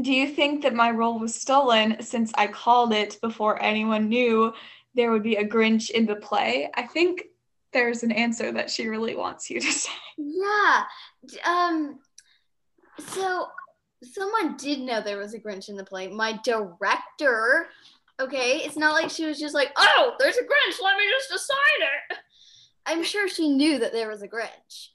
Do 0.00 0.12
you 0.12 0.28
think 0.28 0.62
that 0.62 0.74
my 0.74 0.90
role 0.90 1.18
was 1.18 1.34
stolen 1.34 2.00
since 2.00 2.32
I 2.36 2.46
called 2.46 2.92
it 2.92 3.18
before 3.20 3.60
anyone 3.60 4.08
knew 4.08 4.52
there 4.94 5.10
would 5.10 5.22
be 5.22 5.36
a 5.36 5.46
Grinch 5.46 5.90
in 5.90 6.06
the 6.06 6.16
play? 6.16 6.70
I 6.74 6.82
think 6.82 7.24
there's 7.72 8.02
an 8.02 8.12
answer 8.12 8.52
that 8.52 8.70
she 8.70 8.88
really 8.88 9.16
wants 9.16 9.50
you 9.50 9.60
to 9.60 9.72
say. 9.72 9.90
yeah. 10.16 10.84
Um. 11.44 11.98
So 12.98 13.46
someone 14.02 14.56
did 14.56 14.80
know 14.80 15.00
there 15.00 15.18
was 15.18 15.34
a 15.34 15.40
Grinch 15.40 15.68
in 15.68 15.76
the 15.76 15.84
play. 15.84 16.08
My 16.08 16.38
director. 16.44 17.68
Okay, 18.20 18.58
it's 18.58 18.76
not 18.76 18.92
like 18.92 19.10
she 19.10 19.24
was 19.26 19.40
just 19.40 19.54
like, 19.54 19.72
"Oh, 19.76 20.14
there's 20.18 20.36
a 20.36 20.42
Grinch. 20.42 20.82
Let 20.82 20.96
me 20.96 21.04
just 21.10 21.30
decide 21.30 21.56
it." 22.10 22.18
I'm 22.86 23.02
sure 23.02 23.28
she 23.28 23.48
knew 23.48 23.78
that 23.78 23.92
there 23.92 24.08
was 24.08 24.22
a 24.22 24.28
Grinch. 24.28 24.88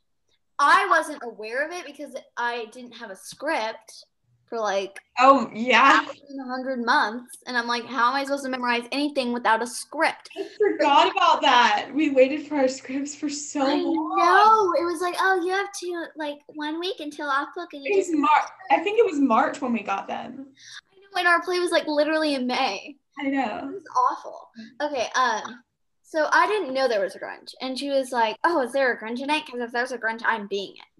I 0.57 0.87
wasn't 0.89 1.21
aware 1.23 1.65
of 1.65 1.71
it 1.71 1.85
because 1.85 2.15
I 2.37 2.65
didn't 2.71 2.93
have 2.93 3.11
a 3.11 3.15
script 3.15 4.05
for 4.49 4.59
like 4.59 4.99
Oh, 5.19 5.49
yeah. 5.53 6.05
hundred 6.45 6.85
months, 6.85 7.37
and 7.47 7.57
I'm 7.57 7.67
like, 7.67 7.85
how 7.85 8.09
am 8.09 8.15
I 8.15 8.23
supposed 8.25 8.43
to 8.43 8.49
memorize 8.49 8.83
anything 8.91 9.31
without 9.31 9.61
a 9.63 9.67
script? 9.67 10.29
I 10.37 10.45
forgot 10.57 11.09
about 11.09 11.41
that. 11.41 11.89
We 11.93 12.09
waited 12.09 12.45
for 12.47 12.55
our 12.55 12.67
scripts 12.67 13.15
for 13.15 13.29
so 13.29 13.61
I 13.65 13.75
long. 13.75 14.17
know. 14.17 14.73
It 14.81 14.85
was 14.85 14.99
like, 15.01 15.15
oh, 15.19 15.41
you 15.45 15.51
have 15.53 15.71
to 15.71 16.05
like 16.17 16.39
one 16.47 16.79
week 16.79 16.99
until 16.99 17.27
off 17.29 17.49
book, 17.55 17.69
and 17.73 17.83
you 17.83 17.93
It 17.93 17.97
was 17.97 18.07
just. 18.07 18.17
Mar- 18.17 18.51
I 18.71 18.79
think 18.79 18.99
it 18.99 19.05
was 19.05 19.19
March 19.19 19.61
when 19.61 19.71
we 19.71 19.83
got 19.83 20.07
them. 20.07 20.47
I 20.91 20.95
know 20.99 21.07
when 21.13 21.27
our 21.27 21.41
play 21.41 21.59
was 21.59 21.71
like 21.71 21.87
literally 21.87 22.35
in 22.35 22.45
May. 22.45 22.97
I 23.17 23.27
know 23.29 23.69
It 23.69 23.73
was 23.73 23.83
awful. 24.11 24.49
Okay, 24.81 25.07
um, 25.15 25.63
so 26.03 26.27
I 26.31 26.45
didn't 26.47 26.73
know 26.73 26.87
there 26.89 27.01
was 27.01 27.15
a 27.15 27.19
Grinch, 27.19 27.53
and 27.61 27.79
she 27.79 27.89
was 27.89 28.11
like, 28.11 28.35
"Oh, 28.43 28.61
is 28.61 28.73
there 28.73 28.91
a 28.91 28.99
Grinch 29.01 29.21
in 29.21 29.29
it? 29.29 29.45
Because 29.45 29.61
if 29.61 29.71
there's 29.71 29.93
a 29.93 29.97
Grinch, 29.97 30.21
I'm 30.25 30.47
being 30.47 30.73
it." 30.75 30.94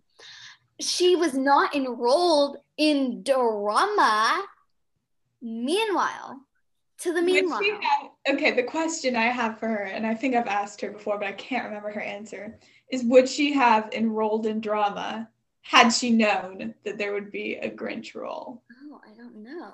She 0.80 1.16
was 1.16 1.34
not 1.34 1.76
enrolled 1.76 2.58
in 2.78 3.24
drama. 3.24 4.44
Meanwhile, 5.42 6.42
to 7.00 7.14
the 7.14 7.22
meanwhile, 7.22 7.62
okay, 8.28 8.52
the 8.52 8.64
question 8.64 9.16
I 9.16 9.26
have 9.26 9.60
for 9.60 9.68
her, 9.68 9.84
and 9.84 10.06
I 10.06 10.14
think 10.14 10.36
I've 10.36 10.48
asked 10.48 10.82
her 10.82 10.92
before, 10.92 11.18
but 11.18 11.28
I 11.28 11.34
can't 11.34 11.66
remember 11.66 11.92
her 11.92 12.02
answer, 12.02 12.58
is 12.90 13.04
would 13.04 13.30
she 13.30 13.54
have 13.54 13.90
enrolled 13.94 14.46
in 14.46 14.60
drama 14.60 15.30
had 15.62 15.90
she 15.90 16.12
known 16.12 16.74
that 16.84 16.98
there 16.98 17.14
would 17.14 17.32
be 17.32 17.56
a 17.56 17.70
Grinch 17.70 18.16
role? 18.16 18.62
oh, 18.86 19.02
I 19.06 19.16
don't 19.16 19.38
know. 19.38 19.74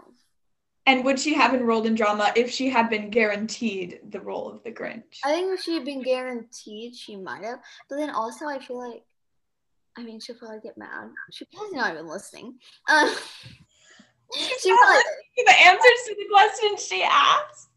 And 0.87 1.05
would 1.05 1.19
she 1.19 1.33
have 1.35 1.53
enrolled 1.53 1.85
in 1.85 1.95
drama 1.95 2.33
if 2.35 2.49
she 2.49 2.69
had 2.69 2.89
been 2.89 3.11
guaranteed 3.11 3.99
the 4.09 4.19
role 4.19 4.49
of 4.49 4.63
the 4.63 4.71
Grinch? 4.71 5.19
I 5.23 5.31
think 5.31 5.53
if 5.53 5.61
she 5.61 5.75
had 5.75 5.85
been 5.85 6.01
guaranteed, 6.01 6.95
she 6.95 7.15
might 7.15 7.43
have. 7.43 7.59
But 7.87 7.97
then 7.97 8.09
also, 8.09 8.47
I 8.47 8.57
feel 8.59 8.79
like, 8.79 9.03
I 10.01 10.03
mean, 10.03 10.19
she'll 10.19 10.35
probably 10.35 10.59
get 10.61 10.77
mad. 10.77 11.09
She 11.31 11.45
probably 11.53 11.77
not 11.77 11.93
even 11.93 12.07
listening. 12.07 12.55
Um, 12.89 13.07
she 14.33 14.75
probably 14.75 15.01
the 15.45 15.61
answers 15.63 16.01
to 16.07 16.15
the 16.15 16.25
questions 16.31 16.83
she 16.83 17.03
asked. 17.03 17.69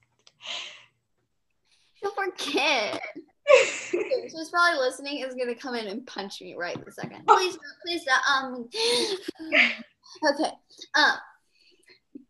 she'll 1.97 2.13
forget. 2.13 3.01
She's 3.91 4.49
probably 4.51 4.81
listening. 4.81 5.19
Is 5.19 5.35
gonna 5.35 5.55
come 5.55 5.75
in 5.75 5.87
and 5.87 6.07
punch 6.07 6.41
me 6.41 6.55
right 6.59 6.83
the 6.83 6.91
second. 6.91 7.27
Please, 7.27 7.59
please, 7.85 8.03
um. 8.35 8.71
okay. 10.33 10.51
Um. 10.95 11.17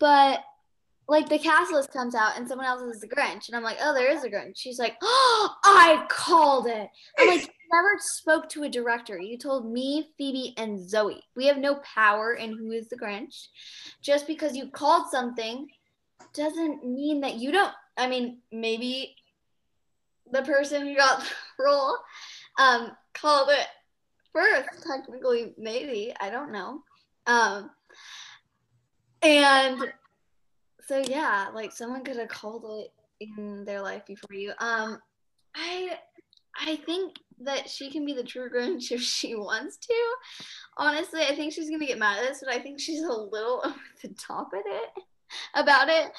But 0.00 0.40
like 1.08 1.28
the 1.28 1.38
cast 1.38 1.72
list 1.72 1.92
comes 1.92 2.14
out 2.14 2.36
and 2.36 2.48
someone 2.48 2.66
else 2.66 2.82
is 2.82 3.00
the 3.00 3.08
Grinch, 3.08 3.48
and 3.48 3.56
I'm 3.56 3.62
like, 3.62 3.76
oh, 3.80 3.94
there 3.94 4.10
is 4.10 4.24
a 4.24 4.30
Grinch. 4.30 4.56
She's 4.56 4.78
like, 4.78 4.96
oh, 5.02 5.54
I 5.64 6.04
called 6.08 6.66
it. 6.66 6.88
I'm 7.18 7.28
like, 7.28 7.42
you 7.42 7.48
never 7.72 7.98
spoke 7.98 8.48
to 8.50 8.62
a 8.62 8.68
director. 8.68 9.18
You 9.18 9.36
told 9.36 9.70
me, 9.70 10.10
Phoebe, 10.16 10.54
and 10.56 10.78
Zoe. 10.78 11.22
We 11.36 11.46
have 11.46 11.58
no 11.58 11.76
power 11.76 12.34
in 12.34 12.56
who 12.56 12.70
is 12.70 12.88
the 12.88 12.96
Grinch. 12.96 13.48
Just 14.02 14.26
because 14.26 14.56
you 14.56 14.70
called 14.70 15.10
something 15.10 15.68
doesn't 16.32 16.86
mean 16.86 17.20
that 17.20 17.34
you 17.34 17.52
don't. 17.52 17.72
I 17.96 18.08
mean, 18.08 18.38
maybe 18.50 19.14
the 20.30 20.42
person 20.42 20.86
who 20.86 20.96
got 20.96 21.20
the 21.58 21.64
role 21.64 21.98
um, 22.58 22.92
called 23.12 23.50
it 23.50 23.66
first. 24.32 24.68
Technically, 24.86 25.54
maybe 25.58 26.14
I 26.18 26.30
don't 26.30 26.52
know. 26.52 26.82
Um, 27.26 27.70
and 29.22 29.92
so 30.86 30.98
yeah, 30.98 31.48
like 31.54 31.72
someone 31.72 32.04
could 32.04 32.16
have 32.16 32.28
called 32.28 32.64
it 32.68 32.92
in 33.20 33.64
their 33.64 33.80
life 33.80 34.04
before 34.06 34.34
you. 34.34 34.52
Um, 34.58 34.98
I 35.54 35.98
I 36.60 36.76
think 36.76 37.16
that 37.40 37.68
she 37.68 37.90
can 37.90 38.04
be 38.06 38.12
the 38.14 38.22
true 38.22 38.48
Grinch 38.50 38.90
if 38.92 39.00
she 39.02 39.34
wants 39.34 39.76
to. 39.78 39.94
Honestly, 40.78 41.22
I 41.22 41.34
think 41.34 41.52
she's 41.52 41.70
gonna 41.70 41.86
get 41.86 41.98
mad 41.98 42.18
at 42.18 42.28
this, 42.28 42.42
but 42.44 42.54
I 42.54 42.58
think 42.58 42.80
she's 42.80 43.02
a 43.02 43.12
little 43.12 43.62
over 43.64 43.74
the 44.02 44.08
top 44.08 44.50
at 44.54 44.64
it 44.66 44.90
about 45.54 45.88
it. 45.88 46.12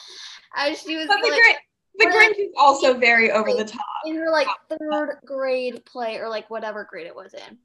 As 0.55 0.79
she 0.81 0.95
was 0.97 1.07
But 1.07 1.21
the, 1.21 1.29
like, 1.29 1.41
Grinch, 1.41 1.55
the 1.97 2.05
Grinch 2.05 2.39
is 2.39 2.51
also 2.57 2.97
very 2.97 3.31
over 3.31 3.53
the 3.53 3.65
top. 3.65 3.81
in 4.05 4.15
her 4.15 4.29
like 4.31 4.47
third 4.69 5.19
grade 5.25 5.83
play 5.85 6.17
or 6.17 6.27
like 6.29 6.49
whatever 6.49 6.87
grade 6.89 7.07
it 7.07 7.15
was 7.15 7.33
in. 7.33 7.57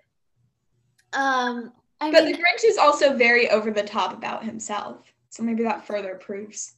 Um, 1.13 1.73
I 2.01 2.11
But 2.13 2.25
mean, 2.25 2.33
the 2.33 2.39
Grinch 2.39 2.65
is 2.65 2.79
also 2.79 3.17
very 3.17 3.51
over 3.51 3.71
the 3.71 3.83
top 3.83 4.13
about 4.13 4.45
himself. 4.45 5.13
So 5.31 5.43
maybe 5.43 5.63
that 5.63 5.87
further 5.87 6.17
proves 6.17 6.75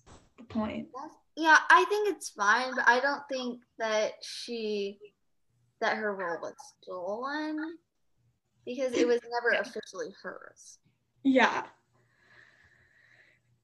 point. 0.53 0.89
yeah, 1.37 1.59
I 1.71 1.85
think 1.89 2.09
it's 2.09 2.31
fine, 2.31 2.75
but 2.75 2.89
I 2.89 3.01
don't 3.01 3.23
think 3.31 3.61
that 3.79 4.13
she 4.23 4.99
that 5.81 5.97
her 5.97 6.15
role 6.15 6.39
was 6.41 6.55
stolen 6.81 7.77
because 8.65 8.93
it 8.93 9.07
was 9.07 9.21
never 9.31 9.61
officially 9.61 10.15
hers. 10.23 10.79
Yeah. 11.25 11.65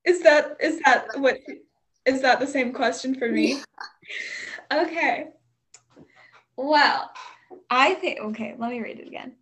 Is 0.05 0.22
that 0.22 0.57
is 0.61 0.80
that 0.84 1.07
what 1.18 1.39
is 2.07 2.22
that 2.22 2.41
the 2.41 2.47
same 2.47 2.72
question 2.72 3.14
for 3.14 3.28
me? 3.28 3.62
Okay. 4.72 5.28
Well, 6.57 7.11
I 7.70 7.95
think 7.95 8.20
okay, 8.20 8.55
let 8.59 8.70
me 8.70 8.80
read 8.80 9.01
it 9.01 9.07
again. 9.07 9.32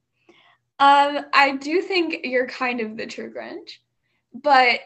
Um, 0.78 1.24
I 1.32 1.56
do 1.56 1.80
think 1.80 2.20
you're 2.24 2.46
kind 2.46 2.80
of 2.80 2.96
the 2.96 3.06
true 3.06 3.32
Grinch, 3.32 3.78
but 4.34 4.80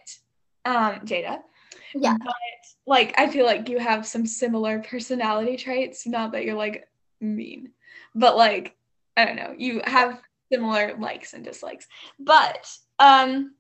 um, 0.65 1.01
Jaida. 1.01 1.41
Yeah. 1.95 2.17
But 2.25 2.35
like 2.87 3.15
I 3.19 3.29
feel 3.29 3.47
like 3.47 3.69
you 3.69 3.79
have 3.79 4.07
some 4.07 4.27
similar 4.27 4.81
personality 4.81 5.57
traits, 5.57 6.07
not 6.07 6.33
that 6.33 6.45
you're 6.45 6.55
like 6.55 6.89
mean, 7.21 7.71
but 8.15 8.37
like 8.37 8.77
I 9.17 9.25
don't 9.25 9.37
know, 9.37 9.55
you 9.57 9.83
have 9.85 10.21
similar 10.53 10.97
likes 10.99 11.33
and 11.33 11.45
dislikes. 11.45 11.87
But 12.19 12.71
um 12.99 13.55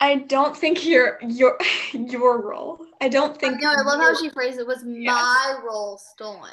I 0.00 0.16
don't 0.16 0.56
think 0.56 0.84
your 0.86 1.18
your 1.22 1.58
your 1.92 2.40
role. 2.40 2.84
I 3.00 3.08
don't 3.08 3.38
think 3.38 3.60
no, 3.60 3.70
I 3.70 3.82
love 3.82 4.00
how 4.00 4.14
she 4.14 4.30
phrased 4.30 4.58
it 4.58 4.66
was 4.66 4.82
Yeah. 4.86 5.12
my 5.12 5.60
role 5.64 5.98
stolen. 5.98 6.52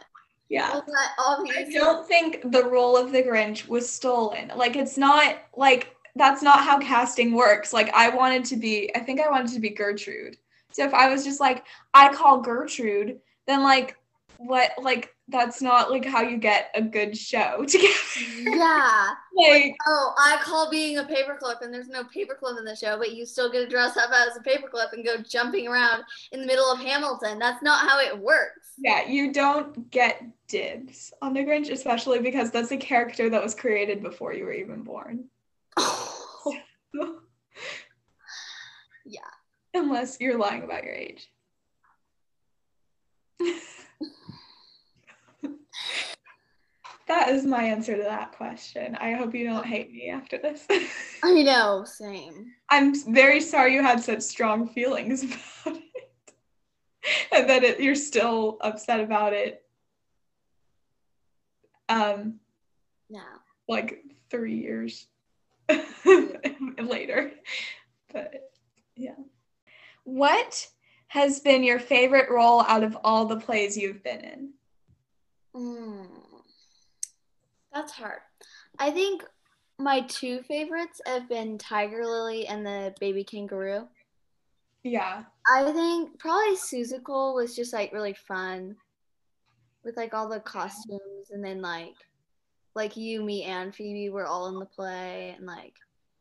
yeah. 0.50 0.82
I 0.90 1.70
don't 1.72 2.08
think 2.08 2.52
the 2.52 2.64
role 2.64 2.98
of 2.98 3.12
the 3.12 3.22
Grinch 3.24 3.68
was 3.68 3.90
stolen. 3.90 4.52
Like 4.56 4.76
it's 4.76 4.98
not 4.98 5.38
like 5.56 5.96
that's 6.18 6.42
not 6.42 6.64
how 6.64 6.80
casting 6.80 7.34
works. 7.34 7.74
Like 7.74 7.94
I 7.94 8.10
wanted 8.10 8.46
to 8.46 8.56
be 8.56 8.92
I 8.96 9.00
think 9.00 9.22
I 9.22 9.30
wanted 9.30 9.54
to 9.54 9.60
be 9.60 9.70
Gertrude. 9.70 10.38
So 10.72 10.84
if 10.86 10.94
I 10.94 11.10
was 11.10 11.24
just 11.24 11.40
like 11.40 11.66
I 11.94 12.14
call 12.14 12.42
Gertrude, 12.42 13.20
then 13.46 13.64
like 13.64 13.98
what 14.38 14.72
like 14.82 15.14
that's 15.30 15.62
not 15.62 15.92
like 15.92 16.06
how 16.06 16.22
you 16.22 16.38
get 16.38 16.72
a 16.76 16.82
good 16.82 17.18
show 17.18 17.66
together. 17.68 17.94
Yeah. 18.40 19.10
like 19.36 19.76
Oh, 19.88 20.14
I 20.18 20.38
call 20.42 20.72
being 20.72 21.00
a 21.00 21.04
paperclip, 21.04 21.62
and 21.62 21.74
there's 21.74 21.90
no 21.90 22.04
paperclip 22.04 22.58
in 22.58 22.66
the 22.66 22.76
show, 22.76 22.98
but 22.98 23.14
you 23.14 23.26
still 23.26 23.52
get 23.52 23.62
to 23.62 23.68
dress 23.68 23.98
up 23.98 24.10
as 24.12 24.38
a 24.38 24.40
paperclip 24.40 24.94
and 24.94 25.06
go 25.06 25.18
jumping 25.18 25.68
around 25.68 26.04
in 26.32 26.40
the 26.40 26.48
middle 26.48 26.72
of 26.72 26.80
Hamilton. 26.80 27.40
That's 27.40 27.62
not 27.62 27.88
how 27.88 28.00
it 28.00 28.18
works. 28.18 28.74
yeah, 28.78 29.08
you 29.08 29.34
don't 29.34 29.90
get 29.92 30.24
dibs 30.48 31.14
on 31.22 31.34
the 31.34 31.42
Grinch, 31.42 31.72
especially 31.72 32.20
because 32.20 32.52
that's 32.52 32.72
a 32.72 32.78
character 32.78 33.30
that 33.30 33.44
was 33.44 33.54
created 33.54 34.02
before 34.02 34.34
you 34.34 34.46
were 34.46 34.54
even 34.54 34.82
born. 34.82 35.26
yeah. 39.06 39.20
Unless 39.74 40.20
you're 40.20 40.38
lying 40.38 40.64
about 40.64 40.84
your 40.84 40.94
age. 40.94 41.30
that 47.08 47.30
is 47.30 47.46
my 47.46 47.64
answer 47.64 47.96
to 47.96 48.04
that 48.04 48.32
question. 48.34 48.96
I 49.00 49.14
hope 49.14 49.34
you 49.34 49.46
don't 49.46 49.66
hate 49.66 49.92
me 49.92 50.10
after 50.10 50.38
this. 50.38 50.66
I 51.24 51.32
know, 51.44 51.84
same. 51.86 52.52
I'm 52.70 52.94
very 53.14 53.40
sorry 53.40 53.74
you 53.74 53.82
had 53.82 54.02
such 54.04 54.22
strong 54.22 54.68
feelings 54.68 55.24
about 55.24 55.78
it. 55.78 55.84
and 57.32 57.50
that 57.50 57.64
it, 57.64 57.80
you're 57.80 57.96
still 57.96 58.58
upset 58.62 59.00
about 59.00 59.34
it. 59.34 59.64
Um, 61.90 62.40
No. 63.10 63.22
like 63.70 64.04
three 64.30 64.58
years 64.58 65.08
later. 66.82 67.32
But 68.12 68.52
yeah. 68.96 69.16
What 70.04 70.68
has 71.08 71.40
been 71.40 71.64
your 71.64 71.80
favorite 71.80 72.30
role 72.30 72.62
out 72.62 72.84
of 72.84 72.98
all 73.04 73.26
the 73.26 73.40
plays 73.40 73.78
you've 73.78 74.04
been 74.04 74.22
in? 74.22 74.50
Mm. 75.56 76.08
That's 77.74 77.92
hard. 77.92 78.20
I 78.80 78.92
think 78.92 79.24
my 79.78 80.02
two 80.02 80.42
favorites 80.44 81.02
have 81.06 81.30
been 81.30 81.58
Tiger 81.58 82.06
Lily 82.06 82.48
and 82.48 82.66
the 82.66 82.94
Baby 83.00 83.24
Kangaroo. 83.24 83.88
Yeah. 84.84 85.24
I 85.52 85.72
think 85.72 86.18
probably 86.20 86.56
Seussical 86.56 87.36
was 87.36 87.56
just 87.56 87.74
like 87.74 87.94
really 87.94 88.14
fun 88.14 88.76
with 89.84 89.98
like 89.98 90.14
all 90.14 90.30
the 90.30 90.40
costumes 90.40 91.30
and 91.32 91.44
then 91.44 91.62
like 91.62 91.96
like 92.78 92.96
you, 92.96 93.22
me, 93.22 93.44
and 93.44 93.76
Phoebe 93.76 94.10
were 94.10 94.26
all 94.26 94.48
in 94.48 94.60
the 94.60 94.66
play 94.66 95.34
and 95.36 95.46
like 95.46 95.74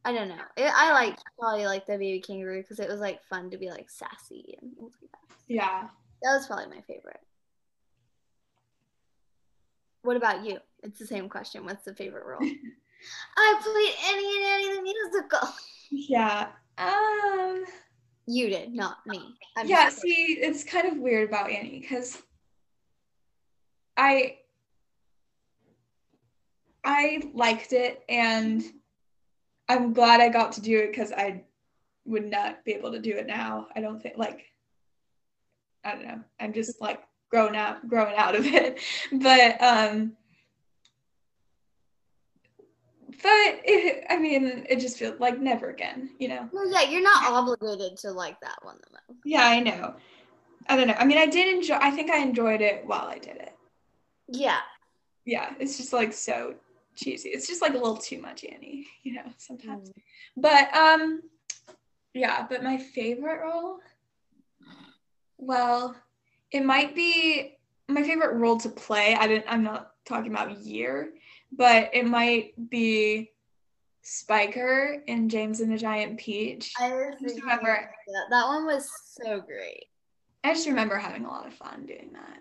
I 0.05 0.13
don't 0.13 0.29
know. 0.29 0.43
It, 0.57 0.73
I 0.75 0.93
like 0.93 1.19
probably 1.39 1.67
like 1.67 1.85
the 1.85 1.99
baby 1.99 2.21
kangaroo 2.21 2.63
because 2.63 2.79
it 2.79 2.89
was 2.89 3.01
like 3.01 3.23
fun 3.25 3.51
to 3.51 3.59
be 3.59 3.71
like 3.71 3.91
sassy 3.91 4.57
and 4.61 4.73
things 4.75 4.95
like 5.03 5.11
that. 5.11 5.37
Yeah. 5.49 5.83
That 6.23 6.37
was 6.37 6.47
probably 6.47 6.67
my 6.67 6.81
favorite. 6.83 7.21
What 10.03 10.17
about 10.17 10.45
you? 10.45 10.59
It's 10.85 11.01
the 11.01 11.07
same 11.07 11.29
question. 11.29 11.65
What's 11.65 11.85
the 11.85 11.95
favorite 11.95 12.25
role? 12.25 12.39
I 13.37 13.61
played 13.61 14.13
Annie 14.13 14.37
and 14.37 14.45
Annie 14.47 14.77
the 14.77 14.83
musical. 14.83 15.49
Yeah. 15.91 16.49
Um 16.79 17.65
You 18.27 18.49
did, 18.49 18.75
not 18.75 18.99
me. 19.07 19.37
I'm 19.57 19.69
yeah, 19.69 19.89
see, 19.89 20.39
it's 20.41 20.65
kind 20.65 20.89
of 20.89 20.99
weird 20.99 21.29
about 21.29 21.49
Annie 21.49 21.79
because 21.81 22.23
I 23.97 24.39
I 26.87 27.21
liked 27.35 27.73
it 27.73 28.05
and 28.09 28.63
I'm 29.69 29.93
glad 29.93 30.21
I 30.21 30.29
got 30.29 30.53
to 30.53 30.61
do 30.61 30.79
it 30.79 30.93
because 30.93 31.11
I 31.11 31.43
would 32.05 32.25
not 32.25 32.65
be 32.65 32.73
able 32.75 32.93
to 32.93 33.01
do 33.01 33.11
it 33.17 33.27
now. 33.27 33.67
I 33.75 33.81
don't 33.81 34.01
think 34.01 34.17
like 34.17 34.45
I 35.85 35.93
don't 35.93 36.05
know. 36.07 36.21
I'm 36.39 36.53
just 36.53 36.81
like 36.81 37.03
grown 37.29 37.57
out 37.57 37.89
growing 37.89 38.15
out 38.17 38.37
of 38.37 38.47
it. 38.47 38.79
But 39.13 39.61
um 39.61 40.13
but 43.09 43.61
it, 43.65 44.05
I 44.09 44.19
mean, 44.19 44.65
it 44.69 44.79
just 44.79 44.99
feels 44.99 45.19
like 45.19 45.41
never 45.41 45.71
again, 45.71 46.11
you 46.19 46.29
know. 46.29 46.49
Well, 46.53 46.71
yeah, 46.71 46.89
you're 46.89 47.03
not 47.03 47.25
obligated 47.25 47.97
to 47.99 48.13
like 48.13 48.39
that 48.41 48.59
one 48.63 48.79
though. 48.93 49.15
Yeah, 49.25 49.45
I 49.45 49.59
know. 49.59 49.95
I 50.69 50.77
don't 50.77 50.87
know. 50.87 50.95
I 50.99 51.05
mean, 51.05 51.19
I 51.19 51.27
did 51.27 51.53
enjoy. 51.53 51.79
I 51.81 51.91
think 51.91 52.11
I 52.11 52.19
enjoyed 52.19 52.61
it 52.61 52.87
while 52.87 53.07
I 53.07 53.19
did 53.19 53.37
it. 53.37 53.57
Yeah. 54.29 54.59
Yeah, 55.25 55.55
it's 55.59 55.77
just 55.77 55.93
like 55.93 56.13
so 56.13 56.55
cheesy. 56.97 57.29
It's 57.31 57.47
just 57.47 57.63
like 57.63 57.73
a 57.75 57.79
little 57.79 57.97
too 57.97 58.21
much 58.21 58.45
Annie, 58.45 58.87
you 59.03 59.15
know, 59.15 59.23
Mm. 59.23 59.35
sometimes. 59.39 59.93
But 60.37 60.75
um, 60.75 61.23
Yeah, 62.15 62.47
but 62.49 62.63
my 62.63 62.79
favorite 62.79 63.43
role, 63.43 63.79
well, 65.39 65.95
it 66.51 66.65
might 66.65 66.95
be 66.95 67.59
my 67.89 68.03
favorite 68.03 68.35
role 68.37 68.59
to 68.59 68.69
play. 68.69 69.15
I 69.15 69.27
didn't. 69.27 69.45
I'm 69.49 69.63
not 69.63 69.93
talking 70.07 70.33
about 70.33 70.59
year, 70.61 71.13
but 71.53 71.91
it 71.93 72.07
might 72.07 72.55
be 72.71 73.31
Spiker 74.03 75.03
in 75.07 75.29
James 75.29 75.61
and 75.61 75.71
the 75.71 75.77
Giant 75.77 76.19
Peach. 76.19 76.73
I 76.81 76.89
was 76.95 77.21
just 77.21 77.41
remember- 77.41 77.91
that. 78.07 78.27
That 78.31 78.47
one 78.47 78.65
was 78.67 78.89
so 79.05 79.41
great. 79.41 79.87
I 80.45 80.55
just 80.55 80.67
remember 80.69 80.97
having 80.97 81.25
a 81.25 81.29
lot 81.29 81.47
of 81.47 81.55
fun 81.55 81.87
doing 81.87 82.11
that. 82.13 82.39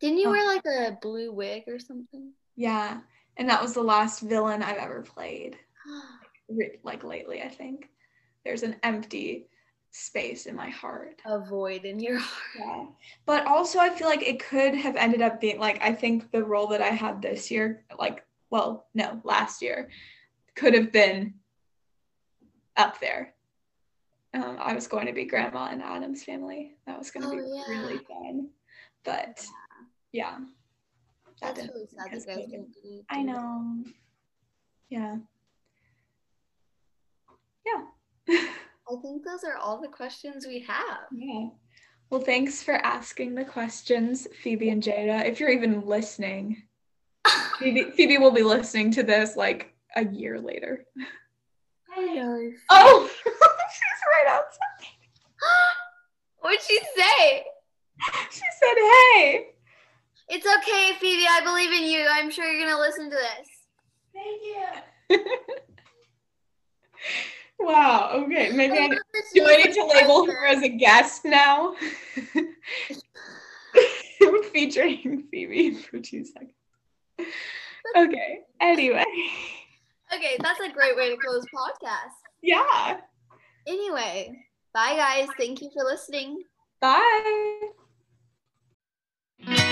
Didn't 0.00 0.18
you 0.18 0.28
Oh. 0.28 0.32
wear 0.32 0.44
like 0.46 0.66
a 0.66 0.98
blue 1.00 1.32
wig 1.32 1.64
or 1.68 1.78
something? 1.78 2.32
Yeah, 2.56 3.00
and 3.36 3.48
that 3.48 3.62
was 3.62 3.74
the 3.74 3.82
last 3.82 4.20
villain 4.20 4.62
I've 4.62 4.76
ever 4.78 5.02
played. 5.02 5.56
Re- 6.48 6.78
Like 6.82 7.04
lately, 7.04 7.42
I 7.42 7.48
think 7.48 7.88
there's 8.44 8.62
an 8.62 8.76
empty 8.82 9.46
space 9.90 10.46
in 10.46 10.56
my 10.56 10.70
heart. 10.70 11.20
a 11.26 11.38
void 11.38 11.84
in 11.84 12.00
your 12.00 12.18
heart. 12.20 12.30
Yeah. 12.58 12.84
But 13.26 13.46
also 13.46 13.78
I 13.78 13.90
feel 13.90 14.08
like 14.08 14.22
it 14.22 14.42
could 14.42 14.74
have 14.74 14.96
ended 14.96 15.22
up 15.22 15.40
being 15.40 15.58
like 15.60 15.80
I 15.82 15.92
think 15.92 16.30
the 16.32 16.42
role 16.44 16.66
that 16.68 16.80
I 16.82 16.88
had 16.88 17.20
this 17.22 17.50
year, 17.50 17.84
like 17.98 18.24
well, 18.50 18.86
no, 18.94 19.20
last 19.24 19.62
year, 19.62 19.88
could 20.56 20.74
have 20.74 20.92
been 20.92 21.34
up 22.76 23.00
there. 23.00 23.32
Um, 24.34 24.56
I 24.58 24.74
was 24.74 24.86
going 24.86 25.06
to 25.06 25.12
be 25.12 25.24
grandma 25.24 25.70
in 25.72 25.80
Addams 25.82 26.24
family. 26.24 26.72
That 26.86 26.98
was 26.98 27.10
going 27.10 27.22
to 27.22 27.28
Oh, 27.28 27.36
be 27.36 27.56
yeah. 27.56 27.68
really 27.68 27.98
fun. 28.04 28.48
But 29.04 29.44
yeah. 30.12 30.38
that 30.38 30.46
That's 31.42 31.68
really 31.68 31.86
sad 31.86 32.06
that 32.12 32.26
guys 32.26 32.26
COVID. 32.26 32.50
didn't 32.50 32.72
do 32.82 33.02
I 33.10 33.22
know. 33.22 33.84
Yeah. 34.88 35.16
Yeah. 37.66 37.82
I 38.88 38.96
think 39.02 39.24
those 39.24 39.44
are 39.44 39.56
all 39.56 39.80
the 39.80 39.88
questions 39.88 40.46
we 40.46 40.60
have. 40.60 41.06
Yeah. 41.12 41.48
Well, 42.10 42.20
thanks 42.20 42.62
for 42.62 42.74
asking 42.74 43.34
the 43.34 43.44
questions, 43.44 44.28
Phoebe 44.42 44.68
and 44.68 44.82
Jaida. 44.82 45.24
If 45.24 45.40
you're 45.40 45.48
even 45.50 45.86
listening, 45.86 46.62
Phoebe, 47.58 47.90
Phoebe 47.92 48.18
will 48.18 48.30
be 48.32 48.42
listening 48.42 48.90
to 48.92 49.02
this 49.02 49.36
like 49.36 49.74
a 49.96 50.04
year 50.04 50.38
later. 50.40 50.84
Oh, 52.70 53.08
she's 53.24 54.02
right 54.10 54.26
outside. 54.28 54.88
What'd 56.40 56.60
she 56.60 56.78
say? 56.96 57.44
She 58.30 58.40
said, 58.60 58.74
"Hey." 58.76 59.51
It's 60.34 60.46
okay, 60.46 60.92
Phoebe. 60.98 61.26
I 61.28 61.42
believe 61.44 61.72
in 61.72 61.84
you. 61.84 62.06
I'm 62.10 62.30
sure 62.30 62.50
you're 62.50 62.66
gonna 62.66 62.80
listen 62.80 63.10
to 63.10 63.16
this. 63.16 63.48
Thank 64.14 64.40
you. 65.10 65.18
wow. 67.66 68.12
Okay. 68.14 68.50
Maybe 68.50 68.78
I 68.78 68.86
love 68.86 68.96
that 69.12 69.24
she 69.30 69.40
do. 69.40 69.46
I 69.46 69.56
need 69.56 69.74
to 69.74 69.84
label 69.84 70.24
her 70.24 70.46
as 70.46 70.62
a 70.62 70.70
guest 70.70 71.26
now. 71.26 71.74
Featuring 74.54 75.24
Phoebe 75.30 75.74
for 75.74 75.98
two 75.98 76.24
seconds. 76.24 76.54
Okay. 77.94 78.38
Anyway. 78.58 79.04
Okay, 80.14 80.38
that's 80.40 80.60
a 80.60 80.72
great 80.72 80.96
way 80.96 81.10
to 81.10 81.18
close 81.18 81.44
podcast. 81.54 82.14
Yeah. 82.40 83.00
Anyway, 83.66 84.46
bye 84.72 84.96
guys. 84.96 85.28
Thank 85.36 85.60
you 85.60 85.68
for 85.74 85.84
listening. 85.84 86.44
Bye. 86.80 87.72